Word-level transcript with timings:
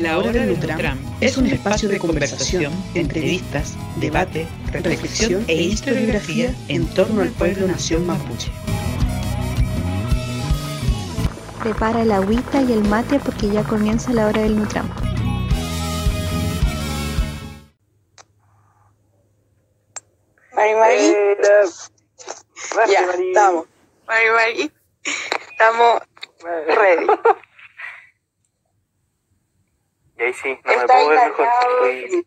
La 0.00 0.16
Hora 0.16 0.32
del 0.32 0.58
Nutram 0.58 0.98
es 1.20 1.36
un 1.36 1.46
espacio 1.46 1.86
de 1.86 1.98
conversación, 1.98 2.72
entrevistas, 2.94 3.76
debate, 3.96 4.48
reflexión 4.72 5.44
e 5.46 5.54
historiografía 5.60 6.54
en 6.68 6.86
torno 6.94 7.20
al 7.20 7.28
pueblo 7.28 7.66
nación 7.66 8.06
mapuche. 8.06 8.50
Prepara 11.62 12.00
el 12.00 12.12
agüita 12.12 12.62
y 12.62 12.72
el 12.72 12.82
mate 12.84 13.20
porque 13.20 13.50
ya 13.50 13.62
comienza 13.62 14.10
la 14.14 14.26
hora 14.26 14.40
del 14.40 14.56
Nutram. 14.56 14.88
Mari 20.54 20.74
Mari. 20.76 21.36
ya, 22.90 23.00
estamos. 23.02 23.66
Mari 24.06 24.30
Mari. 24.30 24.72
Estamos 25.52 26.00
ready. 26.68 27.06
Y 30.20 30.22
ahí 30.22 30.32
sí, 30.34 30.58
no 30.64 30.70
está 30.70 30.82
me 30.82 30.86
puedo 30.86 31.08
ver 31.08 31.28
mejor. 31.30 31.48
Estoy 31.48 32.26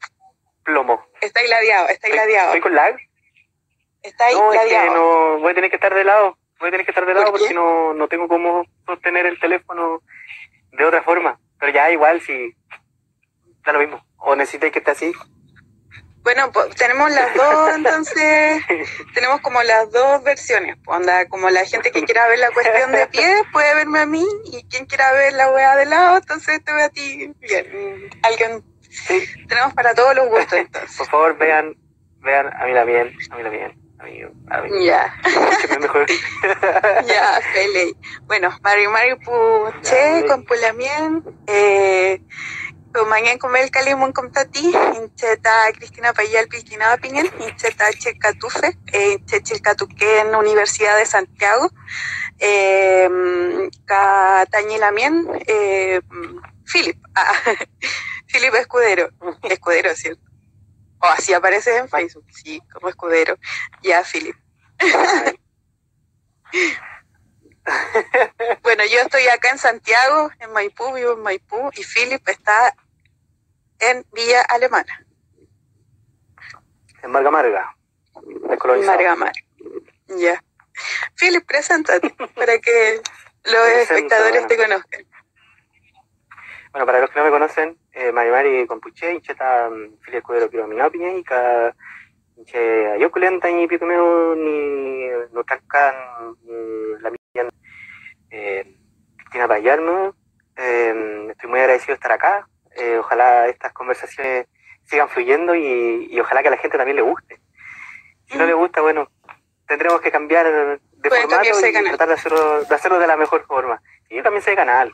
plomo. 0.64 1.06
Está 1.22 1.44
gladiado, 1.44 1.90
está 1.90 2.10
gladiado. 2.10 2.48
¿Estoy 2.48 2.62
con 2.62 2.74
lag? 2.74 2.98
Está 4.02 4.26
ahí 4.26 4.36
No, 4.36 4.52
es 4.52 4.62
que 4.62 4.86
no, 4.90 5.40
voy 5.40 5.52
a 5.52 5.56
tener 5.56 5.70
que 5.70 5.76
estar 5.76 5.94
de 5.94 6.04
lado. 6.04 6.38
Voy 6.60 6.70
a 6.70 6.72
tener 6.72 6.86
que 6.88 6.92
estar 6.92 7.06
de 7.06 7.14
lado 7.14 7.32
¿Por 7.32 7.40
porque 7.40 7.54
no, 7.54 7.94
no 7.94 8.08
tengo 8.08 8.28
cómo 8.28 8.66
sostener 8.88 9.28
el 9.28 9.40
teléfono 9.40 10.02
de 10.72 10.86
otra 10.86 11.04
forma. 11.04 11.40
Pero 11.60 11.72
ya 11.72 11.92
igual, 11.92 12.20
si 12.22 12.56
da 13.64 13.74
lo 13.74 13.80
mismo. 13.80 14.04
O 14.18 14.36
necesitáis 14.36 14.74
que 14.74 14.80
esté 14.80 14.92
así. 14.92 15.14
Bueno, 16.24 16.52
pues, 16.52 16.76
tenemos 16.76 17.12
las 17.12 17.34
dos, 17.36 17.70
entonces, 17.76 18.64
tenemos 19.14 19.42
como 19.42 19.62
las 19.64 19.92
dos 19.92 20.24
versiones. 20.24 20.78
Onda, 20.86 21.28
como 21.28 21.50
la 21.50 21.66
gente 21.66 21.92
que 21.92 22.04
quiera 22.04 22.28
ver 22.28 22.40
la 22.40 22.52
cuestión 22.52 22.92
de 22.92 23.08
pie 23.08 23.44
puede 23.52 23.76
verme 23.76 24.00
a 24.00 24.06
mí, 24.06 24.26
y 24.46 24.64
quien 24.68 24.86
quiera 24.86 25.12
ver 25.14 25.34
la 25.34 25.52
wea 25.52 25.76
de 25.76 25.86
lado, 25.86 26.18
entonces 26.18 26.64
te 26.64 26.74
ve 26.74 26.84
a 26.84 26.90
ti. 26.90 27.34
Bien, 27.40 28.10
alguien, 28.24 28.64
Sí, 28.94 29.24
tenemos 29.48 29.74
para 29.74 29.96
todos 29.96 30.16
los 30.16 30.28
gustos, 30.30 30.54
entonces. 30.60 30.96
por 30.98 31.08
favor, 31.08 31.38
vean, 31.38 31.76
vean 32.20 32.54
a 32.54 32.66
mí 32.66 32.74
la 32.74 32.84
bien, 32.84 33.12
a 33.32 33.36
mí 33.36 33.44
la 33.44 33.50
bien. 33.50 33.84
Ya, 34.84 35.16
ya, 37.08 37.42
Fele. 37.54 37.94
Bueno, 38.24 38.50
Mari 38.62 38.88
Mari 38.90 39.16
Puche, 39.16 40.26
con 40.28 40.44
Pulamien, 40.44 41.24
eh, 41.48 42.22
Kumangen 42.94 43.40
kumel 43.40 43.72
kalimun 43.72 44.14
kumtati, 44.14 44.70
incheta 44.98 45.72
Cristina 45.74 46.14
Payal 46.14 46.48
Pilquinaba 46.48 46.98
Piñen, 46.98 47.26
incheta 47.40 47.92
Checatufe, 47.92 48.78
eh, 48.94 49.18
Chechilcatuquén 49.26 50.36
Universidad 50.36 50.98
de 50.98 51.06
Santiago, 51.08 51.72
eh, 52.38 53.10
Catañilamien, 53.86 55.28
eh, 55.48 56.02
Philip, 56.72 56.98
ah, 57.16 57.34
Philip 58.28 58.54
Escudero, 58.54 59.10
Escudero, 59.42 59.96
¿cierto? 59.96 60.22
O 61.00 61.06
así 61.08 61.34
aparece 61.34 61.78
en 61.78 61.90
Facebook, 61.90 62.26
sí, 62.32 62.62
como 62.72 62.90
Escudero, 62.90 63.38
ya 63.82 64.04
Philip. 64.04 64.36
Bueno, 68.62 68.84
yo 68.86 69.00
estoy 69.00 69.26
acá 69.28 69.50
en 69.52 69.58
Santiago, 69.58 70.30
en 70.40 70.52
Maipú, 70.52 70.92
vivo 70.94 71.14
en 71.14 71.22
Maipú, 71.22 71.72
y 71.76 71.84
Philip 71.84 72.28
está 72.28 72.76
en 73.90 74.06
Villa 74.12 74.42
Alemana, 74.50 75.06
En 77.02 77.12
Marga 77.12 77.32
Marga. 77.32 77.76
Descolonizado. 78.50 78.98
Margamar. 78.98 79.34
Ya. 80.08 80.42
Philip, 81.20 81.46
preséntate 81.46 82.10
para 82.36 82.60
que 82.60 83.02
los 83.44 83.54
Presento, 83.54 83.94
espectadores 83.94 84.32
bueno. 84.32 84.48
te 84.48 84.58
conozcan. 84.58 85.06
Bueno, 86.72 86.86
para 86.86 87.02
los 87.02 87.10
que 87.10 87.20
no 87.20 87.26
me 87.26 87.32
conocen, 87.32 87.78
eh, 87.92 88.12
Marimari 88.12 88.66
Compuche, 88.66 89.14
Incheta, 89.14 89.70
Filia 90.02 90.20
Escudero 90.20 90.50
Piro 90.50 90.68
Minopiña, 90.68 91.12
y 91.12 91.24
ka 91.24 91.76
Inche 92.38 92.92
Ayokulenta, 92.92 93.48
ni 93.50 93.68
Nutankan, 95.32 95.96
ni 96.44 97.02
la 97.02 97.12
mía, 97.12 97.50
eh, 98.32 98.76
Cristina 99.18 99.48
Payarno. 99.48 100.16
Eh, 100.56 101.28
estoy 101.30 101.50
muy 101.50 101.60
agradecido 101.60 101.90
de 101.90 101.94
estar 101.96 102.12
acá. 102.12 102.48
Eh, 102.76 102.98
ojalá 102.98 103.48
estas 103.48 103.72
conversaciones 103.74 104.48
sigan 104.86 105.10
fluyendo 105.10 105.56
y, 105.56 106.08
y 106.12 106.20
ojalá 106.20 106.42
que 106.42 106.48
a 106.50 106.52
la 106.52 106.58
gente 106.58 106.78
también 106.78 106.96
le 106.98 107.02
guste. 107.04 107.40
Si 108.28 108.38
no 108.38 108.46
le 108.46 108.54
gusta, 108.54 108.82
bueno, 108.82 109.10
tendremos 109.68 110.02
que 110.02 110.12
cambiar 110.12 110.46
de 110.46 110.80
Pueden 111.10 111.30
formato 111.30 111.60
de 111.60 111.70
y 111.70 111.84
tratar 111.90 112.08
de 112.08 112.14
hacerlo, 112.16 112.64
de 112.64 112.76
hacerlo 112.76 113.00
de 113.00 113.08
la 113.08 113.18
mejor 113.18 113.46
forma. 113.46 113.82
Y 114.10 114.16
yo 114.18 114.24
también 114.24 114.42
sé 114.42 114.52
de 114.52 114.56
canal. 114.58 114.94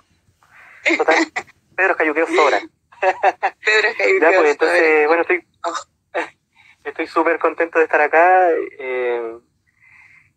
Total, 0.98 1.16
Pedro 1.76 1.96
Cayuqueo 1.96 2.28
sobra. 2.28 2.60
Pedro 3.00 3.90
Jaime 3.98 4.20
Ya, 4.20 4.38
pues 4.38 4.52
entonces, 4.52 5.08
bueno, 5.08 5.22
estoy 5.22 5.46
Oh. 5.66 5.74
estoy 6.86 7.08
súper 7.08 7.38
contento 7.40 7.80
de 7.80 7.86
estar 7.86 8.02
acá. 8.02 8.50
eh, 8.80 9.38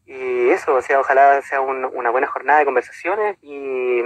y 0.04 0.50
eso, 0.50 0.74
o 0.74 0.82
sea, 0.82 1.00
ojalá 1.00 1.40
sea 1.42 1.60
un- 1.60 1.84
una 1.84 2.10
buena 2.10 2.26
jornada 2.26 2.58
de 2.58 2.64
conversaciones 2.64 3.36
y, 3.40 4.02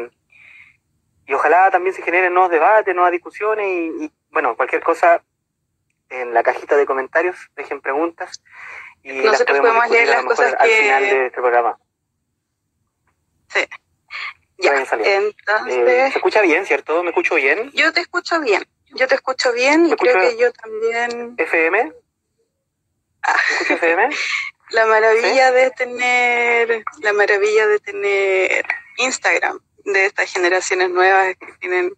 y 1.27 1.35
ojalá 1.35 1.71
también 1.71 1.95
se 1.95 2.03
generen 2.03 2.33
nuevos 2.35 2.51
debates, 2.51 2.95
nuevas 2.95 3.13
discusiones 3.13 3.67
y, 3.67 4.05
y, 4.05 4.13
bueno, 4.31 4.57
cualquier 4.57 4.83
cosa 4.83 5.23
en 6.09 6.33
la 6.35 6.43
cajita 6.43 6.77
de 6.77 6.87
comentarios, 6.87 7.37
dejen 7.57 7.81
preguntas 7.81 8.43
y 9.03 9.13
las 9.23 9.33
Nosotros 9.33 9.59
podemos 9.59 9.89
leer 9.91 10.09
las 10.09 10.25
cosas 10.25 10.55
al 10.59 10.69
que- 10.69 10.77
final 10.77 11.03
de 11.03 11.27
este 11.27 11.41
programa. 11.41 11.79
Ya, 14.59 14.71
Vayan 14.73 14.87
saliendo. 14.87 15.29
Eh, 15.29 15.35
entonces, 15.39 16.13
¿Se 16.13 16.19
escucha 16.19 16.41
bien, 16.41 16.65
cierto? 16.67 17.03
¿Me 17.03 17.11
escucho 17.11 17.35
bien? 17.35 17.71
yo 17.75 17.93
te 17.93 18.01
escucho 18.01 18.41
bien. 18.41 18.67
Yo 18.95 19.07
te 19.07 19.15
escucho 19.17 19.53
bien 19.53 19.87
y 19.87 19.91
¿Me 19.91 19.97
creo 19.97 20.19
que 20.21 20.37
yo 20.39 20.51
también. 20.53 21.35
¿FM? 21.37 21.93
Ah. 23.23 23.37
¿Me 23.51 23.55
escucha 23.57 23.75
FM? 23.75 24.09
La 24.71 24.87
maravilla 24.87 25.53
de 25.53 25.71
tener, 25.73 26.85
la 27.03 27.13
maravilla 27.13 27.67
de 27.67 27.79
tener 27.81 28.65
Instagram, 28.97 29.61
de 29.87 30.07
estas 30.07 30.31
generaciones 30.31 30.91
nuevas 30.91 31.35
que 31.39 31.53
tienen, 31.61 31.93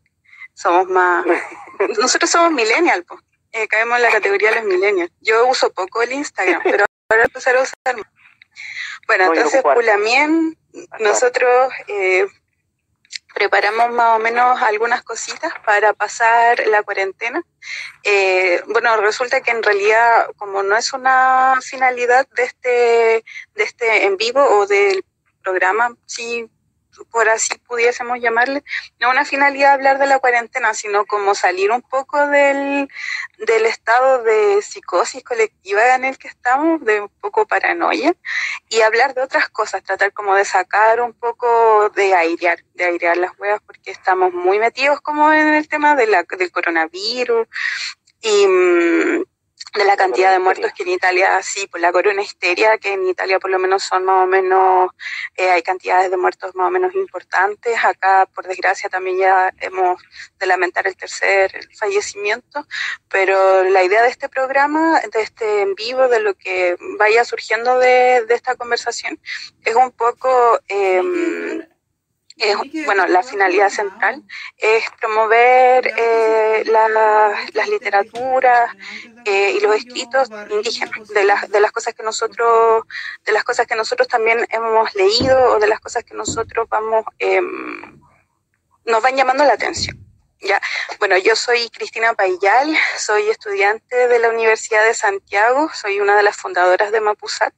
somos 0.54 0.88
más, 0.88 1.25
nosotros 1.99 2.31
somos 2.31 2.53
millennial, 2.53 3.04
pues. 3.04 3.21
Eh, 3.53 3.66
caemos 3.66 3.97
en 3.97 4.03
la 4.03 4.10
categoría 4.10 4.50
de 4.50 4.56
los 4.56 4.65
millennials. 4.65 5.10
Yo 5.21 5.47
uso 5.47 5.72
poco 5.72 6.03
el 6.03 6.12
Instagram, 6.12 6.60
pero 6.62 6.84
ahora 7.09 7.25
empezar 7.25 7.56
a 7.56 7.62
usar. 7.62 7.97
Bueno, 9.06 9.26
No, 9.26 9.34
yo 9.34 9.41
entonces. 9.41 9.62
Pulamien, 9.62 10.59
nosotros 11.00 11.72
eh, 11.87 12.26
preparamos 13.34 13.91
más 13.91 14.16
o 14.16 14.19
menos 14.19 14.60
algunas 14.60 15.03
cositas 15.03 15.53
para 15.65 15.94
pasar 15.94 16.66
la 16.66 16.82
cuarentena. 16.82 17.43
Eh, 18.05 18.62
bueno, 18.66 18.97
resulta 18.99 19.41
que 19.41 19.50
en 19.50 19.62
realidad, 19.62 20.26
como 20.37 20.62
no 20.62 20.76
es 20.76 20.93
una 20.93 21.59
finalidad 21.62 22.28
de 22.37 22.43
este, 22.43 22.69
de 23.55 23.65
este 23.65 24.05
en 24.05 24.19
vivo 24.19 24.44
o 24.44 24.66
del 24.66 25.03
programa, 25.43 25.97
si 26.05 26.50
por 27.07 27.29
así 27.29 27.57
pudiésemos 27.67 28.21
llamarle, 28.21 28.63
no 29.01 29.11
una 29.11 29.25
finalidad 29.25 29.75
hablar 29.75 29.99
de 29.99 30.07
la 30.07 30.19
cuarentena, 30.19 30.75
sino 30.75 31.07
como 31.07 31.35
salir 31.35 31.71
un 31.71 31.83
poco 31.83 32.27
del, 32.27 32.89
del 33.39 33.67
estado 33.67 34.23
de 34.23 34.61
psicosis 34.63 35.23
colectiva 35.23 35.95
en 35.95 36.05
el 36.05 36.19
que 36.19 36.29
estamos, 36.29 36.85
de 36.85 37.03
un 37.03 37.09
poco 37.21 37.47
paranoia, 37.47 38.15
y 38.69 38.81
hablar 38.81 39.15
de 39.15 39.23
otras 39.23 39.49
cosas, 39.49 39.83
tratar 39.83 40.13
como 40.13 40.35
de 40.35 40.45
sacar 40.45 41.01
un 41.01 41.13
poco 41.13 41.91
de 41.91 42.15
airear, 42.15 42.59
de 42.75 42.85
airear 42.85 43.17
las 43.17 43.39
huevas, 43.39 43.61
porque 43.65 43.91
estamos 43.91 44.33
muy 44.33 44.59
metidos 44.59 45.01
como 45.01 45.33
en 45.33 45.55
el 45.55 45.69
tema 45.69 45.97
de 45.97 46.07
la, 46.07 46.23
del 46.23 46.51
coronavirus 46.53 47.47
y 48.21 48.47
mm, 48.47 49.25
de 49.78 49.84
la 49.84 49.97
cantidad 49.97 50.33
de 50.33 50.41
muertos 50.41 50.72
que 50.72 50.83
en 50.83 50.91
Italia, 50.91 51.41
sí, 51.43 51.69
por 51.69 51.81
la 51.81 51.93
corona 51.93 52.21
histeria, 52.21 52.78
que 52.78 52.93
en 52.93 53.06
Italia 53.06 53.39
por 53.39 53.50
lo 53.50 53.59
menos 53.61 53.84
son 53.84 54.05
más 54.05 54.25
o 54.25 54.27
menos, 54.27 54.91
eh, 55.37 55.50
hay 55.50 55.62
cantidades 55.62 56.11
de 56.11 56.16
muertos 56.16 56.55
más 56.56 56.66
o 56.66 56.71
menos 56.71 56.94
importantes. 56.97 57.78
Acá, 57.84 58.27
por 58.34 58.47
desgracia, 58.47 58.91
también 58.91 59.19
ya 59.19 59.55
hemos 59.61 60.03
de 60.38 60.47
lamentar 60.47 60.88
el 60.88 60.97
tercer 60.97 61.53
fallecimiento, 61.79 62.67
pero 63.08 63.62
la 63.64 63.85
idea 63.85 64.03
de 64.03 64.08
este 64.08 64.29
programa, 64.29 65.00
de 65.12 65.23
este 65.23 65.62
en 65.62 65.76
vivo, 65.76 66.08
de 66.08 66.20
lo 66.20 66.35
que 66.35 66.76
vaya 66.99 67.25
surgiendo 67.25 67.79
de, 67.79 68.25
de 68.26 68.35
esta 68.35 68.56
conversación, 68.56 69.20
es 69.64 69.75
un 69.76 69.93
poco... 69.93 70.61
em, 70.69 71.64
es, 72.38 72.56
bueno, 72.85 73.06
la 73.06 73.23
finalidad 73.23 73.69
central 73.70 74.23
es 74.56 74.85
promover 75.00 75.93
eh, 75.96 76.62
la- 76.67 77.37
las 77.52 77.69
literaturas 77.69 78.70
eh, 79.25 79.52
y 79.56 79.61
los 79.61 79.75
escritos 79.76 80.29
indígenas, 80.50 81.08
de 81.08 81.25
las, 81.25 81.50
de 81.50 81.61
las 81.61 81.73
cosas 81.73 81.94
que 81.94 82.02
nosotros, 82.02 82.85
de 83.25 83.32
las 83.32 83.44
cosas 83.44 83.67
que 83.67 83.75
nosotros 83.76 84.08
también 84.08 84.46
hemos 84.50 84.94
leído 84.94 85.52
o 85.52 85.58
de 85.58 85.67
las 85.67 85.81
cosas 85.81 86.05
que 86.05 86.14
nosotros 86.14 86.67
vamos, 86.69 87.05
em, 87.19 88.00
nos 88.84 89.02
van 89.02 89.17
llamando 89.17 89.44
la 89.44 89.55
atención. 89.55 89.96
Ya, 90.41 90.61
bueno, 91.00 91.19
yo 91.19 91.34
soy 91.34 91.69
Cristina 91.70 92.14
Payal, 92.14 92.76
soy 92.96 93.29
estudiante 93.29 94.06
de 94.08 94.19
la 94.20 94.29
Universidad 94.31 94.84
de 94.84 94.94
Santiago, 94.94 95.69
soy 95.75 95.99
una 96.00 96.17
de 96.17 96.23
las 96.23 96.37
fundadoras 96.37 96.93
de 96.93 97.00
Mapusat. 97.00 97.52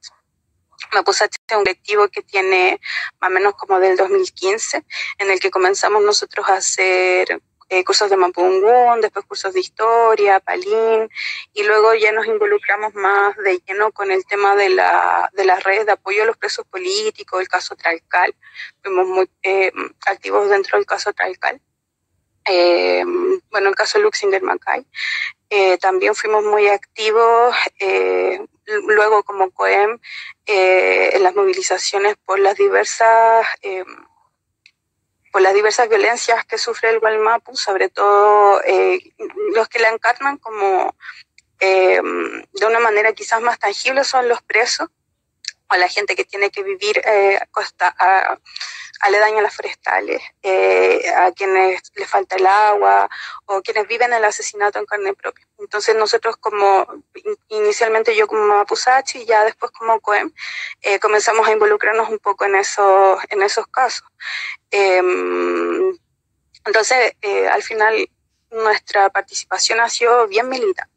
Mapusat 0.93 1.31
es 1.33 1.57
un 1.57 1.63
colectivo 1.63 2.07
que 2.09 2.21
tiene 2.21 2.79
más 3.19 3.29
o 3.29 3.33
menos 3.33 3.53
como 3.55 3.79
del 3.79 3.97
2015, 3.97 4.83
en 5.19 5.31
el 5.31 5.39
que 5.39 5.51
comenzamos 5.51 6.03
nosotros 6.03 6.47
a 6.49 6.55
hacer 6.55 7.41
eh, 7.69 7.85
cursos 7.85 8.09
de 8.09 8.17
Mapungún, 8.17 8.99
después 8.99 9.25
cursos 9.25 9.53
de 9.53 9.61
historia, 9.61 10.41
Palín, 10.41 11.09
y 11.53 11.63
luego 11.63 11.93
ya 11.93 12.11
nos 12.11 12.25
involucramos 12.27 12.93
más 12.95 13.37
de 13.37 13.61
lleno 13.65 13.91
con 13.93 14.11
el 14.11 14.25
tema 14.25 14.57
de, 14.57 14.69
la, 14.69 15.29
de 15.33 15.45
las 15.45 15.63
redes 15.63 15.85
de 15.85 15.93
apoyo 15.93 16.23
a 16.23 16.25
los 16.25 16.37
presos 16.37 16.65
políticos, 16.65 17.39
el 17.39 17.47
caso 17.47 17.75
Tralcal. 17.75 18.35
Fuimos 18.83 19.07
muy 19.07 19.29
eh, 19.43 19.71
activos 20.05 20.49
dentro 20.49 20.77
del 20.77 20.85
caso 20.85 21.13
Tralcal. 21.13 21.61
Eh, 22.45 23.03
bueno, 23.51 23.69
el 23.69 23.75
caso 23.75 23.99
Luxinger 23.99 24.41
Macay. 24.41 24.85
Eh, 25.49 25.77
también 25.77 26.15
fuimos 26.15 26.43
muy 26.43 26.67
activos 26.67 27.55
eh, 27.79 28.39
luego 28.87 29.23
como 29.23 29.51
COEM 29.51 29.99
eh, 30.45 31.11
en 31.13 31.23
las 31.23 31.35
movilizaciones 31.35 32.15
por 32.25 32.39
las 32.39 32.55
diversas 32.55 33.47
por 35.31 35.41
las 35.41 35.53
diversas 35.53 35.87
violencias 35.87 36.45
que 36.45 36.57
sufre 36.57 36.89
el 36.89 36.99
Gualmapu, 36.99 37.55
sobre 37.55 37.87
todo 37.87 38.61
los 39.53 39.69
que 39.69 39.79
la 39.79 39.89
encarnan 39.89 40.37
como 40.37 40.95
de 41.59 42.65
una 42.67 42.79
manera 42.79 43.13
quizás 43.13 43.41
más 43.41 43.57
tangible 43.57 44.03
son 44.03 44.27
los 44.27 44.41
presos 44.41 44.89
o 45.69 45.75
la 45.77 45.87
gente 45.87 46.15
que 46.15 46.25
tiene 46.25 46.49
que 46.49 46.63
vivir 46.63 47.01
costa, 47.51 47.95
a, 47.97 48.37
aledaño 49.01 49.39
a 49.39 49.41
las 49.41 49.55
forestales, 49.55 50.21
eh, 50.41 51.09
a 51.15 51.31
quienes 51.31 51.81
les 51.95 52.09
falta 52.09 52.35
el 52.35 52.45
agua 52.45 53.09
o 53.45 53.61
quienes 53.61 53.87
viven 53.87 54.13
el 54.13 54.23
asesinato 54.23 54.79
en 54.79 54.85
carne 54.85 55.13
propia. 55.13 55.47
Entonces 55.61 55.95
nosotros 55.95 56.37
como, 56.37 56.87
inicialmente 57.49 58.15
yo 58.15 58.27
como 58.27 58.47
Mapusachi 58.47 59.19
y 59.19 59.25
ya 59.25 59.45
después 59.45 59.71
como 59.71 59.99
COEM, 60.01 60.33
eh, 60.81 60.99
comenzamos 60.99 61.47
a 61.47 61.51
involucrarnos 61.51 62.09
un 62.09 62.19
poco 62.19 62.45
en 62.45 62.55
esos, 62.55 63.19
en 63.29 63.43
esos 63.43 63.67
casos. 63.67 64.07
Em, 64.71 65.95
entonces, 66.65 67.13
eh, 67.21 67.47
al 67.47 67.63
final, 67.63 68.09
nuestra 68.49 69.09
participación 69.09 69.79
ha 69.79 69.89
sido 69.89 70.27
bien 70.27 70.49
militar 70.49 70.87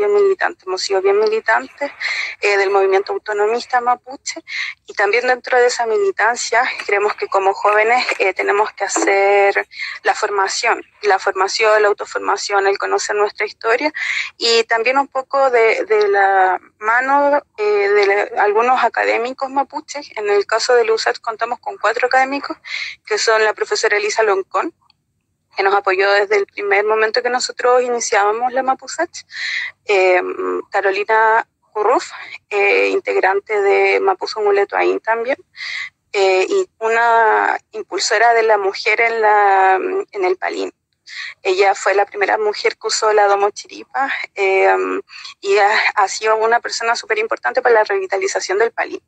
bien 0.00 0.14
militantes, 0.14 0.66
hemos 0.66 0.82
sido 0.82 1.02
bien 1.02 1.18
militantes 1.18 1.92
eh, 2.40 2.56
del 2.56 2.70
movimiento 2.70 3.12
autonomista 3.12 3.80
mapuche 3.80 4.42
y 4.86 4.94
también 4.94 5.26
dentro 5.26 5.58
de 5.58 5.66
esa 5.66 5.86
militancia 5.86 6.62
creemos 6.86 7.14
que 7.14 7.26
como 7.28 7.52
jóvenes 7.52 8.06
eh, 8.18 8.32
tenemos 8.32 8.72
que 8.72 8.84
hacer 8.84 9.66
la 10.02 10.14
formación, 10.14 10.82
la 11.02 11.18
formación, 11.18 11.82
la 11.82 11.88
autoformación, 11.88 12.66
el 12.66 12.78
conocer 12.78 13.14
nuestra 13.14 13.44
historia 13.44 13.92
y 14.38 14.64
también 14.64 14.96
un 14.96 15.08
poco 15.08 15.50
de, 15.50 15.86
la 16.08 16.58
mano 16.78 17.42
eh, 17.58 17.62
de 17.62 18.32
algunos 18.38 18.82
académicos 18.82 19.50
mapuches. 19.50 20.10
En 20.16 20.30
el 20.30 20.46
caso 20.46 20.74
de 20.74 20.84
LUSAT 20.84 21.18
contamos 21.18 21.58
con 21.60 21.76
cuatro 21.76 22.06
académicos 22.06 22.56
que 23.04 23.18
son 23.18 23.44
la 23.44 23.52
profesora 23.52 23.98
Elisa 23.98 24.22
Loncón, 24.22 24.72
que 25.56 25.62
nos 25.62 25.74
apoyó 25.74 26.10
desde 26.12 26.36
el 26.36 26.46
primer 26.46 26.84
momento 26.84 27.22
que 27.22 27.30
nosotros 27.30 27.82
iniciábamos 27.82 28.52
la 28.52 28.62
Mapusach, 28.62 29.24
eh, 29.84 30.22
Carolina 30.70 31.46
Curruf, 31.72 32.10
eh, 32.48 32.88
integrante 32.88 33.60
de 33.60 34.00
Mapuzo 34.00 34.40
Muletuaín 34.40 35.00
también, 35.00 35.36
eh, 36.12 36.46
y 36.48 36.68
una 36.78 37.58
impulsora 37.72 38.34
de 38.34 38.42
la 38.42 38.58
mujer 38.58 39.00
en, 39.00 39.20
la, 39.20 39.74
en 40.12 40.24
el 40.24 40.36
Palín. 40.36 40.72
Ella 41.42 41.74
fue 41.74 41.94
la 41.94 42.06
primera 42.06 42.38
mujer 42.38 42.76
que 42.76 42.86
usó 42.86 43.12
la 43.12 43.26
domo 43.26 43.50
chiripa 43.50 44.12
y 44.36 45.58
ha, 45.58 45.78
ha, 45.96 46.06
sido 46.06 46.36
una 46.36 46.60
persona 46.60 46.94
súper 46.94 47.18
importante 47.18 47.62
para 47.62 47.74
la 47.74 47.84
revitalización 47.84 48.58
del 48.58 48.70
Palín. 48.70 49.02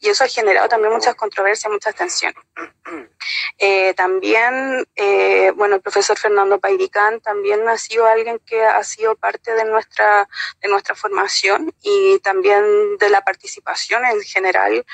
Y 0.00 0.08
eso 0.08 0.24
ha 0.24 0.28
generado 0.28 0.68
también 0.68 0.92
muchas 0.92 1.14
controversias, 1.14 1.72
muchas 1.72 1.94
tensiones. 1.94 2.42
Eh, 3.58 3.94
también, 3.94 4.84
eh, 4.96 5.52
bueno, 5.54 5.76
el 5.76 5.80
profesor 5.80 6.18
Fernando 6.18 6.58
Pairicán 6.58 7.20
también 7.20 7.68
ha 7.68 7.78
sido 7.78 8.06
alguien 8.06 8.40
que 8.44 8.64
ha 8.64 8.82
sido 8.82 9.14
parte 9.14 9.54
de 9.54 9.64
nuestra, 9.64 10.28
de 10.60 10.68
nuestra 10.68 10.96
formación 10.96 11.72
y 11.80 12.18
también 12.20 12.64
de 12.98 13.08
la 13.10 13.22
participación 13.22 14.04
en 14.04 14.20
general. 14.22 14.84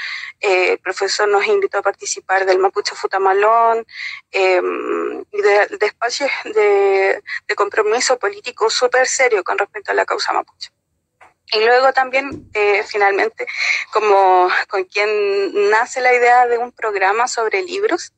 Eh, 0.41 0.73
el 0.73 0.79
profesor 0.79 1.29
nos 1.29 1.47
invitó 1.47 1.79
a 1.79 1.83
participar 1.83 2.45
del 2.45 2.59
Mapuche 2.59 2.95
Futamalón 2.95 3.87
em, 4.33 5.25
y 5.33 5.41
de, 5.41 5.67
de 5.79 5.87
espacios 5.87 6.31
de, 6.45 7.23
de 7.47 7.55
compromiso 7.55 8.19
político 8.19 8.69
súper 8.69 9.07
serio 9.07 9.43
con 9.43 9.57
respecto 9.57 9.93
a 9.93 9.95
la 9.95 10.05
causa 10.05 10.33
mapuche. 10.33 10.71
Y 11.53 11.65
luego 11.65 11.93
también, 11.93 12.49
eh, 12.55 12.83
finalmente, 12.87 13.47
como 13.93 14.49
con 14.69 14.85
quien 14.85 15.71
nace 15.71 16.01
la 16.01 16.13
idea 16.13 16.47
de 16.47 16.59
un 16.59 16.73
programa 16.73 17.27
sobre 17.27 17.63
libros, 17.63 18.13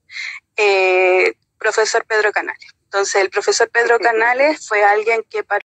eh, 0.57 1.35
profesor 1.59 2.05
Pedro 2.07 2.33
Canales. 2.33 2.71
Entonces, 2.85 3.23
el 3.23 3.31
profesor 3.31 3.71
Pedro 3.71 4.01
Canales 4.01 4.67
fue 4.67 4.83
alguien 4.83 5.25
que 5.31 5.45
para 5.45 5.65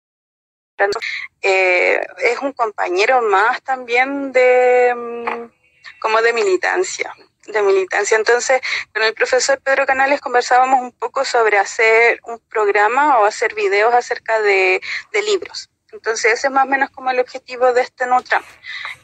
eh, 1.41 2.01
es 2.19 2.39
un 2.41 2.53
compañero 2.53 3.23
más 3.23 3.63
también 3.63 4.33
de 4.33 4.93
mm, 4.95 6.01
como 6.01 6.21
de 6.21 6.33
militancia 6.33 7.15
de 7.47 7.63
militancia. 7.63 8.17
Entonces, 8.17 8.61
con 8.93 9.03
el 9.03 9.15
profesor 9.15 9.61
Pedro 9.61 9.87
Canales 9.87 10.21
conversábamos 10.21 10.81
un 10.81 10.93
poco 10.93 11.25
sobre 11.25 11.59
hacer 11.59 12.21
un 12.25 12.41
programa 12.41 13.19
o 13.19 13.27
hacer 13.27 13.55
videos 13.55 13.95
acerca 13.95 14.41
de, 14.41 14.81
de 15.13 15.23
libros. 15.23 15.71
Entonces, 15.95 16.33
ese 16.33 16.49
es 16.49 16.53
más 16.53 16.65
o 16.65 16.69
menos 16.69 16.91
como 16.91 17.11
el 17.11 17.21
objetivo 17.21 17.73
de 17.73 17.83
este 17.83 18.07
Nutram. 18.07 18.43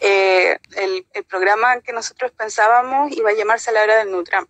Eh, 0.00 0.58
el, 0.76 1.06
el, 1.12 1.24
programa 1.24 1.80
que 1.82 1.92
nosotros 1.92 2.32
pensábamos 2.32 3.12
iba 3.12 3.30
a 3.30 3.32
llamarse 3.32 3.70
La 3.70 3.84
Hora 3.84 3.96
del 3.98 4.10
Nutram. 4.10 4.46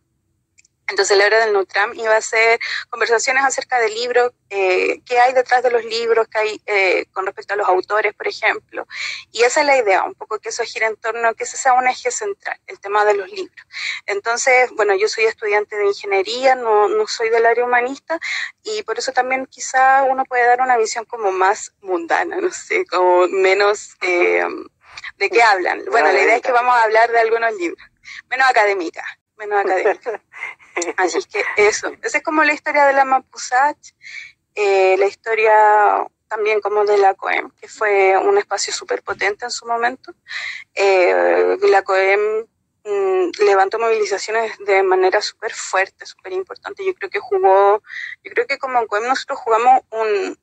Entonces, 0.91 1.17
la 1.17 1.27
hora 1.27 1.41
del 1.41 1.53
Nutram 1.53 1.95
iba 1.95 2.17
a 2.17 2.21
ser 2.21 2.59
conversaciones 2.89 3.45
acerca 3.45 3.79
de 3.79 3.89
libros, 3.91 4.33
eh, 4.51 5.01
qué 5.07 5.19
hay 5.19 5.33
detrás 5.33 5.63
de 5.63 5.71
los 5.71 5.85
libros, 5.85 6.27
qué 6.29 6.39
hay 6.39 6.63
eh, 6.67 7.07
con 7.13 7.25
respecto 7.25 7.55
a 7.55 7.57
los 7.57 7.69
autores, 7.69 8.13
por 8.15 8.27
ejemplo. 8.27 8.87
Y 9.31 9.43
esa 9.43 9.61
es 9.61 9.67
la 9.67 9.77
idea, 9.79 10.05
un 10.05 10.15
poco 10.15 10.39
que 10.39 10.49
eso 10.49 10.65
gira 10.65 10.89
en 10.89 10.97
torno 10.97 11.29
a 11.29 11.35
que 11.35 11.45
ese 11.45 11.57
sea 11.57 11.75
un 11.75 11.87
eje 11.87 12.11
central, 12.11 12.59
el 12.67 12.81
tema 12.81 13.05
de 13.05 13.15
los 13.15 13.31
libros. 13.31 13.67
Entonces, 14.07 14.71
bueno, 14.73 14.95
yo 14.97 15.09
soy 15.09 15.25
estudiante 15.25 15.77
de 15.77 15.87
ingeniería, 15.87 16.55
no, 16.57 16.89
no 16.89 17.07
soy 17.07 17.31
del 17.31 17.47
área 17.47 17.65
humanista, 17.65 18.19
y 18.63 18.83
por 18.83 18.99
eso 18.99 19.13
también 19.13 19.47
quizá 19.47 20.03
uno 20.03 20.25
puede 20.25 20.47
dar 20.47 20.61
una 20.61 20.77
visión 20.77 21.05
como 21.05 21.31
más 21.31 21.73
mundana, 21.81 22.37
no 22.41 22.51
sé, 22.51 22.85
como 22.87 23.29
menos 23.29 23.97
eh, 24.01 24.45
de 25.19 25.31
qué 25.31 25.43
hablan. 25.43 25.85
Bueno, 25.91 26.11
la 26.13 26.21
idea 26.21 26.37
es 26.37 26.43
que 26.43 26.53
vamos 26.53 26.75
a 26.75 26.83
hablar 26.83 27.11
de 27.11 27.21
algunos 27.21 27.55
libros, 27.55 27.89
menos 28.29 28.49
académica, 28.49 29.05
menos 29.41 29.61
académica. 29.61 30.23
Así 30.97 31.19
que 31.25 31.43
eso, 31.57 31.93
esa 32.03 32.19
es 32.19 32.25
como 32.25 32.45
la 32.45 32.53
historia 32.53 32.85
de 32.85 32.93
la 32.93 33.05
Mapusach, 33.05 33.79
eh, 34.55 34.97
la 34.99 35.07
historia 35.07 36.07
también 36.29 36.61
como 36.61 36.85
de 36.85 36.99
la 36.99 37.14
COEM, 37.14 37.50
que 37.61 37.69
fue 37.69 38.17
un 38.17 38.38
espacio 38.38 38.73
súper 38.73 39.03
potente 39.03 39.45
en 39.45 39.50
su 39.50 39.67
momento. 39.67 40.14
Eh, 40.75 41.57
la 41.62 41.83
COEM 41.83 42.47
mmm, 42.85 43.31
levantó 43.41 43.79
movilizaciones 43.79 44.57
de 44.59 44.83
manera 44.83 45.21
súper 45.23 45.53
fuerte, 45.53 46.07
súper 46.07 46.33
importante. 46.33 46.85
Yo 46.85 46.95
creo 46.95 47.11
que 47.11 47.19
jugó, 47.19 47.83
yo 48.23 48.31
creo 48.33 48.47
que 48.47 48.59
como 48.59 48.87
COEM 48.87 49.09
nosotros 49.09 49.41
jugamos 49.41 49.81
un, 49.91 50.38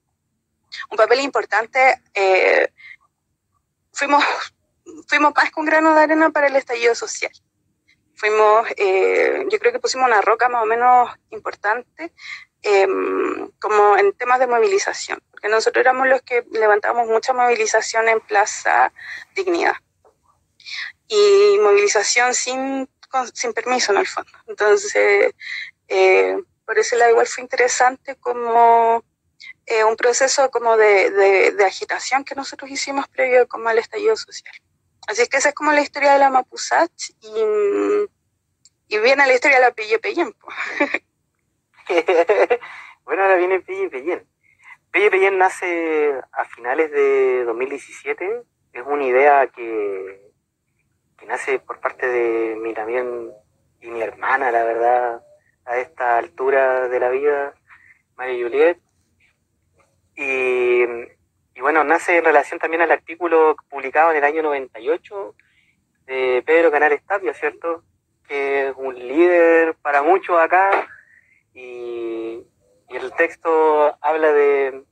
un 0.92 0.98
papel 0.98 1.22
importante. 1.22 2.02
Eh, 2.14 2.68
fuimos, 3.94 4.24
fuimos 5.08 5.34
más 5.36 5.50
un 5.56 5.66
grano 5.66 5.96
de 5.96 6.02
arena 6.02 6.32
para 6.32 6.48
el 6.48 6.56
estallido 6.56 6.96
social 6.96 7.32
fuimos, 8.18 8.68
eh, 8.76 9.46
yo 9.50 9.60
creo 9.60 9.72
que 9.72 9.80
pusimos 9.80 10.08
una 10.08 10.22
roca 10.22 10.50
más 10.50 10.64
o 10.64 10.66
menos 10.66 11.10
importante 11.30 12.12
eh, 12.64 12.88
como 13.60 13.98
en 13.98 14.14
temas 14.14 14.40
de 14.40 14.48
movilización, 14.48 15.22
porque 15.32 15.48
nosotros 15.48 15.82
éramos 15.82 16.08
los 16.08 16.22
que 16.24 16.44
levantamos 16.52 17.08
mucha 17.08 17.32
movilización 17.32 18.10
en 18.10 18.20
Plaza 18.20 18.92
Dignidad 19.36 19.76
y 21.08 21.58
movilización 21.62 22.34
sin, 22.34 22.90
sin 23.34 23.54
permiso 23.54 23.92
en 23.94 24.00
el 24.00 24.08
fondo. 24.08 24.32
Entonces, 24.48 25.34
eh, 25.88 26.38
por 26.66 26.78
ese 26.78 26.98
lado 26.98 27.12
igual 27.12 27.28
fue 27.28 27.44
interesante 27.44 28.16
como 28.16 29.06
eh, 29.66 29.84
un 29.84 29.96
proceso 29.96 30.50
como 30.50 30.76
de, 30.76 31.12
de, 31.12 31.52
de, 31.52 31.66
agitación 31.66 32.26
que 32.26 32.36
nosotros 32.36 32.70
hicimos 32.70 33.08
previo 33.08 33.48
como 33.48 33.70
al 33.70 33.78
estallido 33.78 34.18
social. 34.18 34.56
Así 35.08 35.22
es 35.22 35.30
que 35.30 35.38
esa 35.38 35.50
es 35.50 35.56
como 35.56 35.72
la 35.72 35.82
historia 35.82 36.14
de 36.14 36.20
la 36.20 36.30
Mapusach 36.30 36.92
y, 37.22 37.30
y 38.90 39.00
viene 39.00 39.26
la 39.26 39.34
historia 39.34 39.58
de 39.58 39.64
la 39.64 39.72
Pelle 39.72 40.00
bueno, 43.06 43.24
ahora 43.24 43.38
viene 43.38 43.62
Pelle 43.62 43.90
Pellén. 43.90 44.28
Pelle 44.92 45.10
Pellén 45.10 45.38
nace 45.38 46.20
a 46.34 46.44
finales 46.44 46.92
de 46.92 47.46
2017. 47.46 48.44
Es 48.74 48.84
una 48.86 49.06
idea 49.06 49.48
que, 49.48 50.34
que 51.18 51.26
nace 51.26 51.60
por 51.60 51.80
parte 51.80 52.06
de 52.06 52.58
mi 52.58 52.74
también 52.74 53.32
y 53.80 53.88
mi 53.90 54.02
hermana, 54.02 54.52
la 54.52 54.66
verdad, 54.66 55.24
a 55.64 55.78
esta 55.78 56.18
altura 56.18 56.90
de 56.90 57.00
la 57.00 57.10
vida, 57.10 57.54
María 58.18 58.44
Juliet. 58.44 58.82
Y 60.16 60.84
y 61.58 61.62
bueno, 61.62 61.84
nace 61.84 62.18
en 62.18 62.24
relación 62.24 62.60
también 62.60 62.84
al 62.84 62.92
artículo 62.92 63.56
publicado 63.68 64.12
en 64.12 64.18
el 64.18 64.24
año 64.24 64.44
98 64.44 65.36
de 66.06 66.44
Pedro 66.46 66.70
Canales 66.70 67.04
Tapia, 67.04 67.34
¿cierto? 67.34 67.84
Que 68.28 68.70
es 68.70 68.76
un 68.78 68.94
líder 68.94 69.74
para 69.82 70.04
muchos 70.04 70.40
acá 70.40 70.88
y, 71.56 72.44
y 72.90 72.96
el 72.96 73.10
contexto 73.10 73.98
habla 74.02 74.32
de, 74.34 74.84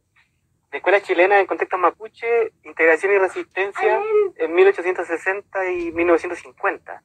de 0.71 0.77
escuela 0.77 0.99
chilena 1.01 1.39
en 1.39 1.45
contexto 1.45 1.77
mapuche, 1.77 2.53
integración 2.63 3.13
y 3.13 3.19
resistencia 3.19 4.01
en 4.35 4.55
1860 4.55 5.71
y 5.71 5.91
1950. 5.91 7.03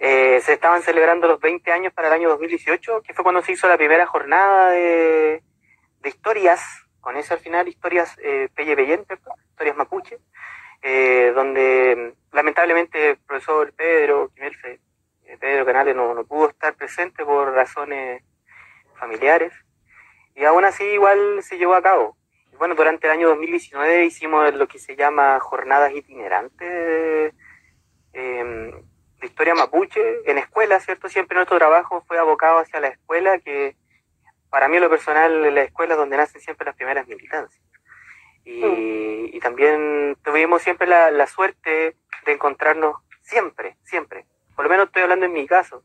Eh, 0.00 0.40
se 0.42 0.52
estaban 0.52 0.82
celebrando 0.82 1.26
los 1.26 1.40
20 1.40 1.72
años 1.72 1.94
para 1.94 2.08
el 2.08 2.14
año 2.14 2.28
2018, 2.28 3.00
que 3.00 3.14
fue 3.14 3.22
cuando 3.22 3.40
se 3.40 3.52
hizo 3.52 3.66
la 3.66 3.78
primera 3.78 4.04
jornada 4.04 4.72
de, 4.72 5.42
de 6.00 6.08
historias, 6.10 6.83
con 7.04 7.18
eso 7.18 7.34
al 7.34 7.40
final, 7.40 7.68
historias 7.68 8.16
eh, 8.22 8.48
Pelle 8.54 8.72
historias 8.72 9.76
mapuche, 9.76 10.18
eh, 10.80 11.32
donde 11.34 12.14
lamentablemente 12.32 13.10
el 13.10 13.16
profesor 13.18 13.74
Pedro 13.74 14.32
eh, 14.36 15.36
Pedro 15.38 15.66
Canales 15.66 15.94
no, 15.94 16.14
no 16.14 16.24
pudo 16.24 16.48
estar 16.48 16.74
presente 16.74 17.22
por 17.22 17.52
razones 17.52 18.22
familiares, 18.98 19.52
y 20.34 20.44
aún 20.44 20.64
así 20.64 20.82
igual 20.82 21.42
se 21.42 21.58
llevó 21.58 21.74
a 21.74 21.82
cabo. 21.82 22.16
Bueno, 22.58 22.74
durante 22.74 23.06
el 23.06 23.12
año 23.12 23.28
2019 23.28 24.06
hicimos 24.06 24.54
lo 24.54 24.66
que 24.66 24.78
se 24.78 24.96
llama 24.96 25.38
jornadas 25.40 25.92
itinerantes 25.92 27.34
em, 28.14 28.70
de 28.70 29.26
historia 29.26 29.54
mapuche 29.54 30.00
en 30.24 30.38
escuela, 30.38 30.80
¿cierto? 30.80 31.10
Siempre 31.10 31.36
nuestro 31.36 31.58
trabajo 31.58 32.02
fue 32.06 32.18
abocado 32.18 32.60
hacia 32.60 32.80
la 32.80 32.88
escuela, 32.88 33.38
que 33.40 33.76
para 34.54 34.68
mí 34.68 34.78
lo 34.78 34.88
personal 34.88 35.52
la 35.52 35.62
escuela 35.62 35.94
es 35.94 35.98
donde 35.98 36.16
nacen 36.16 36.40
siempre 36.40 36.64
las 36.64 36.76
primeras 36.76 37.08
militancias. 37.08 37.60
Y, 38.44 39.40
también 39.40 40.16
tuvimos 40.22 40.62
siempre 40.62 40.86
la, 40.86 41.10
la, 41.10 41.26
suerte 41.26 41.96
de 42.24 42.32
encontrarnos 42.32 42.94
siempre, 43.20 43.76
siempre. 43.82 44.26
Por 44.54 44.64
lo 44.64 44.70
menos 44.70 44.86
estoy 44.86 45.02
hablando 45.02 45.26
en 45.26 45.32
mi 45.32 45.44
caso. 45.44 45.82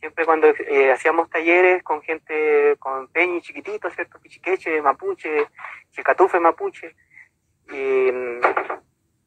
Siempre 0.00 0.26
cuando 0.26 0.48
eh, 0.48 0.90
hacíamos 0.90 1.30
talleres 1.30 1.84
con 1.84 2.02
gente, 2.02 2.76
con 2.80 3.06
peñi 3.12 3.42
chiquititos, 3.42 3.94
¿cierto? 3.94 4.18
Pichiqueche, 4.18 4.82
mapuche, 4.82 5.46
chicatufe, 5.92 6.40
mapuche. 6.40 6.96
Y, 7.72 8.10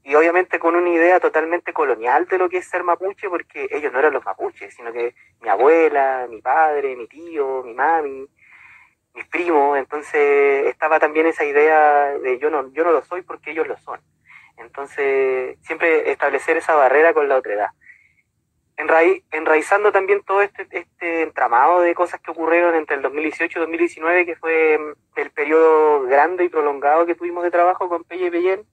y 0.04 0.16
obviamente 0.16 0.60
con 0.60 0.75
una 0.75 0.90
idea 0.90 1.22
totalmente 1.22 1.72
colonial 1.72 2.28
de 2.28 2.38
lo 2.38 2.50
que 2.50 2.58
es 2.58 2.68
ser 2.68 2.84
mapuche, 2.84 3.30
porque 3.30 3.66
ellos 3.72 3.94
no 3.94 4.00
eran 4.00 4.13
los 4.13 4.25
mapuches, 4.25 4.74
sino 4.74 4.92
que 4.92 5.16
mi 5.40 5.48
abuela, 5.48 6.28
mi 6.30 6.42
padre, 6.42 6.98
mi 6.98 7.08
tío, 7.08 7.63
mi 7.63 7.74
mami, 7.74 8.28
mis 9.13 9.25
primos, 9.27 9.77
entonces 9.77 10.67
estaba 10.67 11.00
también 11.00 11.27
esa 11.27 11.46
idea 11.46 12.17
de 12.17 12.39
yo 12.39 12.50
no, 12.50 12.72
yo 12.74 12.84
no 12.84 12.91
lo 12.91 13.03
soy 13.03 13.22
porque 13.22 13.51
ellos 13.51 13.67
lo 13.67 13.77
son. 13.77 14.00
Entonces, 14.58 15.58
siempre 15.62 16.12
establecer 16.12 16.58
esa 16.58 16.75
barrera 16.75 17.13
con 17.13 17.27
la 17.27 17.38
otra 17.38 17.53
edad 17.53 17.70
enraizando 19.32 19.91
también 19.91 20.24
todo 20.24 20.41
este, 20.41 20.67
este 20.72 21.22
entramado 21.22 21.82
de 21.82 21.93
cosas 21.93 22.20
que 22.22 22.32
ocurrieron 22.32 22.75
entre 22.75 22.96
el 22.96 23.01
2018 23.01 23.58
y 23.58 23.62
2019, 23.62 24.25
que 24.25 24.36
fue 24.36 24.77
mm, 24.77 25.20
el 25.20 25.32
periodo 25.32 26.03
grande 26.03 26.46
y 26.46 26.50
prolongado 26.50 27.05
que 27.05 27.15
tuvimos 27.15 27.43
de 27.43 27.51
trabajo 27.51 27.88
con 27.88 28.03
Pelle 28.03 28.27
y 28.27 28.32
Pellén. 28.32 28.65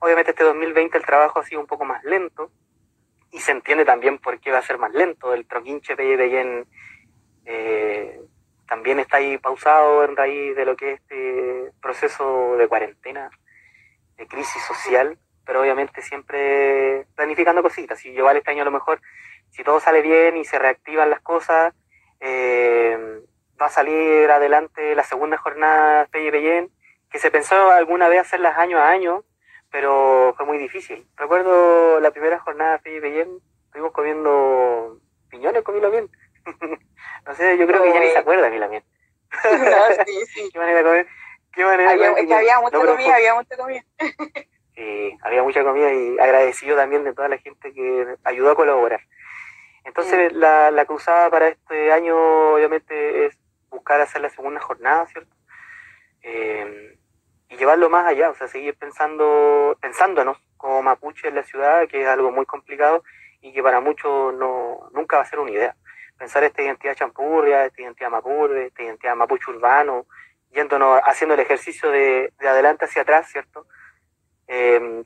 Obviamente 0.00 0.30
este 0.32 0.44
2020 0.44 0.98
el 0.98 1.04
trabajo 1.04 1.40
ha 1.40 1.44
sido 1.44 1.60
un 1.60 1.66
poco 1.66 1.84
más 1.84 2.04
lento, 2.04 2.50
y 3.30 3.40
se 3.40 3.52
entiende 3.52 3.84
también 3.84 4.18
por 4.18 4.40
qué 4.40 4.50
va 4.50 4.58
a 4.58 4.62
ser 4.62 4.78
más 4.78 4.92
lento. 4.92 5.34
El 5.34 5.46
troquinche 5.46 5.96
Pelle 5.96 6.14
y 6.14 6.16
Pellén 6.16 6.66
también 8.68 9.00
está 9.00 9.16
ahí 9.16 9.38
pausado 9.38 10.04
en 10.04 10.16
raíz 10.16 10.54
de 10.54 10.64
lo 10.66 10.76
que 10.76 10.92
es 10.92 11.00
este 11.00 11.72
proceso 11.80 12.56
de 12.56 12.68
cuarentena, 12.68 13.30
de 14.16 14.26
crisis 14.28 14.62
social, 14.62 15.18
pero 15.44 15.62
obviamente 15.62 16.02
siempre 16.02 17.06
planificando 17.16 17.62
cositas. 17.62 17.98
Si 17.98 18.12
llevar 18.12 18.36
este 18.36 18.50
año 18.50 18.62
a 18.62 18.66
lo 18.66 18.70
mejor 18.70 19.00
si 19.50 19.64
todo 19.64 19.80
sale 19.80 20.02
bien 20.02 20.36
y 20.36 20.44
se 20.44 20.58
reactivan 20.58 21.08
las 21.08 21.20
cosas, 21.20 21.74
eh, 22.20 23.22
va 23.60 23.66
a 23.66 23.70
salir 23.70 24.30
adelante 24.30 24.94
la 24.94 25.02
segunda 25.02 25.38
jornada 25.38 26.06
Pelle 26.12 26.30
Pellén, 26.30 26.70
que 27.10 27.18
se 27.18 27.30
pensó 27.30 27.70
alguna 27.70 28.08
vez 28.08 28.20
hacerlas 28.20 28.58
año 28.58 28.78
a 28.78 28.90
año, 28.90 29.24
pero 29.70 30.34
fue 30.36 30.44
muy 30.44 30.58
difícil. 30.58 31.06
Recuerdo 31.16 32.00
la 32.00 32.10
primera 32.10 32.38
jornada 32.38 32.78
Pelle 32.78 33.00
Pellén, 33.00 33.40
estuvimos 33.64 33.92
comiendo 33.92 35.00
piñones 35.30 35.62
con 35.62 35.74
bien. 35.90 36.10
no 37.26 37.34
sé, 37.34 37.58
yo 37.58 37.66
creo 37.66 37.82
que 37.82 37.92
ya 37.92 38.00
ni 38.00 38.08
se 38.08 38.18
acuerda 38.18 38.50
Milamien. 38.50 38.84
no, 39.44 39.50
sí, 40.06 40.26
sí. 40.34 40.50
¿Qué 40.52 40.58
manera 40.58 40.78
de 40.78 40.84
comer? 40.84 41.06
¿Qué 41.52 41.64
manera 41.64 41.90
había, 41.90 42.12
es 42.12 42.26
que 42.26 42.34
había 42.34 42.60
mucha 42.60 42.78
comida, 42.78 43.14
había 43.14 43.34
mucha 43.34 43.56
comida. 43.56 43.82
sí, 44.74 45.18
había 45.22 45.42
mucha 45.42 45.64
comida 45.64 45.92
y 45.92 46.18
agradecido 46.18 46.76
también 46.76 47.04
de 47.04 47.14
toda 47.14 47.28
la 47.28 47.38
gente 47.38 47.72
que 47.72 48.16
ayudó 48.24 48.52
a 48.52 48.56
colaborar. 48.56 49.00
Entonces, 49.84 50.32
la, 50.34 50.70
la 50.70 50.84
cruzada 50.84 51.30
para 51.30 51.48
este 51.48 51.92
año, 51.92 52.16
obviamente, 52.52 53.26
es 53.26 53.38
buscar 53.70 54.00
hacer 54.00 54.20
la 54.20 54.28
segunda 54.28 54.60
jornada, 54.60 55.06
¿cierto? 55.06 55.34
Eh, 56.22 56.98
y 57.48 57.56
llevarlo 57.56 57.88
más 57.88 58.06
allá, 58.06 58.30
o 58.30 58.34
sea, 58.34 58.48
seguir 58.48 58.76
pensando, 58.76 59.76
pensándonos 59.80 60.36
como 60.56 60.82
mapuche 60.82 61.28
en 61.28 61.36
la 61.36 61.42
ciudad, 61.42 61.88
que 61.88 62.02
es 62.02 62.08
algo 62.08 62.30
muy 62.30 62.44
complicado 62.44 63.02
y 63.40 63.52
que 63.52 63.62
para 63.62 63.80
muchos 63.80 64.34
no, 64.34 64.90
nunca 64.92 65.16
va 65.16 65.22
a 65.22 65.26
ser 65.26 65.38
una 65.38 65.52
idea. 65.52 65.76
Pensar 66.18 66.44
esta 66.44 66.62
identidad 66.62 66.94
champurria, 66.94 67.64
esta 67.64 67.82
identidad 67.82 68.10
mapurre, 68.10 68.66
esta 68.66 68.82
identidad 68.82 69.14
mapuche 69.14 69.50
urbano, 69.50 70.06
yéndonos, 70.50 71.00
haciendo 71.04 71.34
el 71.34 71.40
ejercicio 71.40 71.90
de, 71.90 72.32
de 72.38 72.48
adelante 72.48 72.86
hacia 72.86 73.02
atrás, 73.02 73.28
¿cierto? 73.30 73.66
Eh, 74.48 75.04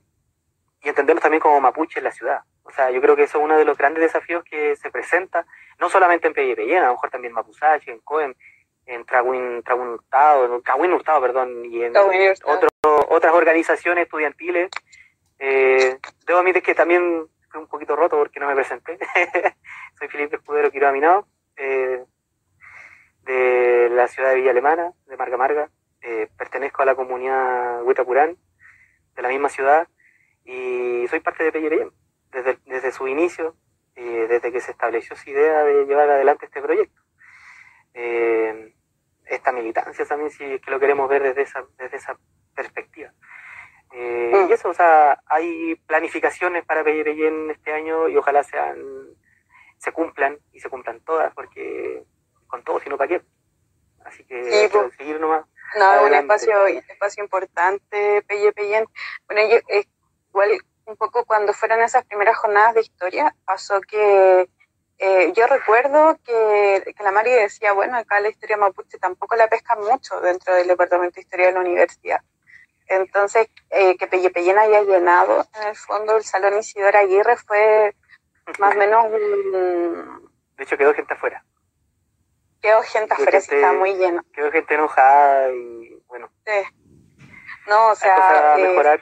y 0.82 0.88
entendernos 0.88 1.22
también 1.22 1.40
como 1.40 1.60
mapuche 1.60 2.00
en 2.00 2.04
la 2.04 2.12
ciudad. 2.12 2.40
O 2.64 2.70
sea, 2.70 2.90
yo 2.90 3.00
creo 3.00 3.16
que 3.16 3.24
eso 3.24 3.38
es 3.38 3.44
uno 3.44 3.56
de 3.56 3.64
los 3.64 3.76
grandes 3.76 4.02
desafíos 4.02 4.44
que 4.44 4.76
se 4.76 4.90
presenta, 4.90 5.46
no 5.78 5.88
solamente 5.88 6.26
en 6.26 6.34
PYPY, 6.34 6.74
a 6.76 6.86
lo 6.86 6.92
mejor 6.92 7.10
también 7.10 7.30
en 7.30 7.34
Mapusache, 7.34 7.90
en 7.90 8.00
Coem, 8.00 8.34
en 8.86 9.04
Traguin, 9.04 9.58
Hurtado, 9.58 10.44
en 10.44 10.92
Hurtado, 10.92 11.20
perdón, 11.20 11.64
y 11.64 11.82
en 11.82 11.94
otras 12.82 13.32
organizaciones 13.32 14.04
estudiantiles. 14.04 14.70
Eh, 15.38 15.98
debo 16.26 16.38
admitir 16.38 16.62
que 16.62 16.74
también 16.74 17.26
fui 17.50 17.60
un 17.60 17.66
poquito 17.66 17.96
roto 17.96 18.16
porque 18.16 18.40
no 18.40 18.46
me 18.46 18.54
presenté. 18.54 18.98
Soy 20.02 20.08
Felipe 20.08 20.34
Escudero 20.34 20.72
Quiroga 20.72 20.90
Aminado, 20.90 21.28
eh, 21.54 22.04
de 23.22 23.88
la 23.92 24.08
ciudad 24.08 24.30
de 24.30 24.34
Villa 24.34 24.50
Alemana, 24.50 24.90
de 25.06 25.16
Marga 25.16 25.36
Marga. 25.36 25.70
Eh, 26.00 26.28
pertenezco 26.36 26.82
a 26.82 26.86
la 26.86 26.96
comunidad 26.96 27.84
Huitapurán, 27.84 28.36
de 29.14 29.22
la 29.22 29.28
misma 29.28 29.48
ciudad, 29.48 29.86
y 30.44 31.06
soy 31.06 31.20
parte 31.20 31.44
de 31.44 31.52
PYPY 31.52 31.92
desde, 32.32 32.58
desde 32.66 32.90
su 32.90 33.06
inicio, 33.06 33.54
eh, 33.94 34.26
desde 34.28 34.50
que 34.50 34.60
se 34.60 34.72
estableció 34.72 35.14
su 35.14 35.30
idea 35.30 35.62
de 35.62 35.86
llevar 35.86 36.10
adelante 36.10 36.46
este 36.46 36.60
proyecto. 36.60 37.00
Eh, 37.94 38.74
esta 39.26 39.52
militancia 39.52 40.04
también, 40.04 40.30
si 40.32 40.42
es 40.42 40.60
que 40.60 40.70
lo 40.72 40.80
queremos 40.80 41.08
ver 41.08 41.22
desde 41.22 41.42
esa, 41.42 41.64
desde 41.78 41.98
esa 41.98 42.18
perspectiva. 42.56 43.12
Eh, 43.92 44.32
mm. 44.34 44.50
Y 44.50 44.52
eso, 44.52 44.68
o 44.68 44.74
sea, 44.74 45.22
hay 45.26 45.76
planificaciones 45.86 46.64
para 46.64 46.80
en 46.80 47.52
este 47.52 47.72
año 47.72 48.08
y 48.08 48.16
ojalá 48.16 48.42
sean, 48.42 48.82
se 49.82 49.92
cumplan 49.92 50.38
y 50.52 50.60
se 50.60 50.70
cumplan 50.70 51.00
todas, 51.00 51.34
porque 51.34 52.04
con 52.46 52.62
todo, 52.62 52.78
sino 52.80 52.96
para 52.96 53.08
qué. 53.08 53.22
Así 54.04 54.24
que 54.24 54.68
pues. 54.70 54.94
seguir 54.96 55.18
nomás. 55.18 55.44
No, 55.76 56.04
un 56.04 56.14
espacio, 56.14 56.66
espacio 56.66 57.24
importante, 57.24 58.22
Pelle 58.22 58.52
Bueno, 59.26 59.48
yo, 59.48 59.58
igual 60.28 60.50
un 60.84 60.96
poco 60.96 61.24
cuando 61.24 61.52
fueron 61.52 61.80
esas 61.80 62.04
primeras 62.04 62.36
jornadas 62.36 62.74
de 62.74 62.82
historia, 62.82 63.34
pasó 63.44 63.80
que 63.80 64.48
eh, 64.98 65.32
yo 65.34 65.46
recuerdo 65.46 66.18
que, 66.24 66.94
que, 66.96 67.02
la 67.02 67.10
Mari 67.10 67.32
decía, 67.32 67.72
bueno, 67.72 67.96
acá 67.96 68.20
la 68.20 68.28
historia 68.28 68.56
mapuche 68.56 68.98
tampoco 68.98 69.34
la 69.34 69.48
pesca 69.48 69.74
mucho 69.76 70.20
dentro 70.20 70.54
del 70.54 70.68
departamento 70.68 71.16
de 71.16 71.22
historia 71.22 71.46
de 71.46 71.52
la 71.52 71.60
universidad. 71.60 72.20
Entonces, 72.86 73.48
eh, 73.70 73.96
que 73.96 74.06
Pellepellén 74.06 74.58
haya 74.58 74.82
llenado 74.82 75.46
en 75.56 75.68
el 75.68 75.76
fondo 75.76 76.16
el 76.16 76.24
Salón 76.24 76.58
Isidora 76.58 77.00
Aguirre 77.00 77.36
fue 77.36 77.94
más 78.58 78.74
o 78.74 78.78
menos 78.78 79.06
un... 79.06 80.32
De 80.56 80.64
hecho, 80.64 80.76
quedó 80.76 80.94
gente 80.94 81.14
afuera. 81.14 81.44
Quedó 82.60 82.82
gente 82.82 83.14
afuera, 83.14 83.40
sí, 83.40 83.54
estaba 83.54 83.72
muy 83.72 83.94
lleno. 83.94 84.22
Quedó 84.32 84.52
gente 84.52 84.74
enojada 84.74 85.52
y 85.52 86.02
bueno. 86.06 86.30
Sí. 86.46 87.26
No, 87.68 87.90
o 87.90 87.94
sea... 87.94 88.56
Eh, 88.58 89.00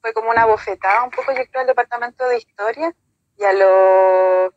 fue 0.00 0.12
como 0.12 0.30
una 0.30 0.46
bofetada 0.46 1.02
un 1.02 1.10
poco, 1.10 1.32
yo 1.32 1.44
creo, 1.50 1.62
al 1.62 1.66
departamento 1.66 2.28
de 2.28 2.36
historia 2.36 2.94
y 3.36 3.44
a 3.44 3.52
los 3.52 4.54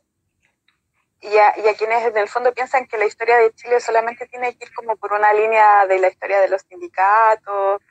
y 1.22 1.38
a, 1.38 1.60
y 1.60 1.68
a, 1.68 1.74
quienes 1.74 2.06
en 2.06 2.18
el 2.18 2.30
fondo 2.30 2.54
piensan 2.54 2.88
que 2.88 2.98
la 2.98 3.06
historia 3.06 3.38
de 3.38 3.52
Chile 3.54 3.80
solamente 3.80 4.26
tiene 4.28 4.56
que 4.56 4.66
ir 4.66 4.74
como 4.74 4.96
por 4.96 5.12
una 5.12 5.34
línea 5.34 5.86
de 5.86 6.00
la 6.00 6.08
historia 6.08 6.40
de 6.40 6.50
los 6.50 6.62
sindicatos. 6.62 7.82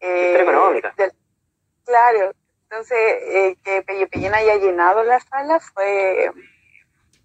Eh, 0.00 0.40
económica. 0.40 0.94
claro, 1.84 2.32
entonces 2.72 2.98
eh, 2.98 3.56
que 3.62 3.82
Pelle 3.82 4.28
haya 4.34 4.56
llenado 4.56 5.04
la 5.04 5.20
sala 5.20 5.60
fue, 5.60 6.32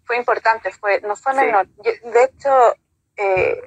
fue 0.03 0.17
importante, 0.17 0.71
fue, 0.73 0.99
no 0.99 1.15
fue 1.15 1.33
menor. 1.35 1.67
De 1.77 2.23
hecho, 2.23 2.75
eh, 3.15 3.61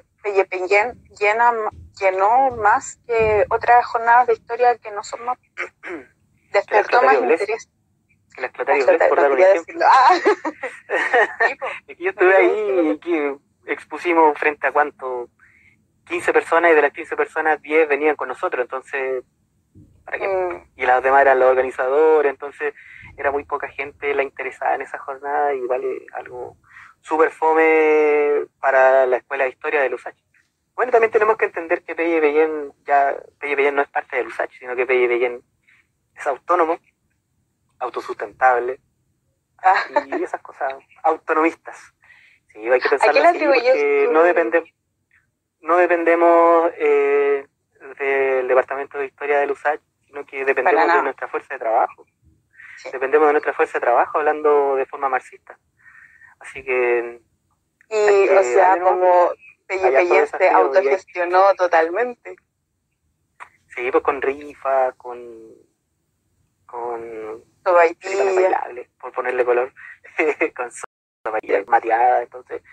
llena, 1.19 1.53
llenó 1.99 2.51
más 2.51 2.99
que 3.07 3.45
otras 3.49 3.83
jornadas 3.87 4.27
de 4.27 4.33
historia 4.33 4.77
que 4.77 4.91
no 4.91 5.03
son 5.03 5.25
más 5.25 5.39
despertó 6.53 7.01
más 7.01 7.15
interés. 7.15 7.67
La 8.37 8.45
explotaría 8.45 8.85
por 9.09 9.19
dar 9.19 9.31
un 9.31 9.39
ejemplo. 9.39 9.79
Ah. 9.83 10.19
yo 11.97 12.09
estuve 12.11 12.35
ahí 12.35 12.91
y 12.91 12.99
que 12.99 13.37
expusimos 13.65 14.37
frente 14.37 14.67
a 14.67 14.71
cuánto, 14.71 15.29
15 16.05 16.31
personas 16.31 16.71
y 16.71 16.75
de 16.75 16.81
las 16.83 16.93
15 16.93 17.15
personas 17.15 17.59
10 17.59 17.89
venían 17.89 18.15
con 18.15 18.27
nosotros, 18.27 18.61
entonces. 18.61 19.23
Mm, 20.19 20.71
Y 20.75 20.85
las 20.85 21.01
demás 21.03 21.21
eran 21.21 21.39
los 21.39 21.49
organizadores, 21.49 22.29
entonces 22.29 22.73
era 23.17 23.31
muy 23.31 23.43
poca 23.45 23.67
gente 23.69 24.13
la 24.13 24.23
interesada 24.23 24.75
en 24.75 24.81
esa 24.81 24.97
jornada 24.97 25.53
y 25.53 25.61
vale 25.61 26.05
algo 26.13 26.57
súper 27.01 27.31
fome 27.31 28.45
para 28.59 29.05
la 29.05 29.17
Escuela 29.17 29.45
de 29.45 29.51
Historia 29.51 29.81
de 29.81 29.89
Lusach. 29.89 30.15
Bueno, 30.75 30.91
también 30.91 31.11
tenemos 31.11 31.37
que 31.37 31.45
entender 31.45 31.83
que 31.83 31.95
Pelle 31.95 32.19
Bellén 32.19 32.73
ya, 32.85 33.15
Pelle 33.39 33.71
no 33.71 33.81
es 33.81 33.89
parte 33.89 34.17
de 34.17 34.23
Lusach, 34.23 34.51
sino 34.57 34.75
que 34.75 34.85
Pelle 34.85 35.07
Bellén 35.07 35.41
es 36.15 36.27
autónomo, 36.27 36.79
autosustentable 37.79 38.79
ah, 39.59 39.83
y 40.05 40.23
esas 40.23 40.41
cosas 40.41 40.73
autonomistas. 41.03 41.93
Sí, 42.51 42.69
hay 42.69 42.79
que 42.79 42.89
pensarlo 42.89 43.23
así 43.23 43.45
porque 43.45 44.09
no 44.11 44.23
depende, 44.23 44.73
no 45.61 45.77
dependemos 45.77 46.71
eh, 46.77 47.47
del 47.97 48.47
Departamento 48.47 48.97
de 48.97 49.05
Historia 49.05 49.39
de 49.39 49.47
Lusach, 49.47 49.79
sino 50.11 50.25
que 50.25 50.45
dependemos 50.45 50.93
de 50.93 51.03
nuestra 51.03 51.27
fuerza 51.27 51.53
de 51.53 51.59
trabajo. 51.59 52.05
Sí. 52.77 52.89
Dependemos 52.91 53.27
de 53.27 53.33
nuestra 53.33 53.53
fuerza 53.53 53.73
de 53.77 53.81
trabajo 53.81 54.17
hablando 54.17 54.75
de 54.75 54.85
forma 54.85 55.09
marxista. 55.09 55.57
Así 56.39 56.63
que 56.63 57.21
y, 57.89 58.27
que 58.27 58.37
o 58.37 58.43
sea, 58.43 58.79
como 58.79 59.31
Pelle 59.67 60.27
se 60.27 60.49
autogestionó 60.49 61.53
totalmente. 61.55 62.35
sí, 63.67 63.91
pues 63.91 64.03
con 64.03 64.21
rifa, 64.21 64.91
con 64.93 65.21
con 66.65 67.43
Sobaitía. 67.65 68.23
con 68.23 68.35
bailable, 68.35 68.89
por 68.99 69.11
ponerle 69.11 69.45
color, 69.45 69.73
con 70.55 70.71
mateada, 71.67 72.23
entonces 72.23 72.63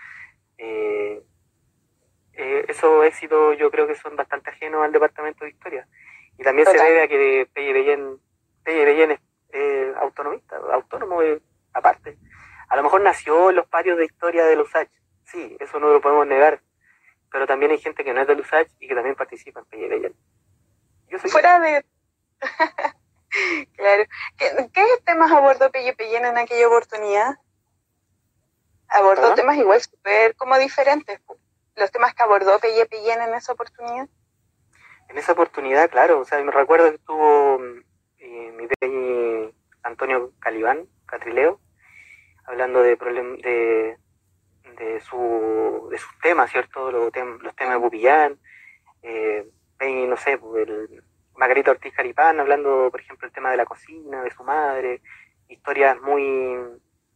eh, 0.57 1.21
eh, 2.33 2.65
esos 2.69 3.05
éxitos 3.05 3.57
yo 3.57 3.69
creo 3.69 3.85
que 3.85 3.95
son 3.95 4.15
bastante 4.15 4.49
ajenos 4.49 4.83
al 4.83 4.93
departamento 4.93 5.43
de 5.43 5.51
historia. 5.51 5.87
Y 6.39 6.43
también 6.43 6.65
se 6.65 6.77
debe 6.77 7.03
a 7.03 7.07
que 7.09 7.49
Pelle 7.53 7.73
Bellén, 7.73 8.17
Pelle 8.63 8.85
Bellén 8.85 9.11
es 9.11 9.19
eh, 9.51 9.93
autonomista, 9.99 10.55
autónomo 10.71 11.21
eh, 11.21 11.41
aparte. 11.73 12.17
A 12.69 12.77
lo 12.77 12.83
mejor 12.83 13.01
nació 13.01 13.49
en 13.49 13.57
los 13.57 13.67
patios 13.67 13.97
de 13.97 14.05
historia 14.05 14.45
de 14.45 14.55
Lusach, 14.55 14.87
sí, 15.25 15.57
eso 15.59 15.81
no 15.81 15.91
lo 15.91 15.99
podemos 15.99 16.25
negar, 16.25 16.61
pero 17.29 17.45
también 17.45 17.71
hay 17.71 17.77
gente 17.77 18.05
que 18.05 18.13
no 18.13 18.21
es 18.21 18.27
de 18.27 18.35
Lusach 18.35 18.69
y 18.79 18.87
que 18.87 18.95
también 18.95 19.15
participa 19.15 19.59
en 19.59 19.65
Pelle 19.65 19.89
Bellén. 19.89 20.15
Yo 21.09 21.19
soy 21.19 21.29
Fuera 21.29 21.59
de... 21.59 21.85
claro. 23.75 24.03
¿Qué, 24.37 24.69
qué 24.71 24.85
temas 25.03 25.31
abordó 25.33 25.69
Pelle 25.71 25.93
Pellén 25.93 26.23
en 26.23 26.37
aquella 26.37 26.69
oportunidad? 26.69 27.37
Abordó 28.87 29.33
temas 29.33 29.57
igual 29.57 29.81
súper 29.81 30.37
como 30.37 30.57
diferentes. 30.57 31.19
Los 31.75 31.91
temas 31.91 32.13
que 32.13 32.23
abordó 32.23 32.59
Pelle 32.59 32.85
Pellén 32.85 33.21
en 33.21 33.33
esa 33.33 33.51
oportunidad. 33.51 34.07
En 35.09 35.17
esa 35.17 35.31
oportunidad, 35.33 35.89
claro, 35.89 36.19
o 36.19 36.25
sea, 36.25 36.41
me 36.43 36.51
recuerdo 36.51 36.89
que 36.89 36.95
estuvo 36.95 37.59
eh, 38.19 38.51
mi 38.55 38.67
peñi 38.67 39.51
Antonio 39.83 40.31
Calibán, 40.39 40.87
Catrileo, 41.05 41.59
hablando 42.45 42.81
de, 42.83 42.95
de, 42.95 43.97
de, 44.77 44.99
su, 45.01 45.87
de 45.91 45.97
sus 45.97 46.19
temas, 46.19 46.51
¿cierto? 46.51 46.91
Los, 46.91 47.11
tem- 47.11 47.39
los 47.41 47.55
temas 47.55 47.73
de 47.73 47.79
Bupillán, 47.79 48.39
eh, 49.01 49.47
peñi, 49.77 50.05
no 50.07 50.15
sé, 50.17 50.37
pues, 50.37 50.67
el 50.67 51.03
Margarita 51.35 51.71
Ortiz 51.71 51.93
Caripán, 51.93 52.39
hablando, 52.39 52.89
por 52.91 53.01
ejemplo, 53.01 53.27
el 53.27 53.33
tema 53.33 53.49
de 53.51 53.57
la 53.57 53.65
cocina, 53.65 54.21
de 54.21 54.31
su 54.31 54.43
madre, 54.43 55.01
historias 55.47 55.99
muy, 56.01 56.57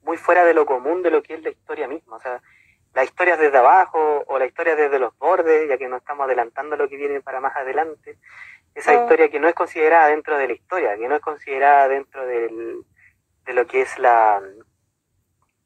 muy 0.01 0.17
fuera 0.17 0.45
de 0.45 0.53
lo 0.55 0.65
común 0.65 1.03
de 1.03 1.12
lo 1.12 1.21
que 1.21 1.35
es 1.35 1.43
la 1.43 1.50
historia 1.51 1.88
misma, 1.88 2.15
o 2.15 2.19
sea, 2.19 2.41
las 2.93 3.05
historias 3.05 3.39
desde 3.39 3.57
abajo 3.57 4.23
o 4.27 4.38
la 4.39 4.45
historia 4.45 4.75
desde 4.75 5.00
los 5.00 5.17
bordes, 5.17 5.67
ya 5.67 5.77
que 5.77 5.88
no 5.88 5.97
estamos 5.97 6.25
adelantando 6.25 6.75
lo 6.75 6.88
que 6.88 6.97
viene 6.97 7.21
para 7.21 7.39
más 7.39 7.55
adelante. 7.55 8.17
Esa 8.75 8.91
Mm. 8.93 9.01
historia 9.03 9.29
que 9.29 9.39
no 9.39 9.47
es 9.47 9.55
considerada 9.55 10.08
dentro 10.08 10.38
de 10.38 10.47
la 10.47 10.53
historia, 10.53 10.97
que 10.97 11.08
no 11.08 11.15
es 11.15 11.21
considerada 11.21 11.88
dentro 11.88 12.25
del, 12.25 12.84
de 13.45 13.53
lo 13.53 13.65
que 13.67 13.82
es 13.82 13.97
la, 13.99 14.41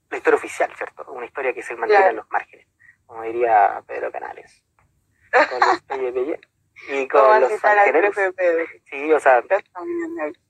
la 0.10 0.18
historia 0.18 0.38
oficial, 0.38 0.72
¿cierto? 0.76 1.06
Una 1.12 1.26
historia 1.26 1.54
que 1.54 1.64
se 1.64 1.76
mantiene 1.76 1.98
Claro. 2.04 2.10
en 2.12 2.16
los 2.18 2.32
márgenes, 2.32 2.68
como 3.06 3.24
diría 3.24 3.82
Pedro 3.88 4.12
Canales, 4.12 4.64
con 5.50 5.60
los 5.60 5.82
Pelle 5.88 6.12
Pelle 6.14 6.40
y 6.90 7.08
Como 7.08 7.24
con 7.26 7.42
los 7.42 7.52
Pedro. 7.62 8.66
Sí, 8.86 9.12
o 9.14 9.20
sea, 9.20 9.44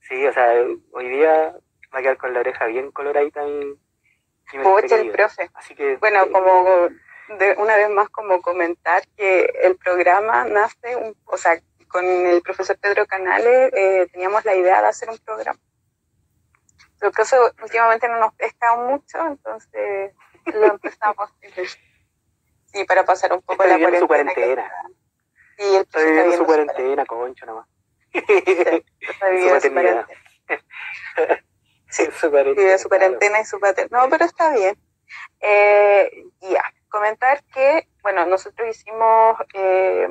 sí, 0.02 0.26
o 0.28 0.34
sea, 0.34 0.54
hoy 0.92 1.10
día 1.10 1.56
va 1.94 2.00
a 2.00 2.02
quedar 2.02 2.18
con 2.18 2.34
la 2.34 2.42
oreja 2.42 2.66
bien 2.68 2.92
coloradita 2.92 3.44
mi 3.44 3.76
Pucha, 4.52 4.96
el 4.96 5.12
profe. 5.12 5.50
Así 5.54 5.76
que, 5.76 5.98
Bueno, 5.98 6.24
eh, 6.24 6.32
como 6.32 6.88
de, 7.38 7.56
una 7.58 7.76
vez 7.76 7.90
más 7.90 8.10
como 8.10 8.42
comentar 8.42 9.04
que 9.18 9.42
el 9.62 9.76
programa 9.78 10.46
nace, 10.46 10.96
un- 10.96 11.16
o 11.26 11.38
sea, 11.38 11.60
con 11.90 12.06
el 12.06 12.42
profesor 12.42 12.78
Pedro 12.80 13.06
Canales 13.06 13.72
eh, 13.74 14.08
teníamos 14.12 14.44
la 14.46 14.56
idea 14.56 14.82
de 14.82 14.88
hacer 14.88 15.10
un 15.10 15.18
programa. 15.20 15.60
Pero 17.00 17.10
el 17.10 17.14
profe 17.14 17.36
últimamente 17.62 18.08
no 18.08 18.20
nos 18.20 18.34
pesca 18.36 18.76
mucho, 18.76 19.26
entonces 19.28 20.14
lo 20.46 20.66
empezamos. 20.66 21.30
Sí, 22.68 22.84
para 22.86 23.06
pasar 23.06 23.34
un 23.34 23.42
poco 23.42 23.64
Está 23.64 23.78
la 23.78 23.80
cuarentena. 23.84 24.08
cuarentena. 24.08 24.72
Sí, 25.58 25.76
el 25.76 25.82
Está 25.82 26.00
viviendo 26.04 26.38
su 26.38 26.46
cuarentena. 26.46 27.06
concho 27.06 27.46
nomás. 27.46 27.68
Está 28.14 29.30
viviendo 29.30 29.60
su 29.62 29.68
su 29.68 29.74
cuarentena. 29.74 30.08
Sí, 31.89 32.06
su 32.06 32.12
Sí, 32.12 32.30
cuarentena. 32.30 32.71
de 32.71 32.78
su 32.78 32.89
cuarentena 32.89 33.39
y 33.41 33.45
su 33.45 33.60
pater- 33.60 33.91
No, 33.91 34.10
pero 34.10 34.26
está 34.26 34.52
bien. 34.54 34.78
Eh, 35.39 36.26
ya, 36.41 36.63
comentar 36.89 37.43
que, 37.54 37.88
bueno, 38.02 38.26
nosotros 38.26 38.67
hicimos, 38.69 39.38
eh, 39.54 40.08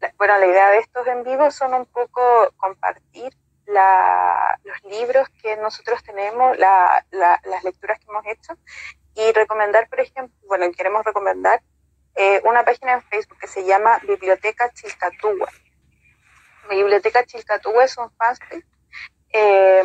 la- 0.00 0.12
bueno, 0.18 0.38
la 0.38 0.46
idea 0.46 0.70
de 0.70 0.78
estos 0.78 1.06
en 1.06 1.22
vivo 1.24 1.50
son 1.50 1.74
un 1.74 1.86
poco 1.86 2.50
compartir 2.56 3.32
la- 3.66 4.58
los 4.64 4.82
libros 4.84 5.28
que 5.42 5.56
nosotros 5.56 6.02
tenemos, 6.04 6.58
la- 6.58 7.06
la- 7.10 7.40
las 7.44 7.64
lecturas 7.64 7.98
que 7.98 8.06
hemos 8.10 8.26
hecho 8.26 8.52
y 9.14 9.32
recomendar, 9.32 9.88
por 9.88 10.00
ejemplo, 10.00 10.36
bueno, 10.46 10.70
queremos 10.76 11.04
recomendar 11.04 11.62
eh, 12.16 12.40
una 12.44 12.64
página 12.64 12.92
en 12.92 13.02
Facebook 13.02 13.38
que 13.40 13.48
se 13.48 13.64
llama 13.64 13.98
Biblioteca 14.06 14.70
Chilcatúa. 14.70 15.48
Biblioteca 16.70 17.24
Chilcatúa 17.24 17.82
es 17.84 17.98
un 17.98 18.08
fanpage 18.16 18.64
eh, 19.30 19.82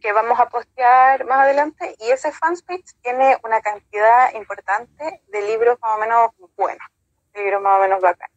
que 0.00 0.12
vamos 0.12 0.38
a 0.40 0.48
postear 0.48 1.24
más 1.26 1.40
adelante 1.40 1.94
y 1.98 2.10
ese 2.10 2.32
fanpage 2.32 2.94
tiene 3.02 3.36
una 3.44 3.60
cantidad 3.60 4.32
importante 4.34 5.22
de 5.28 5.42
libros 5.42 5.78
más 5.80 5.96
o 5.96 6.00
menos 6.00 6.30
buenos, 6.56 6.86
libros 7.34 7.62
más 7.62 7.78
o 7.78 7.82
menos 7.82 8.00
bacanos. 8.00 8.36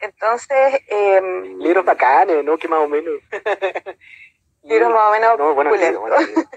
Entonces, 0.00 0.80
eh, 0.88 1.20
Libros 1.58 1.84
bacanes, 1.84 2.42
¿no? 2.44 2.56
Que 2.56 2.68
más 2.68 2.80
o 2.80 2.88
menos. 2.88 3.14
libros 4.62 4.90
más 4.90 5.08
o 5.08 5.12
menos 5.12 5.38
No, 5.38 5.54
buenos 5.54 5.78
libros. 5.78 6.24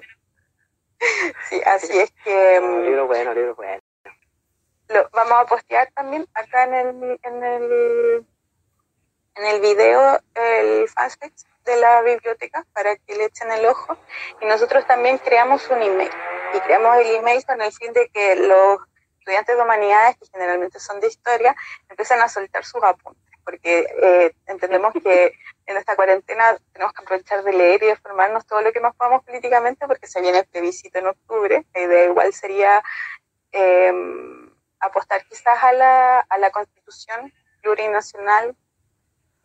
Sí, 1.50 1.62
así 1.66 2.00
es 2.00 2.12
que 2.24 2.60
No, 2.62 2.68
mm, 2.68 2.82
libros 2.84 3.08
buenos, 3.08 3.36
libros 3.36 3.56
buenos. 3.58 3.84
lo 4.88 5.10
vamos 5.12 5.34
a 5.34 5.46
postear 5.46 5.92
también 5.94 6.26
acá 6.34 6.64
en 6.64 6.74
el, 6.76 7.20
en 7.24 7.44
el, 7.44 8.26
en 9.36 9.46
el 9.46 9.62
video 9.62 10.20
el 10.36 10.88
fanpage 10.90 11.46
de 11.66 11.78
la 11.78 12.02
biblioteca 12.02 12.66
para 12.74 12.96
que 12.96 13.16
le 13.16 13.26
echen 13.26 13.52
el 13.52 13.66
ojo. 13.66 13.98
Y 14.42 14.46
nosotros 14.46 14.86
también 14.86 15.18
creamos 15.18 15.68
un 15.70 15.82
email. 15.82 16.12
Y 16.54 16.60
creamos 16.60 16.98
el 16.98 17.16
email 17.16 17.46
con 17.46 17.62
el 17.62 17.72
fin 17.72 17.94
de 17.94 18.10
que 18.10 18.36
los 18.36 18.80
estudiantes 19.20 19.56
de 19.56 19.64
humanidades, 19.64 20.18
que 20.18 20.28
generalmente 20.28 20.80
son 20.80 21.00
de 21.00 21.08
historia, 21.08 21.56
empiecen 21.90 22.22
a 22.22 22.30
soltar 22.30 22.66
sus 22.66 22.84
apuntes. 22.84 23.24
Porque 23.46 23.88
eh, 24.02 24.36
entendemos 24.48 24.94
que 24.94 25.34
en 25.66 25.78
esta 25.78 25.96
cuarentena 25.96 26.58
tenemos 26.74 26.94
que 26.94 27.04
aprovechar 27.04 27.44
de 27.44 27.54
leer 27.54 27.84
y 27.84 27.88
de 27.88 27.96
formarnos 27.96 28.46
todo 28.46 28.62
lo 28.62 28.72
que 28.72 28.80
más 28.80 28.96
podamos 28.96 29.24
políticamente, 29.24 29.88
porque 29.88 30.08
se 30.08 30.22
viene 30.22 30.40
el 30.40 30.46
plebiscito 30.46 31.00
en 31.00 31.08
octubre. 31.08 31.66
La 31.74 31.82
idea 31.82 32.06
igual 32.06 32.34
sería 32.34 32.84
eh, 33.52 33.94
apostar 34.80 35.26
quizás 35.26 35.64
a 35.64 35.72
la, 35.74 36.20
a 36.20 36.38
la 36.38 36.52
constitución 36.52 37.34
plurinacional. 37.62 38.56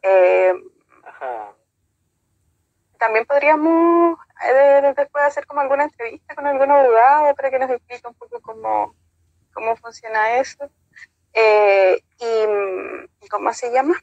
Eh, 0.03 0.55
Ajá. 1.03 1.53
también 2.99 3.27
podríamos 3.27 4.19
eh, 4.49 4.95
después 4.97 5.25
hacer 5.25 5.47
como 5.47 5.61
alguna 5.61 5.85
entrevista 5.85 6.35
con 6.35 6.47
algún 6.47 6.71
abogado 6.71 7.35
para 7.35 7.51
que 7.51 7.59
nos 7.59 7.71
explique 7.71 8.07
un 8.07 8.15
poco 8.15 8.41
cómo, 8.41 8.95
cómo 9.53 9.77
funciona 9.77 10.39
eso. 10.39 10.71
Eh, 11.33 12.03
y, 12.21 13.29
¿cómo 13.29 13.53
se 13.53 13.73
llama? 13.73 13.95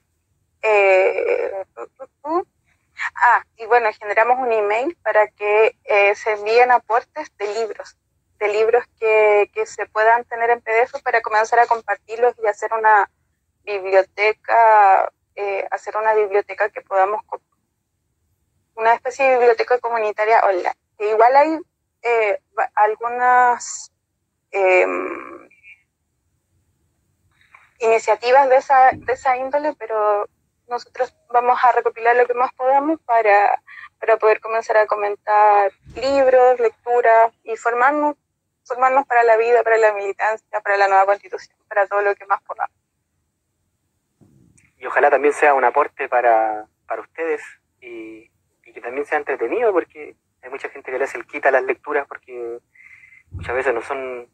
Ah, 3.16 3.44
y 3.58 3.66
bueno, 3.66 3.90
generamos 4.00 4.40
un 4.40 4.52
email 4.52 4.98
para 5.04 5.28
que 5.28 5.78
se 6.16 6.34
envíen 6.34 6.72
aportes 6.72 7.36
de 7.38 7.54
libros, 7.54 7.98
de 8.40 8.48
libros 8.48 8.84
que, 9.00 9.52
que 9.54 9.66
se 9.66 9.86
puedan 9.88 10.24
tener 10.26 10.50
en 10.50 10.62
PDF 10.62 11.02
para 11.04 11.22
comenzar 11.22 11.60
a 11.60 11.68
compartirlos 11.68 12.34
y 12.42 12.48
hacer 12.48 12.74
una 12.74 13.10
biblioteca, 13.66 15.12
eh, 15.36 15.68
hacer 15.72 15.96
una 15.98 16.14
biblioteca 16.14 16.70
que 16.70 16.82
podamos 16.82 17.22
una 18.76 18.94
especie 18.94 19.26
de 19.26 19.38
biblioteca 19.38 19.80
comunitaria 19.80 20.42
online. 20.42 20.76
Igual 21.00 21.36
hay 21.36 21.60
eh, 22.02 22.42
algunas 22.76 23.92
em, 24.52 25.50
iniciativas 27.80 28.50
de 28.50 28.58
esa, 28.58 28.92
de 28.94 29.14
esa 29.14 29.38
índole, 29.38 29.74
pero 29.78 30.28
nosotros 30.68 31.16
vamos 31.30 31.58
a 31.64 31.72
recopilar 31.72 32.16
lo 32.16 32.26
que 32.26 32.34
más 32.34 32.54
podamos 32.54 33.00
para, 33.06 33.62
para 34.00 34.18
poder 34.18 34.40
comenzar 34.40 34.78
a 34.78 34.88
comentar 34.88 35.72
libros, 35.96 36.60
lecturas 36.60 37.34
y 37.44 37.56
formarnos, 37.56 38.16
formarnos 38.66 39.06
para 39.06 39.24
la 39.24 39.38
vida, 39.38 39.64
para 39.64 39.78
la 39.78 39.94
militancia, 39.94 40.62
para 40.62 40.78
la 40.78 40.88
nueva 40.88 41.06
constitución, 41.06 41.58
para 41.68 41.88
todo 41.88 42.02
lo 42.02 42.16
que 42.16 42.26
más 42.26 42.42
podamos. 42.44 42.85
Y 44.86 44.88
ojalá 44.88 45.10
también 45.10 45.34
sea 45.34 45.56
un 45.56 45.64
aporte 45.64 46.08
para, 46.08 46.68
para 46.86 47.02
ustedes 47.02 47.42
y, 47.82 48.30
y 48.64 48.72
que 48.72 48.82
también 48.82 49.04
sea 49.04 49.18
entretenido, 49.18 49.74
porque 49.74 50.16
hay 50.44 50.50
mucha 50.52 50.70
gente 50.70 50.92
que 50.92 51.00
le 51.00 51.06
hace 51.06 51.18
el 51.18 51.26
quita 51.26 51.50
a 51.50 51.54
las 51.54 51.64
lecturas 51.64 52.06
porque 52.08 52.60
muchas 53.32 53.56
veces 53.56 53.74
no 53.74 53.82
son, 53.82 54.30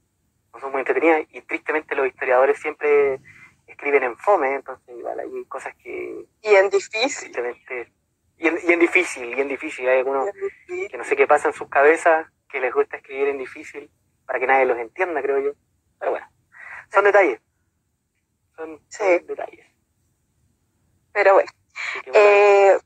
no 0.54 0.60
son 0.60 0.74
muy 0.74 0.80
entretenidas 0.80 1.26
y 1.30 1.40
tristemente 1.44 1.96
los 1.96 2.06
historiadores 2.06 2.60
siempre 2.60 3.22
escriben 3.66 4.04
en 4.04 4.18
fome, 4.18 4.56
entonces 4.56 4.94
igual 4.94 5.22
hay 5.22 5.46
cosas 5.46 5.74
que... 5.78 6.26
Y 6.42 6.54
en 6.54 6.70
difícil. 6.70 7.32
Y 8.38 8.48
en, 8.50 8.60
y 8.62 8.74
en 8.74 8.80
difícil, 8.80 9.34
y 9.34 9.40
en 9.40 9.48
difícil. 9.48 9.88
Hay 9.88 10.00
algunos 10.00 10.32
que 10.68 10.98
no 10.98 11.06
sé 11.06 11.16
qué 11.16 11.28
pasa 11.28 11.48
en 11.48 11.54
sus 11.54 11.70
cabezas, 11.70 12.28
que 12.50 12.60
les 12.60 12.74
gusta 12.74 12.98
escribir 12.98 13.30
en 13.30 13.38
difícil 13.38 13.90
para 14.26 14.38
que 14.38 14.48
nadie 14.48 14.66
los 14.66 14.78
entienda, 14.78 15.22
creo 15.22 15.40
yo. 15.40 15.52
Pero 15.98 16.12
bueno, 16.12 16.28
son 16.92 17.06
detalles. 17.06 17.40
Son, 18.58 18.78
detalles. 19.26 19.71
Pero 21.14 21.34
bueno. 21.34 21.52
Eh, 22.14 22.78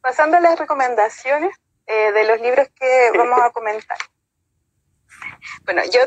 pasando 0.00 0.36
a 0.36 0.40
las 0.40 0.58
recomendaciones 0.58 1.56
eh, 1.86 2.12
de 2.12 2.24
los 2.24 2.40
libros 2.40 2.68
que 2.78 3.10
vamos 3.16 3.40
a 3.40 3.50
comentar. 3.50 3.98
Bueno, 5.64 5.82
yo 5.90 6.00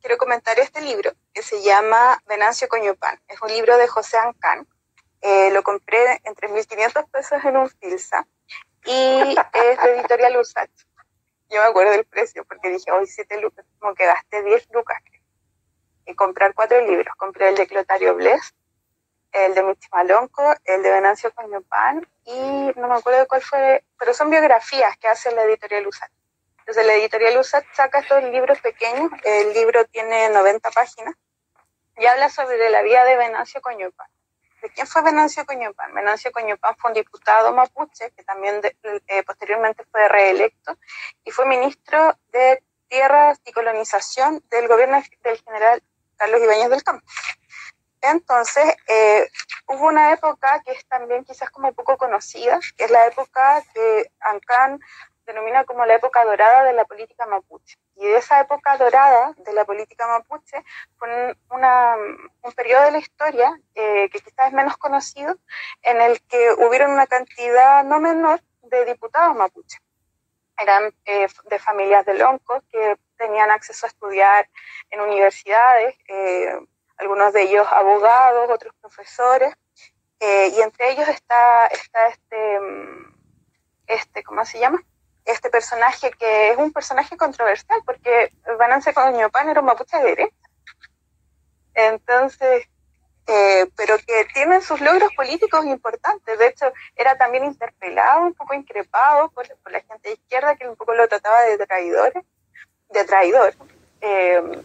quiero 0.00 0.16
comentar 0.18 0.58
este 0.58 0.80
libro 0.80 1.12
que 1.32 1.42
se 1.42 1.62
llama 1.62 2.20
Venancio 2.26 2.68
Coñupan. 2.68 3.20
Es 3.28 3.40
un 3.42 3.48
libro 3.48 3.76
de 3.76 3.88
José 3.88 4.18
Ancán. 4.18 4.66
Eh, 5.20 5.50
lo 5.52 5.62
compré 5.62 6.20
en 6.24 6.34
3.500 6.34 7.10
pesos 7.10 7.44
en 7.44 7.56
un 7.56 7.70
Filsa 7.70 8.26
y 8.84 9.36
es 9.52 9.82
de 9.82 9.96
Editorial 9.96 10.36
Usach. 10.38 10.70
Yo 11.48 11.60
me 11.60 11.68
acuerdo 11.68 11.92
del 11.92 12.04
precio 12.04 12.44
porque 12.44 12.70
dije, 12.70 12.90
hoy 12.90 13.06
7 13.06 13.40
lucas, 13.40 13.64
como 13.78 13.94
que 13.94 14.06
gasté 14.06 14.42
10 14.42 14.68
lucas 14.72 15.00
y 16.06 16.14
comprar 16.14 16.54
cuatro 16.54 16.80
libros. 16.80 17.14
Compré 17.16 17.50
el 17.50 17.54
de 17.54 17.66
Clotario 17.66 18.14
Bles, 18.14 18.54
el 19.32 19.54
de 19.54 19.62
Michimalonco, 19.62 20.54
el 20.64 20.82
de 20.82 20.90
Venancio 20.90 21.32
Coñupan 21.34 22.06
y 22.24 22.72
no 22.76 22.88
me 22.88 22.94
acuerdo 22.94 23.26
cuál 23.26 23.42
fue, 23.42 23.84
pero 23.98 24.14
son 24.14 24.30
biografías 24.30 24.96
que 24.98 25.08
hace 25.08 25.32
la 25.32 25.44
editorial 25.44 25.86
Usach. 25.86 26.10
Entonces 26.62 26.86
la 26.86 26.94
editorial 26.94 27.38
USAT 27.38 27.64
saca 27.74 27.98
estos 27.98 28.22
libros 28.22 28.60
pequeños, 28.60 29.10
el 29.24 29.52
libro 29.52 29.84
tiene 29.86 30.28
90 30.28 30.70
páginas 30.70 31.14
y 31.96 32.06
habla 32.06 32.28
sobre 32.28 32.70
la 32.70 32.82
vida 32.82 33.04
de 33.04 33.16
Venancio 33.16 33.60
Coñupan. 33.60 34.06
¿De 34.62 34.70
quién 34.70 34.86
fue 34.86 35.02
Venancio 35.02 35.44
Coñupan? 35.44 35.92
Venancio 35.92 36.30
Coñupan 36.30 36.76
fue 36.76 36.92
un 36.92 36.94
diputado 36.94 37.52
mapuche 37.52 38.12
que 38.12 38.22
también 38.22 38.60
eh, 38.62 39.22
posteriormente 39.24 39.84
fue 39.90 40.08
reelecto 40.08 40.78
y 41.24 41.32
fue 41.32 41.46
ministro 41.46 42.16
de 42.28 42.62
Tierras 42.86 43.40
y 43.44 43.50
Colonización 43.52 44.44
del 44.48 44.68
gobierno 44.68 45.02
del 45.24 45.42
general 45.42 45.82
Carlos 46.16 46.40
Ibáñez 46.40 46.70
del 46.70 46.84
Campo. 46.84 47.04
Entonces, 48.02 48.64
eh, 48.88 49.28
hubo 49.68 49.86
una 49.86 50.12
época 50.12 50.60
que 50.64 50.72
es 50.72 50.84
también 50.86 51.24
quizás 51.24 51.50
como 51.50 51.72
poco 51.72 51.96
conocida, 51.96 52.58
que 52.76 52.84
es 52.84 52.90
la 52.90 53.06
época 53.06 53.62
que 53.72 54.10
Ancán 54.20 54.80
denomina 55.24 55.64
como 55.64 55.86
la 55.86 55.94
época 55.94 56.24
dorada 56.24 56.64
de 56.64 56.72
la 56.72 56.84
política 56.84 57.26
mapuche. 57.26 57.78
Y 57.94 58.06
esa 58.08 58.40
época 58.40 58.76
dorada 58.76 59.34
de 59.36 59.52
la 59.52 59.64
política 59.64 60.06
mapuche 60.08 60.64
fue 60.98 61.36
una, 61.50 61.94
un 62.42 62.52
periodo 62.56 62.84
de 62.86 62.90
la 62.90 62.98
historia 62.98 63.56
eh, 63.76 64.10
que 64.10 64.18
quizás 64.18 64.48
es 64.48 64.52
menos 64.52 64.76
conocido, 64.76 65.38
en 65.82 66.00
el 66.00 66.20
que 66.22 66.54
hubieron 66.58 66.90
una 66.90 67.06
cantidad 67.06 67.84
no 67.84 68.00
menor 68.00 68.40
de 68.62 68.84
diputados 68.84 69.36
mapuche. 69.36 69.78
Eran 70.58 70.92
eh, 71.04 71.28
de 71.48 71.58
familias 71.60 72.04
de 72.04 72.14
loncos 72.14 72.64
que 72.70 72.96
tenían 73.16 73.50
acceso 73.52 73.86
a 73.86 73.88
estudiar 73.88 74.48
en 74.90 75.00
universidades, 75.00 75.96
algunos 77.02 77.32
de 77.32 77.42
ellos 77.42 77.66
abogados, 77.70 78.50
otros 78.50 78.74
profesores, 78.80 79.54
y 80.20 80.60
entre 80.60 80.92
ellos 80.92 81.08
está, 81.08 81.66
está 81.66 82.06
este, 82.06 82.58
este, 83.88 84.22
¿cómo 84.22 84.44
se 84.44 84.60
llama? 84.60 84.80
este 85.24 85.50
personaje 85.50 86.10
que 86.12 86.50
es 86.50 86.56
un 86.56 86.72
personaje 86.72 87.16
controversial 87.16 87.80
porque 87.84 88.32
Banance 88.58 88.92
Coñopan 88.92 89.48
era 89.48 89.60
un 89.60 89.66
mapuche 89.66 89.96
de 89.98 90.04
derecha. 90.04 90.36
Entonces, 91.74 92.68
eh, 93.26 93.66
pero 93.76 93.96
que 93.98 94.26
tiene 94.34 94.60
sus 94.60 94.80
logros 94.80 95.14
políticos 95.14 95.64
importantes. 95.64 96.38
De 96.38 96.48
hecho, 96.48 96.72
era 96.96 97.16
también 97.16 97.44
interpelado, 97.44 98.22
un 98.22 98.34
poco 98.34 98.54
increpado 98.54 99.30
por, 99.30 99.46
la 99.70 99.80
gente 99.80 100.08
de 100.08 100.14
izquierda 100.14 100.56
que 100.56 100.68
un 100.68 100.76
poco 100.76 100.94
lo 100.94 101.08
trataba 101.08 101.42
de 101.42 101.58
traidores, 101.58 102.24
de 102.90 103.04
traidor. 103.04 103.54
Eh, 104.00 104.62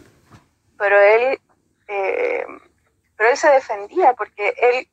pero 0.76 1.00
él, 1.00 1.40
eh, 1.88 2.46
pero 3.16 3.30
él 3.30 3.36
se 3.36 3.50
defendía 3.50 4.14
porque 4.14 4.54
él 4.56 4.88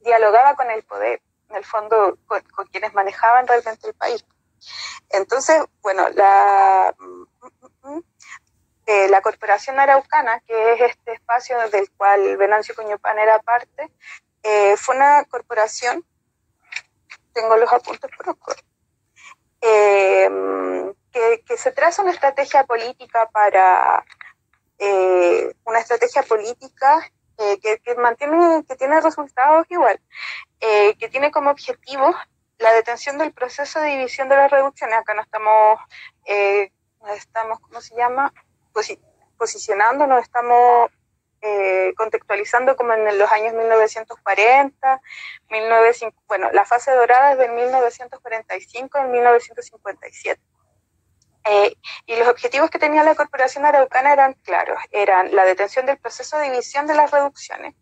dialogaba 0.00 0.54
con 0.54 0.70
el 0.70 0.84
poder, 0.84 1.20
en 1.50 1.56
el 1.56 1.64
fondo 1.64 2.16
con 2.26 2.66
quienes 2.68 2.94
manejaban 2.94 3.46
realmente 3.46 3.88
el 3.88 3.94
país. 3.94 4.24
Entonces, 5.10 5.62
bueno, 5.82 6.08
la, 6.10 6.94
eh, 8.86 9.08
la 9.08 9.20
Corporación 9.20 9.78
Araucana, 9.78 10.40
que 10.40 10.72
es 10.74 10.80
este 10.80 11.14
espacio 11.14 11.56
del 11.70 11.90
cual 11.92 12.36
Venancio 12.36 12.74
Coñopan 12.74 13.18
era 13.18 13.40
parte, 13.40 13.92
eh, 14.42 14.76
fue 14.76 14.96
una 14.96 15.24
corporación, 15.24 16.04
tengo 17.32 17.56
los 17.56 17.72
apuntes 17.72 18.10
por 18.16 18.56
eh, 19.60 20.30
que, 21.10 21.42
que, 21.44 21.56
se 21.56 21.72
traza 21.72 22.02
una 22.02 22.12
estrategia 22.12 22.64
política 22.64 23.28
para 23.30 24.04
una 24.78 25.78
estrategia 25.78 26.22
política 26.22 27.10
que, 27.36 27.78
que, 27.82 27.94
mantiene, 27.96 28.64
que 28.68 28.76
tiene 28.76 29.00
resultados 29.00 29.66
igual, 29.70 30.00
que 30.60 31.08
tiene 31.10 31.30
como 31.30 31.50
objetivo 31.50 32.14
la 32.58 32.72
detención 32.72 33.18
del 33.18 33.32
proceso 33.32 33.80
de 33.80 33.90
división 33.90 34.28
de 34.28 34.36
las 34.36 34.50
reducciones, 34.50 34.98
acá 34.98 35.14
no 35.14 35.22
estamos, 35.22 35.80
eh, 36.24 36.72
estamos 37.14 37.60
¿cómo 37.60 37.80
se 37.80 37.96
llama? 37.96 38.32
posicionando, 39.38 40.06
nos 40.06 40.22
estamos 40.22 40.90
eh, 41.40 41.92
contextualizando 41.96 42.76
como 42.76 42.92
en 42.94 43.18
los 43.18 43.30
años 43.30 43.54
1940, 43.54 45.00
1950, 45.50 46.22
bueno, 46.26 46.50
la 46.52 46.64
fase 46.64 46.90
dorada 46.92 47.32
es 47.32 47.38
de 47.38 47.48
1945 47.48 48.98
al 48.98 49.08
1957. 49.08 50.40
Eh, 51.48 51.76
y 52.06 52.16
los 52.16 52.26
objetivos 52.26 52.70
que 52.70 52.80
tenía 52.80 53.04
la 53.04 53.14
Corporación 53.14 53.64
Araucana 53.64 54.12
eran 54.12 54.32
claros, 54.42 54.78
eran 54.90 55.32
la 55.34 55.44
detención 55.44 55.86
del 55.86 55.96
proceso 55.98 56.36
de 56.38 56.50
división 56.50 56.88
de 56.88 56.94
las 56.94 57.12
reducciones. 57.12 57.74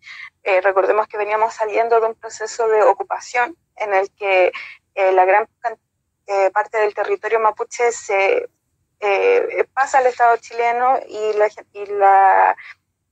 Eh, 0.43 0.61
recordemos 0.61 1.09
que 1.09 1.17
veníamos 1.17 1.55
saliendo 1.55 1.99
de 1.99 2.09
un 2.09 2.15
proceso 2.15 2.69
de 2.69 2.83
ocupación 2.83 3.57
en 3.77 3.95
el 3.95 4.15
que 4.15 4.53
eh, 4.95 5.13
la 5.13 5.25
gran 5.25 5.49
parte 6.53 6.79
del 6.79 6.95
territorio 6.95 7.41
mapuche 7.41 7.93
se 7.93 8.49
pasa 9.75 9.99
al 9.99 10.07
Estado 10.07 10.37
chileno 10.39 10.99
y 11.07 11.33
la, 11.35 11.49
y 11.73 11.87
la, 11.87 12.57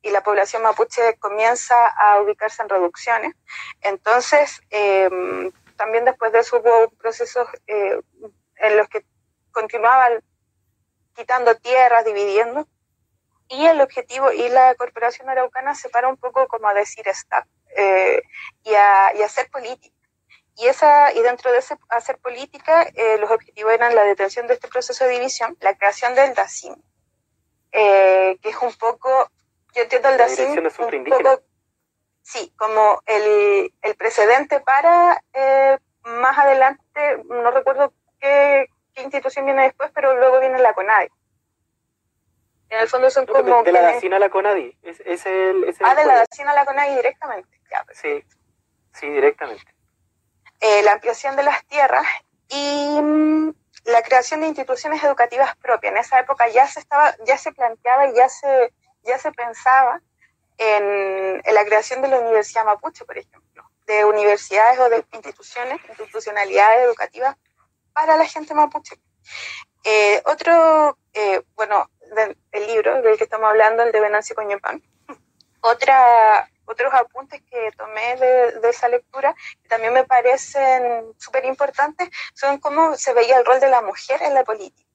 y 0.01 0.11
la 0.11 0.23
población 0.23 0.63
mapuche 0.63 1.19
comienza 1.19 1.89
a 1.89 2.21
ubicarse 2.21 2.63
en 2.63 2.71
reducciones. 2.71 3.35
Entonces, 3.83 4.63
también 5.77 6.07
después 6.07 6.33
de 6.33 6.39
eso 6.41 6.57
hubo 6.59 6.89
procesos 6.93 7.49
en 7.67 8.77
los 8.77 8.89
que 8.89 9.05
continuaba 9.51 10.09
quitando 11.15 11.55
tierras, 11.57 12.05
dividiendo. 12.05 12.67
Y 13.49 13.67
el 13.67 13.81
objetivo, 13.81 14.33
y 14.33 14.49
la 14.49 14.75
Corporación 14.77 15.29
Araucana 15.29 15.75
se 15.75 15.89
para 15.91 16.09
un 16.09 16.17
poco 16.17 16.49
como 16.49 16.69
a 16.69 16.75
decir 16.75 17.07
stop 17.09 17.45
eh, 17.77 18.23
y, 18.65 18.75
a, 18.75 19.15
y, 19.15 19.23
hacer 19.23 19.51
política. 19.51 19.95
Y, 20.57 20.67
esa, 20.67 21.13
y 21.13 21.21
dentro 21.21 21.53
de 21.53 21.59
ese 21.59 21.77
hacer 21.91 22.19
política, 22.19 22.83
eh, 22.95 23.19
los 23.19 23.31
objetivos 23.31 23.73
eran 23.73 23.95
la 23.95 24.05
detención 24.05 24.47
de 24.47 24.55
este 24.55 24.69
proceso 24.69 25.05
de 25.05 25.11
división, 25.11 25.57
la 25.61 25.77
creación 25.77 26.15
del 26.15 26.35
DACIM, 26.35 26.75
eh, 27.73 28.39
que 28.43 28.49
es 28.51 28.57
un 28.59 28.73
poco, 28.75 29.31
yo 29.75 29.83
entiendo 29.83 30.09
el 30.09 30.19
DACIM 30.19 30.59
un 30.59 31.05
poco, 31.05 31.43
sí, 32.23 32.53
como 32.57 33.03
el, 33.07 33.75
el 33.83 33.95
precedente 33.97 34.61
para 34.61 35.23
más 36.05 36.39
adelante, 36.39 37.23
no 37.25 37.51
recuerdo 37.51 37.93
qué, 38.21 38.67
qué 38.95 39.03
institución 39.03 39.45
viene 39.45 39.63
después, 39.65 39.91
pero 39.95 40.17
luego 40.17 40.41
viene 40.41 40.59
la 40.59 40.73
CONADI. 40.75 41.09
En 42.71 42.81
el 42.81 42.89
fondo 42.89 43.11
son 43.11 43.27
como... 43.27 43.63
De, 43.63 43.73
la 43.73 43.83
DACIN 43.83 44.15
a 44.15 44.19
la 44.19 44.31
CONADI. 44.31 44.79
Es, 44.83 45.01
es 45.01 45.27
el, 45.27 45.65
es 45.65 45.77
ah, 45.81 45.95
de 45.95 46.05
la 46.05 46.17
DACIN 46.17 46.49
a 46.49 46.55
la 46.55 46.65
CONADI 46.65 46.97
directamente. 46.97 47.61
Ya, 47.71 47.85
pues. 47.85 47.99
Sí, 47.99 48.25
sí, 48.95 49.09
directamente. 49.09 49.75
Eh, 50.61 50.83
la 50.83 50.93
ampliación 50.93 51.37
de 51.37 51.43
las 51.43 51.67
tierras 51.67 52.07
y 52.49 52.99
mm, 53.01 53.53
la 53.85 54.03
creación 54.03 54.41
de 54.41 54.47
instituciones 54.47 55.03
educativas 55.03 55.57
propias. 55.57 55.93
En 55.93 55.99
esa 55.99 56.21
época 56.21 56.49
ya 56.49 56.67
se 56.67 56.81
estaba, 56.81 57.15
ya 57.27 57.37
se 57.37 57.53
planteaba 57.53 58.09
y 58.09 58.15
ya 58.15 58.29
se, 58.29 58.73
ya 59.03 59.19
se 59.19 59.33
pensaba 59.33 60.01
en, 60.59 61.43
la 61.53 61.65
creación 61.65 62.03
de 62.03 62.09
la 62.09 62.21
Universidad 62.21 62.65
Mapuche, 62.65 63.05
por 63.05 63.19
ejemplo, 63.19 63.69
de 63.87 64.05
universidades 64.05 64.79
o 64.79 64.89
de 64.89 65.05
instituciones, 65.13 65.81
institucionalidades 65.89 66.85
educativas 66.85 67.37
para 67.93 68.17
la 68.17 68.27
gente 68.27 68.55
mapuche. 68.55 68.97
Eh, 69.85 70.23
otro, 70.27 70.99
eh, 71.13 71.43
bueno, 71.55 71.91
el 72.53 72.67
libro 72.67 73.03
del 73.03 73.17
que 73.17 73.25
estamos 73.25 73.49
hablando, 73.49 73.83
el 73.83 73.93
de 73.93 74.01
Venancio 74.01 74.37
Coñepán, 74.37 74.83
otra, 75.61 76.49
otros 76.65 76.93
apuntes 76.95 77.43
que 77.43 77.71
tomé 77.77 78.17
de, 78.17 78.61
de 78.61 78.69
esa 78.71 78.89
lectura, 78.89 79.35
que 79.63 79.69
también 79.69 79.93
me 79.93 80.05
parecen 80.05 81.13
súper 81.19 81.45
importantes, 81.45 82.11
son 82.35 82.59
cómo 82.59 82.97
se 82.97 83.13
veía 83.15 83.39
el 83.39 83.45
rol 83.45 83.61
de 83.61 83.69
la 83.69 83.83
mujer 83.83 84.23
en 84.23 84.35
la 84.35 84.45
política. 84.45 84.89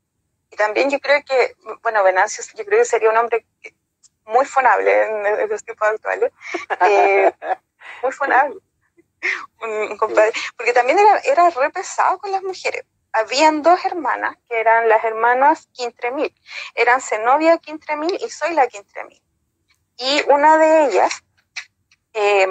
Y 0.49 0.55
también 0.55 0.89
yo 0.89 0.99
creo 0.99 1.21
que, 1.25 1.55
bueno, 1.81 2.03
Venancio, 2.03 2.43
yo 2.55 2.65
creo 2.65 2.79
que 2.79 2.85
sería 2.85 3.09
un 3.09 3.17
hombre 3.17 3.45
muy 4.25 4.45
fonable 4.45 5.03
en, 5.03 5.49
los 5.49 5.63
tiempos 5.63 5.87
actuales, 5.87 6.31
eh, 6.87 7.31
muy 8.03 8.11
fonable. 8.11 8.59
Porque 10.57 10.73
también 10.73 10.99
era, 10.99 11.19
era 11.19 11.51
con 12.19 12.31
las 12.31 12.43
mujeres. 12.43 12.85
Habían 13.13 13.61
dos 13.61 13.83
hermanas, 13.85 14.37
que 14.47 14.59
eran 14.59 14.87
las 14.89 15.03
hermanas 15.03 15.67
Quintremil. 15.73 16.33
Eran 16.75 17.01
Zenobia 17.01 17.57
Quintremil 17.57 18.17
y 18.21 18.29
Zoila 18.29 18.67
Quintremil. 18.67 19.21
Y 19.97 20.23
una 20.29 20.57
de 20.57 20.85
ellas, 20.85 21.23
eh, 22.13 22.47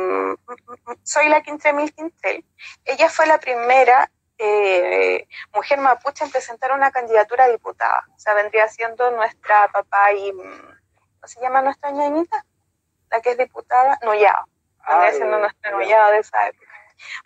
Zoila 1.07 1.43
Quintremil 1.43 1.95
Quintrel, 1.95 2.45
ella 2.85 3.09
fue 3.09 3.27
la 3.27 3.39
primera 3.39 4.11
eh, 4.39 5.27
mujer 5.55 5.79
mapuche 5.79 6.25
en 6.25 6.31
presentar 6.31 6.73
una 6.73 6.91
candidatura 6.91 7.45
a 7.45 7.49
diputada. 7.49 8.05
O 8.15 8.19
sea, 8.19 8.35
vendría 8.35 8.69
siendo 8.69 9.11
nuestra 9.13 9.69
papá 9.69 10.13
y 10.13 10.33
se 11.27 11.41
llama 11.41 11.63
nuestra 11.63 11.91
ñañita? 11.91 12.45
La 13.11 13.21
que 13.21 13.31
es 13.31 13.39
diputada, 13.39 13.99
Noyao. 14.03 14.47
Vendría 14.87 15.13
siendo 15.13 15.39
nuestra 15.39 15.71
Noyao 15.71 16.11
de 16.11 16.19
esa 16.19 16.49
época. 16.49 16.67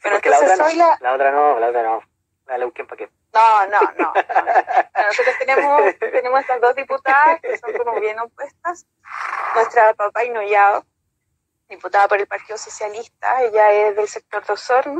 Pero 0.02 0.16
entonces 0.16 0.48
la 0.48 0.56
soy 0.56 0.76
la... 0.76 0.98
La 1.00 1.14
otra 1.14 1.30
no, 1.30 1.58
la 1.58 1.68
otra 1.68 1.82
no. 1.82 2.02
La 2.46 2.58
Leuquén 2.58 2.86
para 2.86 2.98
qué. 2.98 3.10
No, 3.32 3.66
no, 3.66 3.80
no. 3.96 4.12
Nosotros 5.06 5.38
tenemos, 5.38 5.98
tenemos 5.98 6.40
estas 6.40 6.60
dos 6.60 6.74
diputadas 6.74 7.40
que 7.40 7.56
son 7.58 7.72
como 7.74 8.00
bien 8.00 8.18
opuestas. 8.18 8.86
Nuestra 9.54 9.94
papá 9.94 10.24
y 10.24 10.30
Noyao 10.30 10.84
diputada 11.70 12.08
por 12.08 12.18
el 12.18 12.26
Partido 12.26 12.58
Socialista, 12.58 13.42
ella 13.42 13.70
es 13.70 13.96
del 13.96 14.08
sector 14.08 14.44
de 14.44 14.52
Osorno, 14.52 14.98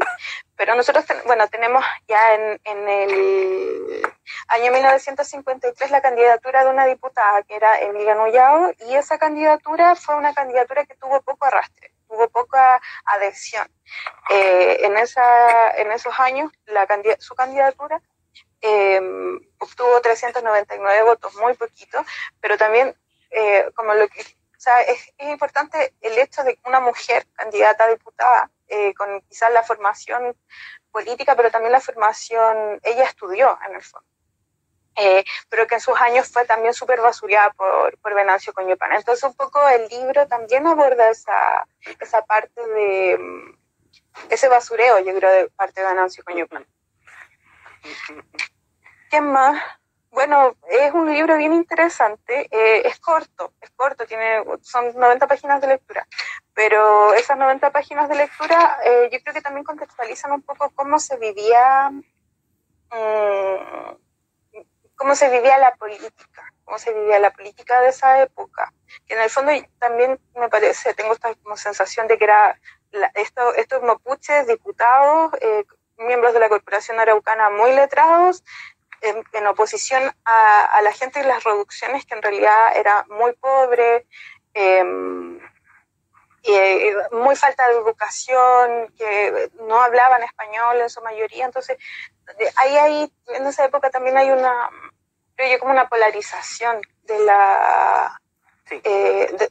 pero 0.56 0.74
nosotros, 0.76 1.04
bueno, 1.26 1.46
tenemos 1.48 1.84
ya 2.06 2.34
en, 2.34 2.60
en, 2.64 2.88
el 2.88 4.02
año 4.48 4.72
1953 4.72 5.90
la 5.90 6.00
candidatura 6.00 6.64
de 6.64 6.70
una 6.70 6.86
diputada 6.86 7.42
que 7.42 7.56
era 7.56 7.80
Emilia 7.80 8.14
Nullao, 8.14 8.72
y 8.86 8.94
esa 8.94 9.18
candidatura 9.18 9.96
fue 9.96 10.16
una 10.16 10.32
candidatura 10.32 10.86
que 10.86 10.94
tuvo 10.94 11.20
poco 11.22 11.44
arrastre, 11.44 11.92
tuvo 12.10 12.28
poca 12.28 12.80
adhesión. 13.04 13.70
Eh, 14.28 14.78
en, 14.82 14.98
esa, 14.98 15.70
en 15.76 15.92
esos 15.92 16.18
años, 16.18 16.52
la, 16.66 16.86
su 17.18 17.34
candidatura 17.34 18.02
eh, 18.60 19.00
obtuvo 19.58 20.00
399 20.00 21.02
votos, 21.04 21.34
muy 21.36 21.54
poquito, 21.54 22.04
pero 22.40 22.58
también, 22.58 22.94
eh, 23.30 23.70
como 23.74 23.94
lo 23.94 24.08
que 24.08 24.20
o 24.60 24.62
sea, 24.62 24.82
es, 24.82 25.14
importante 25.20 25.94
el 26.02 26.18
hecho 26.18 26.44
de 26.44 26.54
que 26.54 26.68
una 26.68 26.80
mujer 26.80 27.26
candidata 27.32 27.84
a 27.84 27.88
diputada, 27.88 28.50
eh, 28.68 28.92
con 28.92 29.22
quizás 29.22 29.50
la 29.54 29.62
formación 29.62 30.36
política, 30.92 31.34
pero 31.34 31.50
también 31.50 31.72
la 31.72 31.80
formación, 31.80 32.78
ella 32.82 33.04
estudió 33.04 33.58
en 33.66 33.76
el 33.76 33.82
fondo. 33.82 34.09
Eh, 35.02 35.24
pero 35.48 35.66
que 35.66 35.76
en 35.76 35.80
sus 35.80 35.98
años 35.98 36.30
fue 36.30 36.44
también 36.44 36.74
súper 36.74 37.00
basureada 37.00 37.50
por, 37.52 37.98
por 38.00 38.14
Venancio 38.14 38.52
Coñopana. 38.52 38.96
Entonces 38.96 39.24
un 39.24 39.34
poco 39.34 39.66
el 39.68 39.88
libro 39.88 40.28
también 40.28 40.66
aborda 40.66 41.08
esa, 41.08 41.66
esa 41.98 42.22
parte 42.26 42.66
de 42.66 43.18
mm, 43.18 43.58
ese 44.28 44.48
basureo, 44.48 44.98
yo 44.98 45.14
creo, 45.14 45.30
de 45.30 45.48
parte 45.50 45.80
de 45.80 45.86
Venancio 45.86 46.22
Coñopana. 46.22 46.66
¿Qué 49.10 49.20
más? 49.22 49.62
Bueno, 50.10 50.56
es 50.68 50.92
un 50.92 51.10
libro 51.10 51.36
bien 51.36 51.54
interesante, 51.54 52.48
eh, 52.50 52.82
es 52.84 52.98
corto, 52.98 53.54
es 53.60 53.70
corto, 53.70 54.06
tiene, 54.06 54.42
son 54.60 54.92
90 54.96 55.26
páginas 55.28 55.60
de 55.60 55.68
lectura, 55.68 56.06
pero 56.52 57.14
esas 57.14 57.38
90 57.38 57.70
páginas 57.70 58.08
de 58.08 58.16
lectura 58.16 58.78
eh, 58.84 59.08
yo 59.12 59.20
creo 59.20 59.34
que 59.34 59.40
también 59.40 59.64
contextualizan 59.64 60.32
un 60.32 60.42
poco 60.42 60.70
cómo 60.74 60.98
se 60.98 61.16
vivía, 61.16 61.90
mm, 61.90 62.02
cómo 65.00 65.14
se 65.14 65.30
vivía 65.30 65.56
la 65.56 65.74
política, 65.76 66.42
cómo 66.62 66.78
se 66.78 66.92
vivía 66.92 67.18
la 67.18 67.30
política 67.30 67.80
de 67.80 67.88
esa 67.88 68.20
época, 68.20 68.70
que 69.06 69.14
en 69.14 69.22
el 69.22 69.30
fondo 69.30 69.50
también 69.78 70.20
me 70.36 70.50
parece, 70.50 70.92
tengo 70.92 71.14
esta 71.14 71.34
como 71.36 71.56
sensación 71.56 72.06
de 72.06 72.18
que 72.18 72.24
era 72.24 72.60
esto, 73.14 73.54
estos 73.54 73.82
mapuches, 73.82 74.46
diputados, 74.46 75.32
eh, 75.40 75.64
miembros 75.96 76.34
de 76.34 76.40
la 76.40 76.50
Corporación 76.50 77.00
Araucana 77.00 77.48
muy 77.48 77.72
letrados, 77.72 78.44
en, 79.00 79.46
oposición 79.46 80.02
a, 80.26 80.80
la 80.82 80.92
gente 80.92 81.20
de 81.20 81.28
las 81.28 81.44
reducciones, 81.44 82.04
que 82.04 82.14
en 82.14 82.20
realidad 82.20 82.76
era 82.76 83.06
muy 83.08 83.32
pobre, 83.32 84.06
em, 84.52 85.38
y, 85.38 85.49
eh, 86.42 86.94
muy 87.12 87.36
falta 87.36 87.68
de 87.68 87.74
educación, 87.74 88.92
que 88.96 89.50
no 89.66 89.80
hablaban 89.82 90.22
español 90.22 90.80
en 90.80 90.90
su 90.90 91.00
mayoría. 91.02 91.44
Entonces, 91.44 91.76
ahí, 92.56 92.76
ahí 92.76 93.12
en 93.28 93.46
esa 93.46 93.64
época 93.64 93.90
también 93.90 94.16
hay 94.16 94.30
una, 94.30 94.70
creo 95.36 95.52
yo, 95.52 95.58
como 95.58 95.72
una 95.72 95.88
polarización 95.88 96.80
de 97.04 97.18
la... 97.20 98.20
Eh, 98.70 99.48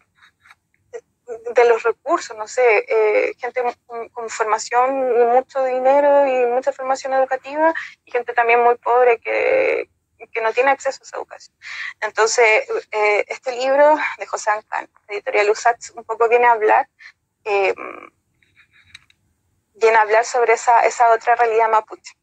de 1.56 1.66
los 1.66 1.84
recursos, 1.84 2.36
no 2.36 2.48
sé, 2.48 2.86
eh, 2.88 3.34
gente 3.38 3.62
con, 3.86 4.30
formación 4.30 5.16
y 5.16 5.26
mucho 5.26 5.64
dinero 5.64 6.26
y 6.26 6.46
mucha 6.48 6.72
formación 6.72 7.14
educativa 7.14 7.74
y 8.06 8.12
gente 8.12 8.34
también 8.34 8.64
muy 8.64 8.76
pobre 8.78 9.20
que, 9.20 9.90
que 10.28 10.42
no 10.42 10.54
tiene 10.54 10.72
acceso 10.72 11.00
a 11.02 11.06
esa 11.06 11.18
educación. 11.18 11.56
Entonces, 12.02 12.68
eh, 12.92 13.26
este 13.28 13.52
libro 13.54 13.98
de 14.18 14.26
José 14.26 14.52
Ancán, 14.52 14.90
editorial 15.08 15.50
USAT, 15.50 15.78
un 15.96 16.04
poco 16.04 16.28
viene 16.28 16.46
a 16.48 16.52
hablar, 16.52 16.90
eh, 17.46 17.74
viene 19.76 19.98
a 19.98 20.02
hablar 20.02 20.26
sobre 20.26 20.54
esa, 20.54 20.82
esa 20.82 21.12
otra 21.14 21.36
realidad 21.36 21.70
mapuche. 21.70 22.14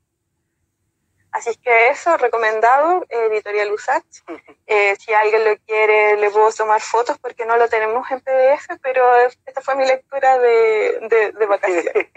Así 1.36 1.50
es 1.50 1.58
que 1.58 1.88
eso, 1.88 2.16
recomendado, 2.16 3.04
editorial 3.08 3.72
USAT. 3.72 4.04
Eh, 4.68 4.96
si 4.96 5.12
alguien 5.12 5.44
lo 5.44 5.56
quiere, 5.58 6.16
le 6.16 6.28
puedo 6.28 6.50
tomar 6.50 6.80
fotos 6.80 7.16
porque 7.20 7.46
no 7.46 7.56
lo 7.56 7.68
tenemos 7.68 8.10
en 8.10 8.20
PDF, 8.20 8.66
pero 8.82 9.14
esta 9.44 9.60
fue 9.60 9.76
mi 9.76 9.86
lectura 9.86 10.38
de, 10.38 11.32
de, 11.38 11.46
vacaciones. 11.46 12.08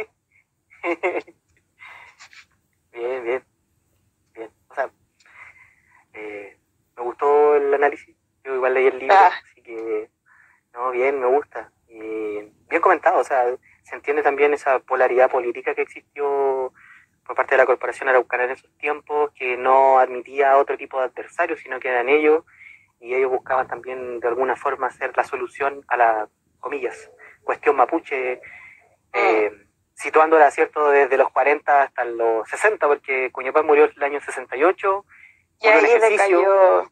bien, 2.92 3.24
bien. 3.24 3.24
Bien. 3.24 3.49
Eh, 6.20 6.58
me 6.98 7.04
gustó 7.04 7.56
el 7.56 7.74
análisis. 7.74 8.16
Yo 8.44 8.56
igual 8.56 8.74
leí 8.74 8.88
el 8.88 9.00
libro, 9.00 9.16
ah. 9.18 9.32
así 9.44 9.62
que, 9.62 10.10
no, 10.74 10.92
bien, 10.92 11.20
me 11.20 11.28
gusta. 11.28 11.72
Y 11.88 12.52
bien 12.70 12.82
comentado, 12.82 13.20
o 13.20 13.24
sea, 13.24 13.46
se 13.84 13.96
entiende 13.96 14.22
también 14.22 14.54
esa 14.54 14.80
polaridad 14.80 15.32
política 15.32 15.74
que 15.74 15.82
existió 15.82 16.74
por 17.26 17.36
parte 17.36 17.56
de 17.56 17.58
la 17.58 17.66
Corporación 17.66 18.10
Araucana 18.10 18.46
en 18.46 18.52
esos 18.52 18.72
tiempos, 18.78 19.32
que 19.34 19.56
no 19.56 20.00
admitía 20.00 20.58
otro 20.58 20.78
tipo 20.78 21.00
de 21.00 21.06
adversarios, 21.06 21.60
sino 21.60 21.80
que 21.80 21.90
eran 21.90 22.10
ellos, 22.10 22.44
y 23.00 23.14
ellos 23.14 23.30
buscaban 23.30 23.68
también 23.68 24.20
de 24.20 24.28
alguna 24.28 24.56
forma 24.56 24.90
ser 24.90 25.16
la 25.16 25.24
solución 25.24 25.84
a 25.88 25.98
la, 25.98 26.30
comillas, 26.60 27.12
cuestión 27.44 27.76
mapuche, 27.76 28.42
eh, 29.14 29.66
situándola, 29.94 30.50
¿cierto?, 30.52 30.90
desde 30.90 31.18
los 31.18 31.30
40 31.30 31.84
hasta 31.84 32.06
los 32.06 32.48
60, 32.50 32.88
porque 32.88 33.32
Cuñapán 33.32 33.66
murió 33.66 33.86
en 33.86 33.92
el 33.96 34.04
año 34.04 34.22
68, 34.22 35.06
y 35.62 35.68
ahí 35.68 36.00
decayó. 36.00 36.90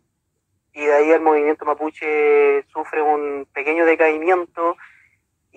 y 0.74 0.86
de 0.86 0.94
ahí 0.94 1.12
el 1.12 1.22
movimiento 1.22 1.66
mapuche 1.66 2.64
sufre 2.72 3.02
un 3.02 3.48
pequeño 3.54 3.86
decaimiento, 3.86 4.78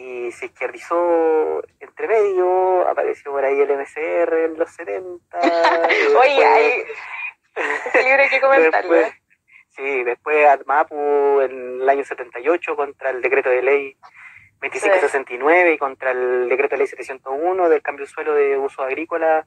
y 0.01 0.33
se 0.33 0.47
izquierdizó 0.47 1.63
entre 1.79 2.09
medio, 2.09 2.89
apareció 2.89 3.33
por 3.33 3.45
ahí 3.45 3.61
el 3.61 3.77
MCR 3.77 4.35
en 4.45 4.59
los 4.59 4.71
70. 4.71 5.39
Oye, 6.19 6.45
hay 6.45 6.85
libro 8.03 8.23
hay 8.23 8.29
que 8.31 8.41
comentarlo. 8.41 8.95
Después, 8.95 9.23
sí, 9.77 10.05
después 10.05 10.47
ADMAPU 10.47 11.41
en 11.43 11.83
el 11.83 11.89
año 11.89 12.05
78 12.05 12.77
contra 12.77 13.11
el 13.11 13.21
decreto 13.21 13.51
de 13.51 13.63
ley 13.63 13.97
2569 14.63 15.75
y 15.75 15.79
contra 15.79 16.13
el 16.13 16.49
decreto 16.49 16.77
de 16.77 16.79
ley 16.79 16.87
701 16.87 17.69
del 17.69 17.83
cambio 17.83 18.07
de 18.07 18.11
suelo 18.11 18.35
de 18.35 18.57
uso 18.57 18.83
agrícola 18.83 19.47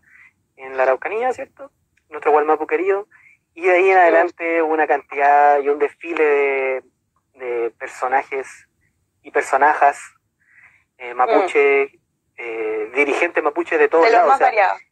en 0.56 0.78
la 0.78 0.84
Araucanía, 0.84 1.34
¿cierto? 1.34 1.71
Nuestro 2.10 2.32
Gualmapu 2.32 2.67
querido. 2.67 3.08
Y 3.55 3.61
de 3.61 3.71
ahí 3.71 3.89
en 3.89 3.97
adelante 3.97 4.61
una 4.61 4.87
cantidad 4.87 5.59
y 5.59 5.69
un 5.69 5.79
desfile 5.79 6.23
de, 6.23 6.83
de 7.35 7.71
personajes 7.71 8.47
y 9.21 9.31
personajes 9.31 9.99
eh, 10.97 11.13
mapuche, 11.13 11.85
mm. 11.85 11.99
eh, 12.37 12.91
dirigente 12.93 13.41
mapuche 13.41 13.77
de 13.77 13.87
todos 13.87 14.05
de 14.05 14.11
lados. 14.11 14.39
Más 14.39 14.51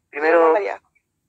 primero, 0.10 0.56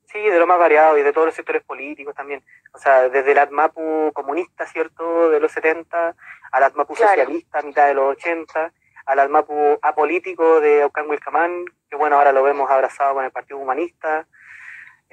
Sí, 0.06 0.18
de 0.18 0.38
lo 0.38 0.46
más 0.46 0.58
variado 0.58 0.98
y 0.98 1.02
de 1.02 1.10
todos 1.10 1.26
los 1.26 1.34
sectores 1.34 1.62
políticos 1.62 2.14
también. 2.14 2.44
O 2.74 2.78
sea, 2.78 3.08
desde 3.08 3.32
el 3.32 3.38
ATMAPU 3.38 4.12
comunista, 4.12 4.66
¿cierto?, 4.66 5.30
de 5.30 5.40
los 5.40 5.50
70, 5.52 6.14
al 6.52 6.62
ATMAPU 6.62 6.96
socialista 6.96 7.60
a 7.60 7.62
mitad 7.62 7.86
de 7.86 7.94
los 7.94 8.16
80, 8.18 8.72
al 9.06 9.18
ATMAPU 9.18 9.78
apolítico 9.80 10.60
de 10.60 10.82
Aucán 10.82 11.08
Wilcamán, 11.08 11.64
que 11.88 11.96
bueno, 11.96 12.16
ahora 12.16 12.32
lo 12.32 12.42
vemos 12.42 12.70
abrazado 12.70 13.14
con 13.14 13.24
el 13.24 13.30
Partido 13.30 13.58
Humanista. 13.58 14.26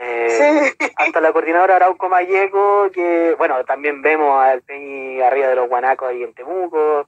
Eh, 0.02 0.74
Hasta 0.96 1.22
la 1.22 1.34
coordinadora 1.34 1.76
Arauco 1.76 2.08
Mayeco, 2.10 2.90
que 2.92 3.36
bueno, 3.38 3.64
también 3.66 4.02
vemos 4.02 4.42
al 4.42 4.62
Peñi 4.62 5.22
arriba 5.22 5.48
de 5.48 5.56
los 5.56 5.68
guanacos 5.68 6.10
ahí 6.10 6.24
en 6.24 6.34
Temuco. 6.34 7.08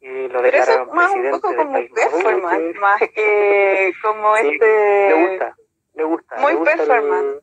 Y 0.00 0.28
lo 0.28 0.42
declararon 0.42 0.94
más 0.94 1.10
un 1.12 1.30
poco 1.30 1.56
como 1.56 1.72
performance, 1.92 2.76
más 2.76 3.00
que 3.00 3.92
como 4.02 4.36
este... 4.36 5.08
Le 5.08 5.28
gusta 5.28 5.56
le 5.98 6.04
gusta. 6.04 6.36
Muy 6.36 6.52
le 6.52 6.58
gusta 6.58 6.76
performance. 6.76 7.40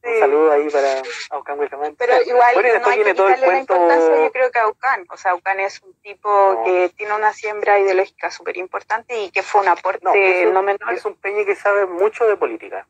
Un 0.00 0.20
saludo 0.20 0.52
ahí 0.52 0.68
para 0.70 1.02
Aucán 1.30 1.58
Wilcamán. 1.58 1.94
Pero 1.96 2.22
igual 2.22 2.54
no 2.54 2.88
hay 2.88 2.98
que 2.98 3.10
quitarle 3.10 3.46
la 3.46 3.58
importancia, 3.58 4.24
yo 4.24 4.32
creo 4.32 4.50
que 4.50 4.58
Aucán. 4.60 5.06
O 5.10 5.16
sea, 5.16 5.32
Aucán 5.32 5.60
es 5.60 5.82
un 5.82 5.92
tipo 6.00 6.62
que 6.64 6.90
tiene 6.96 7.14
una 7.14 7.32
siembra 7.32 7.78
ideológica 7.78 8.30
súper 8.30 8.56
importante 8.56 9.18
y 9.20 9.30
que 9.30 9.42
fue 9.42 9.60
un 9.60 9.68
aporte 9.68 10.46
no, 10.52 10.62
menor. 10.62 10.92
Es 10.92 11.04
un 11.04 11.14
peñi 11.14 11.44
que 11.44 11.56
sabe 11.56 11.86
mucho 11.86 12.26
de 12.26 12.36
política. 12.36 12.86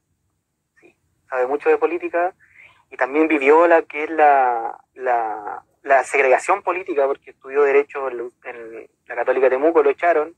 Sabe 1.29 1.47
mucho 1.47 1.69
de 1.69 1.79
política 1.79 2.35
y 2.91 2.97
también 2.97 3.29
vivió 3.29 3.67
la 3.67 3.83
que 3.83 4.05
es 4.05 4.11
la, 4.11 4.79
la, 4.95 5.63
la 5.83 6.05
segregación 6.05 6.63
política, 6.63 7.07
porque 7.07 7.31
estudió 7.31 7.63
Derecho 7.63 8.09
en, 8.09 8.89
la 9.07 9.15
Católica 9.15 9.47
de 9.47 9.51
Temuco, 9.51 9.83
lo 9.83 9.91
echaron. 9.91 10.35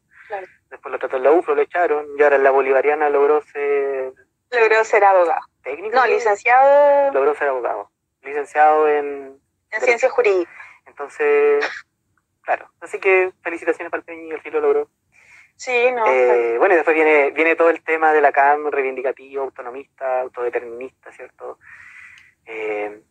Después 0.70 0.92
lo 0.92 0.98
trató 0.98 1.16
en 1.16 1.24
la 1.24 1.32
UFRO, 1.32 1.54
lo 1.54 1.62
echaron. 1.62 2.06
Y 2.16 2.22
ahora 2.22 2.36
en 2.36 2.44
la 2.44 2.50
Bolivariana 2.50 3.10
logró 3.10 3.42
ser 3.42 4.12
Logró 4.50 4.84
ser 4.84 5.04
abogado. 5.04 5.40
¿Técnico? 5.62 5.96
No, 5.96 6.06
licenciado. 6.06 7.12
Logró 7.12 7.34
ser 7.34 7.48
abogado. 7.48 7.90
Licenciado 8.22 8.88
en. 8.88 9.40
En 9.70 9.80
ciencias 9.80 10.10
jurídicas. 10.10 10.52
Entonces, 10.86 11.64
claro. 12.42 12.68
Así 12.80 12.98
que 12.98 13.32
felicitaciones 13.42 13.90
para 13.90 14.00
el 14.00 14.04
Peñi, 14.04 14.30
el 14.30 14.52
lo 14.52 14.60
logró. 14.60 14.88
Sí, 15.60 15.92
no. 15.92 16.06
Eh, 16.06 16.56
bueno, 16.56 16.72
y 16.72 16.76
después 16.78 16.96
viene, 16.96 17.32
viene 17.32 17.54
todo 17.54 17.68
el 17.68 17.82
tema 17.82 18.14
de 18.14 18.22
la 18.22 18.32
CAM, 18.32 18.70
reivindicativo, 18.70 19.42
autonomista, 19.42 20.22
autodeterminista, 20.22 21.12
¿cierto? 21.12 21.58
Eh, 22.46 23.02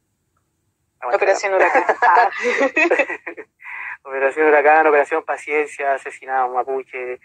Operación 1.14 1.54
Huracán. 1.54 1.84
Ah. 2.02 2.28
Operación 4.02 4.48
Huracán, 4.48 4.88
Operación 4.88 5.24
Paciencia, 5.24 5.94
asesinado 5.94 6.50
Mapuche, 6.50 7.20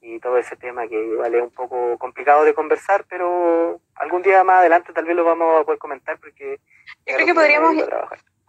y 0.00 0.18
todo 0.18 0.38
ese 0.38 0.56
tema 0.56 0.88
que 0.88 0.94
igual 0.94 1.34
es 1.34 1.42
un 1.42 1.50
poco 1.50 1.98
complicado 1.98 2.44
de 2.44 2.54
conversar, 2.54 3.04
pero 3.06 3.82
algún 3.96 4.22
día 4.22 4.42
más 4.44 4.60
adelante 4.60 4.94
tal 4.94 5.04
vez 5.04 5.14
lo 5.14 5.24
vamos 5.24 5.60
a 5.60 5.64
poder 5.64 5.78
comentar 5.78 6.18
porque... 6.18 6.58
Yo 7.04 7.16
creo 7.16 7.26
que 7.26 7.34
podríamos... 7.34 7.76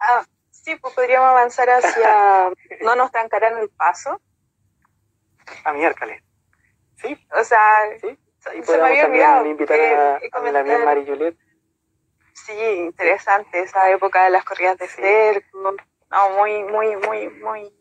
Ah, 0.00 0.24
sí, 0.50 0.76
pues 0.76 0.94
podríamos 0.94 1.28
avanzar 1.28 1.68
hacia... 1.68 2.50
no 2.80 2.96
nos 2.96 3.12
trancarán 3.12 3.58
el 3.58 3.68
paso. 3.68 4.18
A 5.64 5.72
miércoles. 5.72 6.22
¿Sí? 6.96 7.16
O 7.38 7.44
sea, 7.44 7.60
¿Sí? 8.00 8.18
se 8.38 8.76
me 8.78 8.84
había 8.84 9.06
olvidado. 9.06 9.46
invitar 9.46 9.80
a, 9.80 10.20
a, 10.32 10.52
la 10.52 10.62
mía 10.62 10.78
Mari 10.84 11.06
Juliet. 11.06 11.36
Sí, 12.32 12.52
interesante 12.52 13.60
esa 13.60 13.90
época 13.90 14.24
de 14.24 14.30
las 14.30 14.44
corridas 14.44 14.78
de 14.78 14.88
cerco. 14.88 15.74
No, 16.10 16.30
muy, 16.30 16.62
muy, 16.64 16.96
muy, 16.96 17.28
muy 17.28 17.72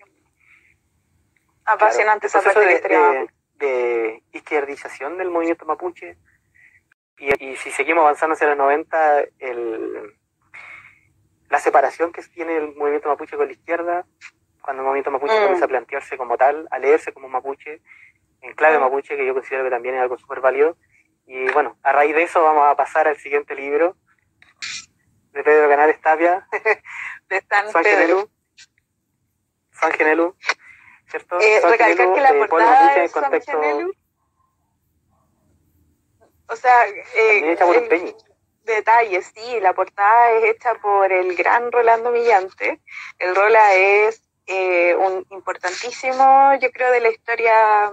apasionante 1.65 2.27
esa 2.27 2.41
parte 2.41 2.59
de 2.59 2.73
historia 2.73 3.25
de 3.55 4.23
izquierdización 4.33 5.17
del 5.17 5.29
movimiento 5.29 5.65
mapuche. 5.65 6.17
Y, 7.17 7.55
si 7.57 7.71
seguimos 7.71 8.01
avanzando 8.01 8.33
hacia 8.33 8.47
los 8.47 8.57
90, 8.57 9.21
el, 9.39 10.17
la 11.49 11.59
separación 11.59 12.11
que 12.11 12.23
tiene 12.23 12.57
el 12.57 12.75
movimiento 12.75 13.09
mapuche 13.09 13.37
con 13.37 13.45
la 13.45 13.53
izquierda, 13.53 14.05
cuando 14.61 14.81
el 14.81 14.85
movimiento 14.85 15.11
mapuche 15.11 15.33
mm. 15.33 15.41
comienza 15.41 15.65
a 15.65 15.67
plantearse 15.67 16.17
como 16.17 16.37
tal, 16.37 16.67
a 16.71 16.79
leerse 16.79 17.13
como 17.13 17.27
mapuche, 17.27 17.81
en 18.41 18.53
clave 18.53 18.77
mm. 18.77 18.81
mapuche, 18.81 19.17
que 19.17 19.25
yo 19.25 19.33
considero 19.33 19.63
que 19.63 19.69
también 19.69 19.95
es 19.95 20.01
algo 20.01 20.17
súper 20.17 20.39
válido. 20.41 20.77
Y 21.25 21.49
bueno, 21.51 21.77
a 21.83 21.91
raíz 21.91 22.15
de 22.15 22.23
eso 22.23 22.43
vamos 22.43 22.65
a 22.67 22.75
pasar 22.75 23.07
al 23.07 23.17
siguiente 23.17 23.55
libro 23.55 23.95
de 25.31 25.43
Pedro 25.43 25.69
Canales 25.69 26.01
Tapia, 26.01 26.47
de 27.29 27.41
San 27.49 27.83
Genelu. 27.83 28.29
San 29.71 29.91
Genelu. 29.93 30.35
¿cierto? 31.11 31.39
Eh, 31.39 31.61
recalcar 31.61 32.13
que 32.13 32.21
la 32.21 32.31
eh, 32.31 32.47
portada 32.47 32.95
de 32.95 33.07
San 33.09 33.91
o 36.47 36.55
sea, 36.57 36.85
eh, 36.87 37.57
el, 37.57 38.15
detalles, 38.63 39.31
sí, 39.33 39.59
la 39.61 39.73
portada 39.73 40.31
es 40.31 40.55
hecha 40.55 40.75
por 40.75 41.09
el 41.09 41.33
gran 41.35 41.71
Rolando 41.71 42.11
Millante. 42.11 42.81
El 43.19 43.33
Rola 43.35 43.73
es 43.73 44.21
eh, 44.47 44.95
un 44.95 45.25
importantísimo, 45.29 46.53
yo 46.59 46.71
creo, 46.71 46.91
de 46.91 47.01
la 47.01 47.09
historia 47.09 47.91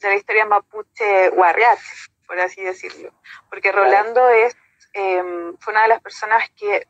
de 0.00 0.08
la 0.08 0.14
historia 0.14 0.44
mapuche 0.44 1.30
guarriache, 1.30 2.10
por 2.26 2.38
así 2.38 2.62
decirlo, 2.62 3.12
porque 3.48 3.72
Rolando 3.72 4.28
es 4.28 4.56
em, 4.92 5.56
fue 5.58 5.72
una 5.72 5.82
de 5.82 5.88
las 5.88 6.02
personas 6.02 6.48
que 6.56 6.86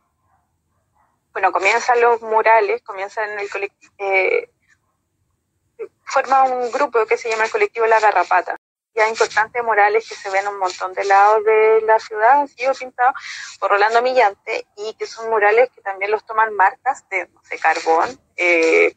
bueno, 1.33 1.53
comienzan 1.53 2.01
los 2.01 2.23
murales, 2.23 2.81
comienzan 2.83 3.31
en 3.31 3.41
el 3.41 3.51
colectivo, 3.51 3.93
eh, 3.99 4.49
forma 6.05 6.45
un 6.45 6.73
grupo 6.73 7.05
que 7.05 7.19
se 7.19 7.29
llama 7.29 7.45
el 7.45 7.51
colectivo 7.51 7.85
La 7.87 8.01
Garrapata. 8.01 8.57
Ya 8.95 9.07
importantes 9.07 9.63
murales 9.63 10.09
que 10.09 10.15
se 10.15 10.31
ven 10.31 10.47
en 10.47 10.55
un 10.55 10.59
montón 10.59 10.95
de 10.95 11.05
lados 11.05 11.45
de 11.45 11.83
la 11.83 11.99
ciudad, 11.99 12.41
han 12.41 12.49
sido 12.49 12.73
pintados 12.73 13.15
por 13.61 13.71
Rolando 13.71 14.01
Millante 14.01 14.67
y 14.77 14.95
que 14.95 15.07
son 15.07 15.29
murales 15.29 15.69
que 15.75 15.83
también 15.83 16.11
los 16.11 16.25
toman 16.25 16.55
marcas 16.55 17.07
de, 17.11 17.29
no 17.29 17.43
sé, 17.45 17.59
carbón 17.59 18.19
eh, 18.37 18.95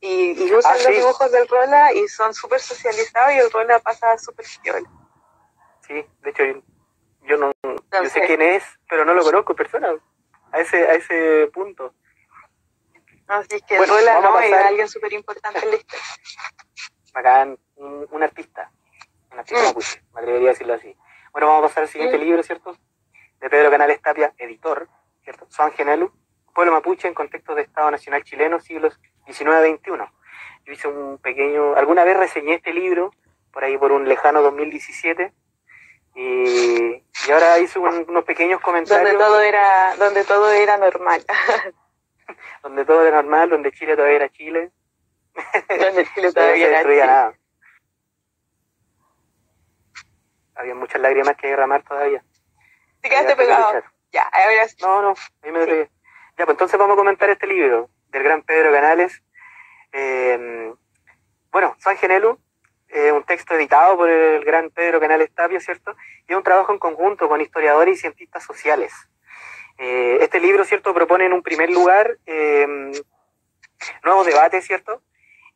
y, 0.00 0.52
usan 0.52 0.72
ah, 0.72 0.82
los 0.82 0.96
dibujos 0.96 1.30
del 1.30 1.46
Rola 1.46 1.92
y 1.92 2.08
son 2.08 2.32
súper 2.32 2.60
socializados 2.60 3.34
y 3.34 3.38
el 3.38 3.50
Rola 3.50 3.78
pasa 3.80 4.16
súper 4.18 4.46
viola. 4.62 4.90
Sí, 5.86 6.04
de 6.22 6.30
hecho 6.30 6.42
yo 7.22 7.36
no 7.36 7.52
yo 7.62 8.08
sé 8.08 8.22
quién 8.26 8.40
es, 8.40 8.64
pero 8.88 9.04
no 9.04 9.12
lo 9.12 9.22
conozco 9.22 9.52
en 9.52 9.56
persona, 9.56 9.94
a 10.52 10.60
ese, 10.60 10.86
a 10.88 10.94
ese 10.94 11.50
punto. 11.52 11.94
Así 13.26 13.60
que 13.62 13.76
bueno, 13.76 13.94
Rola 13.94 14.20
no 14.20 14.40
es 14.40 14.52
alguien 14.52 14.88
súper 14.88 15.12
importante 15.12 15.60
en 15.62 15.70
la 15.70 15.76
historia. 15.76 16.04
Bacán, 17.12 17.58
un, 17.76 18.06
un 18.10 18.22
artista, 18.22 18.70
un 19.32 19.38
artista 19.38 19.62
mm. 19.62 19.66
mapuche, 19.66 20.02
me 20.14 20.20
atrevería 20.20 20.48
a 20.48 20.52
decirlo 20.52 20.74
así. 20.74 20.96
Bueno, 21.32 21.46
vamos 21.48 21.64
a 21.64 21.68
pasar 21.68 21.82
al 21.84 21.88
siguiente 21.88 22.18
mm. 22.18 22.22
libro, 22.22 22.42
¿cierto? 22.42 22.76
De 23.38 23.50
Pedro 23.50 23.70
Canales 23.70 24.00
Tapia, 24.00 24.32
editor, 24.38 24.88
¿cierto? 25.22 25.46
San 25.50 25.72
Genelu, 25.72 26.12
Pueblo 26.60 26.74
Mapuche 26.74 27.08
en 27.08 27.14
contexto 27.14 27.54
de 27.54 27.62
Estado 27.62 27.90
Nacional 27.90 28.22
Chileno, 28.22 28.60
siglos 28.60 29.00
XIX-XXI. 29.26 29.92
Yo 30.66 30.72
hice 30.74 30.88
un 30.88 31.16
pequeño, 31.16 31.74
alguna 31.74 32.04
vez 32.04 32.18
reseñé 32.18 32.56
este 32.56 32.74
libro, 32.74 33.14
por 33.50 33.64
ahí 33.64 33.78
por 33.78 33.92
un 33.92 34.06
lejano 34.06 34.42
2017, 34.42 35.32
y, 36.16 36.22
y 36.22 37.30
ahora 37.32 37.58
hice 37.60 37.78
unos 37.78 38.24
pequeños 38.26 38.60
comentarios. 38.60 39.10
Donde 39.10 39.24
todo 39.24 39.40
era, 39.40 39.96
donde 39.96 40.22
todo 40.24 40.52
era 40.52 40.76
normal. 40.76 41.24
donde 42.62 42.84
todo 42.84 43.06
era 43.06 43.22
normal, 43.22 43.48
donde 43.48 43.72
Chile 43.72 43.96
todavía 43.96 44.16
era 44.16 44.28
Chile. 44.28 44.70
donde 45.66 46.06
Chile 46.12 46.30
todavía 46.34 46.68
era 46.68 46.82
Chile. 46.82 47.06
Nada. 47.06 47.34
Había 50.56 50.74
muchas 50.74 51.00
lágrimas 51.00 51.38
que 51.38 51.46
derramar 51.46 51.82
todavía. 51.84 52.22
¿Te 53.00 53.08
quedaste 53.08 53.34
pegado? 53.34 53.82
Ya, 54.12 54.24
ahora 54.24 54.68
sí. 54.68 54.76
No, 54.82 55.00
no, 55.00 55.14
ahí 55.42 55.52
me 55.52 55.64
sí. 55.64 55.90
Pues 56.46 56.54
entonces 56.54 56.78
vamos 56.78 56.94
a 56.94 56.96
comentar 56.96 57.28
este 57.28 57.46
libro 57.46 57.90
del 58.08 58.22
gran 58.22 58.40
Pedro 58.40 58.72
Canales. 58.72 59.22
Eh, 59.92 60.72
bueno, 61.52 61.76
San 61.78 61.98
Genelu, 61.98 62.38
eh, 62.88 63.12
un 63.12 63.24
texto 63.24 63.54
editado 63.54 63.98
por 63.98 64.08
el 64.08 64.42
gran 64.42 64.70
Pedro 64.70 65.00
Canales 65.00 65.30
Tapia, 65.34 65.60
¿cierto? 65.60 65.94
Y 66.26 66.32
es 66.32 66.38
un 66.38 66.42
trabajo 66.42 66.72
en 66.72 66.78
conjunto 66.78 67.28
con 67.28 67.42
historiadores 67.42 67.98
y 67.98 68.00
cientistas 68.00 68.42
sociales. 68.42 68.90
Eh, 69.76 70.16
este 70.22 70.40
libro, 70.40 70.64
¿cierto?, 70.64 70.94
propone 70.94 71.26
en 71.26 71.34
un 71.34 71.42
primer 71.42 71.68
lugar 71.68 72.16
eh, 72.24 72.66
nuevos 74.02 74.24
debates, 74.24 74.64
¿cierto?, 74.64 75.02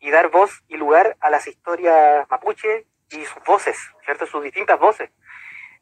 y 0.01 0.11
dar 0.11 0.29
voz 0.29 0.63
y 0.69 0.77
lugar 0.77 1.17
a 1.21 1.31
las 1.31 1.47
historias 1.47 2.29
mapuche 2.29 2.87
y 3.11 3.25
sus 3.25 3.43
voces, 3.45 3.79
¿cierto?, 4.05 4.27
sus 4.27 4.43
distintas 4.43 4.79
voces. 4.79 5.11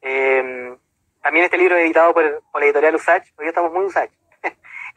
Eh, 0.01 0.77
también 1.21 1.45
este 1.45 1.59
libro 1.59 1.77
es 1.77 1.87
editado 1.87 2.15
por, 2.15 2.23
la 2.55 2.65
editorial 2.65 2.95
Usach, 2.95 3.27
hoy 3.37 3.49
estamos 3.49 3.73
muy 3.73 3.85
Usach. 3.85 4.11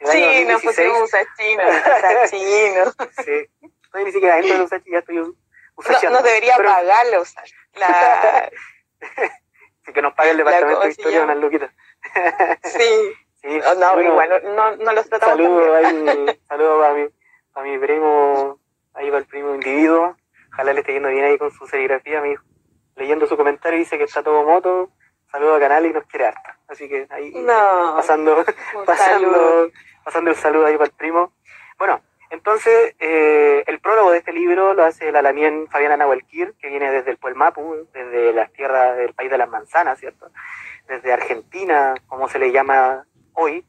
Sí, 0.00 0.44
nos 0.46 0.62
pusimos 0.62 1.02
Usachino, 1.02 1.62
Usachino. 1.68 2.84
sí, 3.24 3.50
estoy 3.82 4.04
ni 4.04 4.12
siquiera 4.12 4.36
dentro 4.36 4.66
de 4.66 4.90
ya 4.90 4.98
estoy. 4.98 5.16
No, 5.16 6.22
debería 6.22 6.54
pero... 6.56 6.70
La... 7.74 8.50
sí, 9.84 9.92
que 9.92 10.02
nos 10.02 10.14
pague 10.14 10.30
el 10.30 10.38
departamento 10.38 10.80
de 10.80 10.90
historia 10.90 11.24
unas 11.24 11.36
luquitas. 11.36 11.70
sí. 12.64 13.14
Sí, 13.42 13.60
no, 13.78 14.00
igual 14.00 14.42
no, 14.56 14.76
no 14.76 14.92
los 14.92 15.08
tratamos 15.08 15.36
Saludos 15.36 15.84
ahí, 15.84 16.40
saludos 16.48 16.84
a 16.84 16.94
mi, 16.94 17.08
a 17.54 17.62
mi 17.62 17.78
primo, 17.78 18.58
ahí 18.94 19.08
va 19.10 19.18
el 19.18 19.26
primo 19.26 19.54
individuo. 19.54 20.16
Ojalá 20.52 20.72
le 20.72 20.80
esté 20.80 20.94
yendo 20.94 21.10
bien 21.10 21.26
ahí 21.26 21.38
con 21.38 21.52
su 21.52 21.66
serigrafía, 21.66 22.22
mi 22.22 22.32
hijo. 22.32 22.42
Leyendo 22.96 23.26
su 23.26 23.36
comentario 23.36 23.78
dice 23.78 23.98
que 23.98 24.04
está 24.04 24.22
todo 24.22 24.42
moto. 24.42 24.90
Saludos 25.30 25.58
a 25.58 25.60
Canal 25.60 25.86
y 25.86 25.92
nos 25.92 26.06
quiere 26.06 26.26
harta. 26.26 26.55
Así 26.68 26.88
que 26.88 27.06
ahí 27.10 27.32
No. 27.34 27.94
pasando, 27.96 28.44
pasando, 28.86 29.32
saludo. 29.32 29.70
pasando 30.04 30.30
el 30.30 30.36
saludo 30.36 30.66
ahí 30.66 30.74
para 30.74 30.86
el 30.86 30.92
primo. 30.92 31.32
Bueno, 31.78 32.00
entonces 32.30 32.94
eh, 32.98 33.62
el 33.66 33.78
prólogo 33.80 34.10
de 34.10 34.18
este 34.18 34.32
libro 34.32 34.74
lo 34.74 34.84
hace 34.84 35.12
la 35.12 35.22
lamien 35.22 35.68
Fabiana 35.68 35.96
Nahuelquir, 35.96 36.54
que 36.60 36.68
viene 36.68 36.90
desde 36.90 37.10
el 37.12 37.18
Puelmapu, 37.18 37.86
desde 37.92 38.32
las 38.32 38.52
tierras 38.52 38.96
del 38.96 39.14
país 39.14 39.30
de 39.30 39.38
las 39.38 39.48
manzanas, 39.48 39.98
¿cierto? 39.98 40.30
Desde 40.88 41.12
Argentina, 41.12 41.94
como 42.06 42.28
se 42.28 42.38
le 42.38 42.50
llama 42.52 43.06
hoy. 43.34 43.64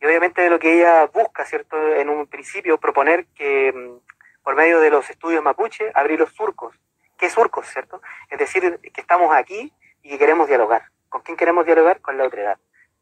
Y 0.00 0.06
obviamente 0.06 0.42
de 0.42 0.50
lo 0.50 0.58
que 0.60 0.74
ella 0.74 1.06
busca, 1.06 1.44
¿cierto? 1.44 1.76
En 1.94 2.08
un 2.08 2.26
principio 2.28 2.78
proponer 2.78 3.26
que 3.34 3.72
mm, 3.72 4.42
por 4.44 4.54
medio 4.54 4.78
de 4.80 4.90
los 4.90 5.10
estudios 5.10 5.42
mapuche 5.42 5.90
abrir 5.94 6.20
los 6.20 6.32
surcos. 6.32 6.74
¿Qué 7.16 7.28
surcos, 7.28 7.66
cierto? 7.66 8.00
Es 8.30 8.38
decir, 8.38 8.78
que 8.94 9.00
estamos 9.00 9.34
aquí 9.34 9.72
y 10.02 10.10
que 10.10 10.18
queremos 10.18 10.46
dialogar. 10.46 10.82
¿Con 11.08 11.22
quién 11.22 11.36
queremos 11.36 11.64
dialogar? 11.64 12.00
Con 12.00 12.18
la 12.18 12.24
otredad. 12.24 12.58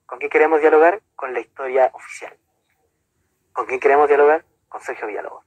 ¿Con 0.06 0.18
quién 0.18 0.30
queremos 0.30 0.60
dialogar? 0.60 1.02
Con 1.16 1.34
la 1.34 1.40
historia 1.40 1.90
oficial. 1.92 2.36
¿Con 3.52 3.66
quién 3.66 3.80
queremos 3.80 4.08
dialogar? 4.08 4.44
Con 4.68 4.80
Sergio 4.80 5.06
Villalobos, 5.06 5.44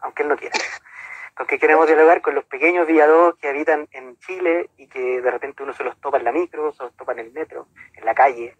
aunque 0.00 0.22
él 0.22 0.28
no 0.28 0.36
quiera. 0.36 0.58
¿Con 1.36 1.46
quién 1.46 1.60
queremos 1.60 1.86
dialogar? 1.86 2.20
Con 2.20 2.34
los 2.34 2.44
pequeños 2.44 2.86
Villalobos 2.86 3.36
que 3.38 3.48
habitan 3.48 3.88
en 3.92 4.16
Chile 4.18 4.70
y 4.76 4.88
que 4.88 5.20
de 5.20 5.30
repente 5.30 5.62
uno 5.62 5.72
se 5.72 5.82
los 5.82 6.00
topa 6.00 6.18
en 6.18 6.24
la 6.24 6.32
micro, 6.32 6.72
se 6.72 6.84
los 6.84 6.96
topa 6.96 7.12
en 7.12 7.20
el 7.20 7.32
metro, 7.32 7.66
en 7.94 8.04
la 8.04 8.14
calle, 8.14 8.56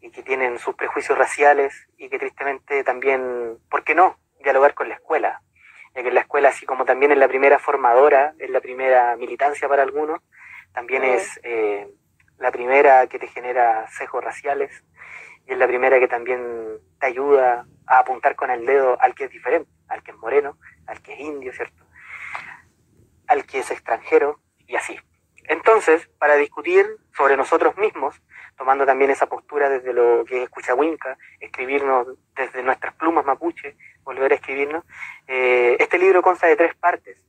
y 0.00 0.10
que 0.10 0.22
tienen 0.22 0.58
sus 0.58 0.74
prejuicios 0.74 1.16
raciales 1.16 1.88
y 1.96 2.08
que 2.08 2.18
tristemente 2.18 2.84
también, 2.84 3.58
¿por 3.70 3.84
qué 3.84 3.94
no? 3.94 4.18
Dialogar 4.40 4.74
con 4.74 4.88
la 4.88 4.96
escuela. 4.96 5.42
Ya 5.94 6.02
que 6.02 6.08
en 6.08 6.14
la 6.14 6.20
escuela, 6.20 6.50
así 6.50 6.66
como 6.66 6.84
también 6.84 7.12
es 7.12 7.18
la 7.18 7.28
primera 7.28 7.58
formadora, 7.58 8.34
es 8.38 8.50
la 8.50 8.60
primera 8.60 9.16
militancia 9.16 9.68
para 9.68 9.82
algunos, 9.82 10.20
también 10.72 11.04
es 11.04 11.40
eh, 11.42 11.88
la 12.38 12.50
primera 12.50 13.06
que 13.06 13.18
te 13.18 13.28
genera 13.28 13.86
sesgos 13.88 14.22
raciales 14.22 14.84
y 15.46 15.52
es 15.52 15.58
la 15.58 15.66
primera 15.66 15.98
que 15.98 16.08
también 16.08 16.78
te 17.00 17.06
ayuda 17.06 17.66
a 17.86 17.98
apuntar 18.00 18.36
con 18.36 18.50
el 18.50 18.66
dedo 18.66 19.00
al 19.00 19.14
que 19.14 19.24
es 19.24 19.30
diferente, 19.30 19.70
al 19.88 20.02
que 20.02 20.10
es 20.10 20.16
moreno, 20.18 20.58
al 20.86 21.00
que 21.00 21.14
es 21.14 21.20
indio, 21.20 21.52
¿cierto? 21.52 21.84
Al 23.26 23.46
que 23.46 23.60
es 23.60 23.70
extranjero 23.70 24.40
y 24.66 24.76
así. 24.76 24.98
Entonces, 25.44 26.06
para 26.18 26.36
discutir 26.36 26.86
sobre 27.16 27.38
nosotros 27.38 27.76
mismos, 27.78 28.20
tomando 28.58 28.84
también 28.84 29.10
esa 29.10 29.26
postura 29.26 29.70
desde 29.70 29.94
lo 29.94 30.24
que 30.26 30.36
es 30.36 30.44
Escuchawinca, 30.44 31.16
escribirnos 31.40 32.08
desde 32.36 32.62
nuestras 32.62 32.92
plumas 32.94 33.24
mapuche, 33.24 33.76
volver 34.02 34.32
a 34.32 34.34
escribirnos, 34.34 34.84
eh, 35.26 35.78
este 35.80 35.96
libro 35.96 36.20
consta 36.20 36.46
de 36.46 36.56
tres 36.56 36.74
partes. 36.74 37.24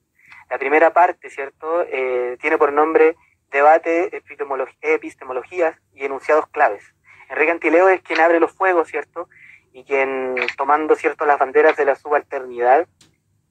La 0.49 0.57
primera 0.57 0.91
parte, 0.91 1.29
¿cierto?, 1.29 1.83
eh, 1.83 2.37
tiene 2.41 2.57
por 2.57 2.73
nombre 2.73 3.15
Debate, 3.51 4.11
epistemolo- 4.11 4.73
epistemologías 4.81 5.77
y 5.93 6.05
enunciados 6.05 6.47
claves. 6.47 6.83
Enrique 7.29 7.51
Antileo 7.51 7.89
es 7.89 8.01
quien 8.01 8.19
abre 8.19 8.39
los 8.39 8.51
fuegos, 8.51 8.87
¿cierto? 8.87 9.29
Y 9.73 9.83
quien, 9.83 10.35
tomando, 10.57 10.95
¿cierto?, 10.95 11.25
las 11.25 11.39
banderas 11.39 11.77
de 11.77 11.85
la 11.85 11.95
subalternidad 11.95 12.87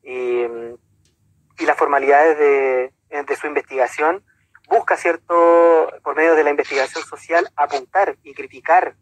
y, 0.03 0.43
y 1.59 1.67
las 1.67 1.77
formalidades 1.77 2.39
de, 2.39 2.93
de 3.23 3.37
su 3.37 3.47
investigación, 3.47 4.25
busca, 4.69 4.97
¿cierto?, 4.97 5.93
por 6.03 6.17
medio 6.17 6.35
de 6.35 6.45
la 6.45 6.51
investigación 6.51 7.05
social, 7.05 7.49
apuntar 7.57 8.17
y 8.23 8.35
criticar 8.35 8.95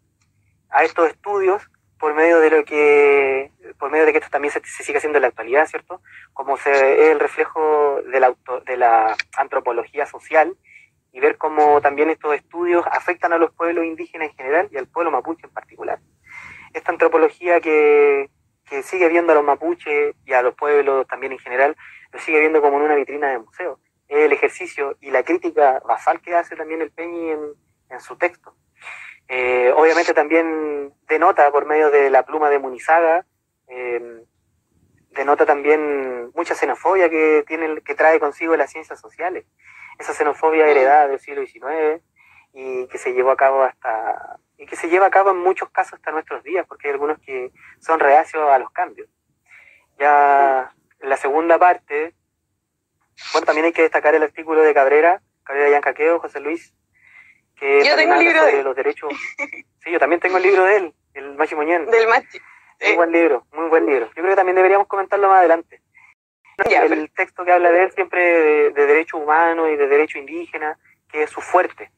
a 0.69 0.83
estos 0.83 1.09
estudios 1.09 1.63
por 1.99 2.13
medio 2.13 2.39
de 2.39 2.51
lo 2.51 2.63
que, 2.65 3.51
por 3.79 3.89
medio 3.89 4.05
de 4.05 4.11
que 4.11 4.19
esto 4.19 4.29
también 4.29 4.51
se, 4.53 4.61
se 4.63 4.83
sigue 4.83 4.99
haciendo 4.99 5.17
en 5.17 5.23
la 5.23 5.29
actualidad, 5.29 5.65
¿cierto? 5.65 6.01
Como 6.33 6.57
se, 6.57 6.69
es 6.71 7.09
el 7.09 7.19
reflejo 7.19 7.99
auto- 8.23 8.59
de 8.61 8.77
la 8.77 9.15
antropología 9.35 10.05
social 10.05 10.55
y 11.11 11.19
ver 11.19 11.37
cómo 11.37 11.81
también 11.81 12.09
estos 12.09 12.35
estudios 12.35 12.85
afectan 12.91 13.33
a 13.33 13.37
los 13.37 13.51
pueblos 13.53 13.85
indígenas 13.85 14.29
en 14.29 14.35
general 14.35 14.69
y 14.71 14.77
al 14.77 14.87
pueblo 14.87 15.11
mapuche 15.11 15.47
en 15.47 15.53
particular. 15.53 15.99
Esta 16.73 16.91
antropología 16.91 17.59
que, 17.61 18.29
que 18.65 18.83
sigue 18.83 19.07
viendo 19.07 19.31
a 19.31 19.35
los 19.35 19.43
mapuches 19.43 20.15
y 20.25 20.33
a 20.33 20.41
los 20.41 20.53
pueblos 20.55 21.07
también 21.07 21.31
en 21.31 21.39
general, 21.39 21.75
lo 22.11 22.19
sigue 22.19 22.39
viendo 22.39 22.61
como 22.61 22.77
en 22.77 22.83
una 22.83 22.95
vitrina 22.95 23.29
de 23.29 23.39
museo. 23.39 23.79
Es 24.07 24.19
el 24.19 24.31
ejercicio 24.31 24.97
y 25.01 25.11
la 25.11 25.23
crítica 25.23 25.81
basal 25.87 26.21
que 26.21 26.35
hace 26.35 26.55
también 26.55 26.81
el 26.81 26.91
Peñi 26.91 27.31
en, 27.31 27.39
en 27.89 27.99
su 27.99 28.15
texto. 28.17 28.55
Eh, 29.27 29.73
obviamente 29.75 30.13
también 30.13 30.93
denota 31.07 31.51
por 31.51 31.65
medio 31.65 31.91
de 31.91 32.09
la 32.09 32.23
pluma 32.23 32.49
de 32.49 32.59
Munizaga, 32.59 33.25
eh, 33.67 34.23
denota 35.11 35.45
también 35.45 36.31
mucha 36.33 36.55
xenofobia 36.55 37.09
que, 37.09 37.43
tiene, 37.45 37.81
que 37.81 37.95
trae 37.95 38.19
consigo 38.19 38.55
las 38.55 38.71
ciencias 38.71 38.99
sociales. 38.99 39.45
Esa 39.99 40.13
xenofobia 40.13 40.67
heredada 40.67 41.07
del 41.07 41.19
siglo 41.19 41.45
XIX 41.45 42.01
y 42.53 42.87
que 42.87 42.97
se 42.97 43.13
llevó 43.13 43.31
a 43.31 43.37
cabo 43.37 43.63
hasta 43.63 44.39
y 44.57 44.65
que 44.65 44.75
se 44.75 44.89
lleva 44.89 45.07
a 45.07 45.11
cabo 45.11 45.31
en 45.31 45.37
muchos 45.37 45.69
casos 45.69 45.93
hasta 45.93 46.11
nuestros 46.11 46.43
días, 46.43 46.65
porque 46.67 46.87
hay 46.87 46.93
algunos 46.93 47.19
que 47.19 47.51
son 47.79 47.99
reacios 47.99 48.49
a 48.49 48.57
los 48.57 48.71
cambios. 48.71 49.07
Ya 49.99 50.73
en 50.99 51.09
la 51.09 51.17
segunda 51.17 51.59
parte, 51.59 52.15
bueno, 53.33 53.45
también 53.45 53.65
hay 53.65 53.73
que 53.73 53.83
destacar 53.83 54.15
el 54.15 54.23
artículo 54.23 54.61
de 54.61 54.73
Cabrera, 54.73 55.21
Cabrera 55.43 55.69
Yancaqueo, 55.69 56.19
José 56.19 56.39
Luis, 56.39 56.73
que 57.55 57.83
Yo 57.85 57.95
tengo 57.95 58.15
el 58.15 58.19
libro 58.19 58.45
de 58.45 58.63
los 58.63 58.75
derechos. 58.75 59.13
Sí, 59.83 59.93
yo 59.93 59.99
también 59.99 60.19
tengo 60.19 60.35
el 60.35 60.43
libro 60.43 60.65
de 60.65 60.75
él, 60.75 60.93
el 61.13 61.35
Machi 61.35 61.55
Moñén. 61.55 61.85
Del 61.85 62.09
machi. 62.09 62.41
Muy 62.81 62.95
buen 62.95 63.11
libro, 63.13 63.47
muy 63.53 63.69
buen 63.69 63.85
libro. 63.85 64.07
Yo 64.07 64.15
creo 64.15 64.29
que 64.29 64.35
también 64.35 64.57
deberíamos 64.57 64.87
comentarlo 64.87 65.29
más 65.29 65.39
adelante. 65.39 65.81
El 66.57 66.89
pero- 66.89 67.07
texto 67.15 67.45
que 67.45 67.51
habla 67.51 67.71
de 67.71 67.83
él 67.83 67.91
siempre 67.91 68.21
de, 68.23 68.69
de 68.71 68.85
derecho 68.87 69.17
humano 69.17 69.69
y 69.69 69.75
de 69.75 69.87
derecho 69.87 70.17
indígena, 70.17 70.77
que 71.09 71.23
es 71.23 71.29
su 71.29 71.41
fuerte. 71.41 71.91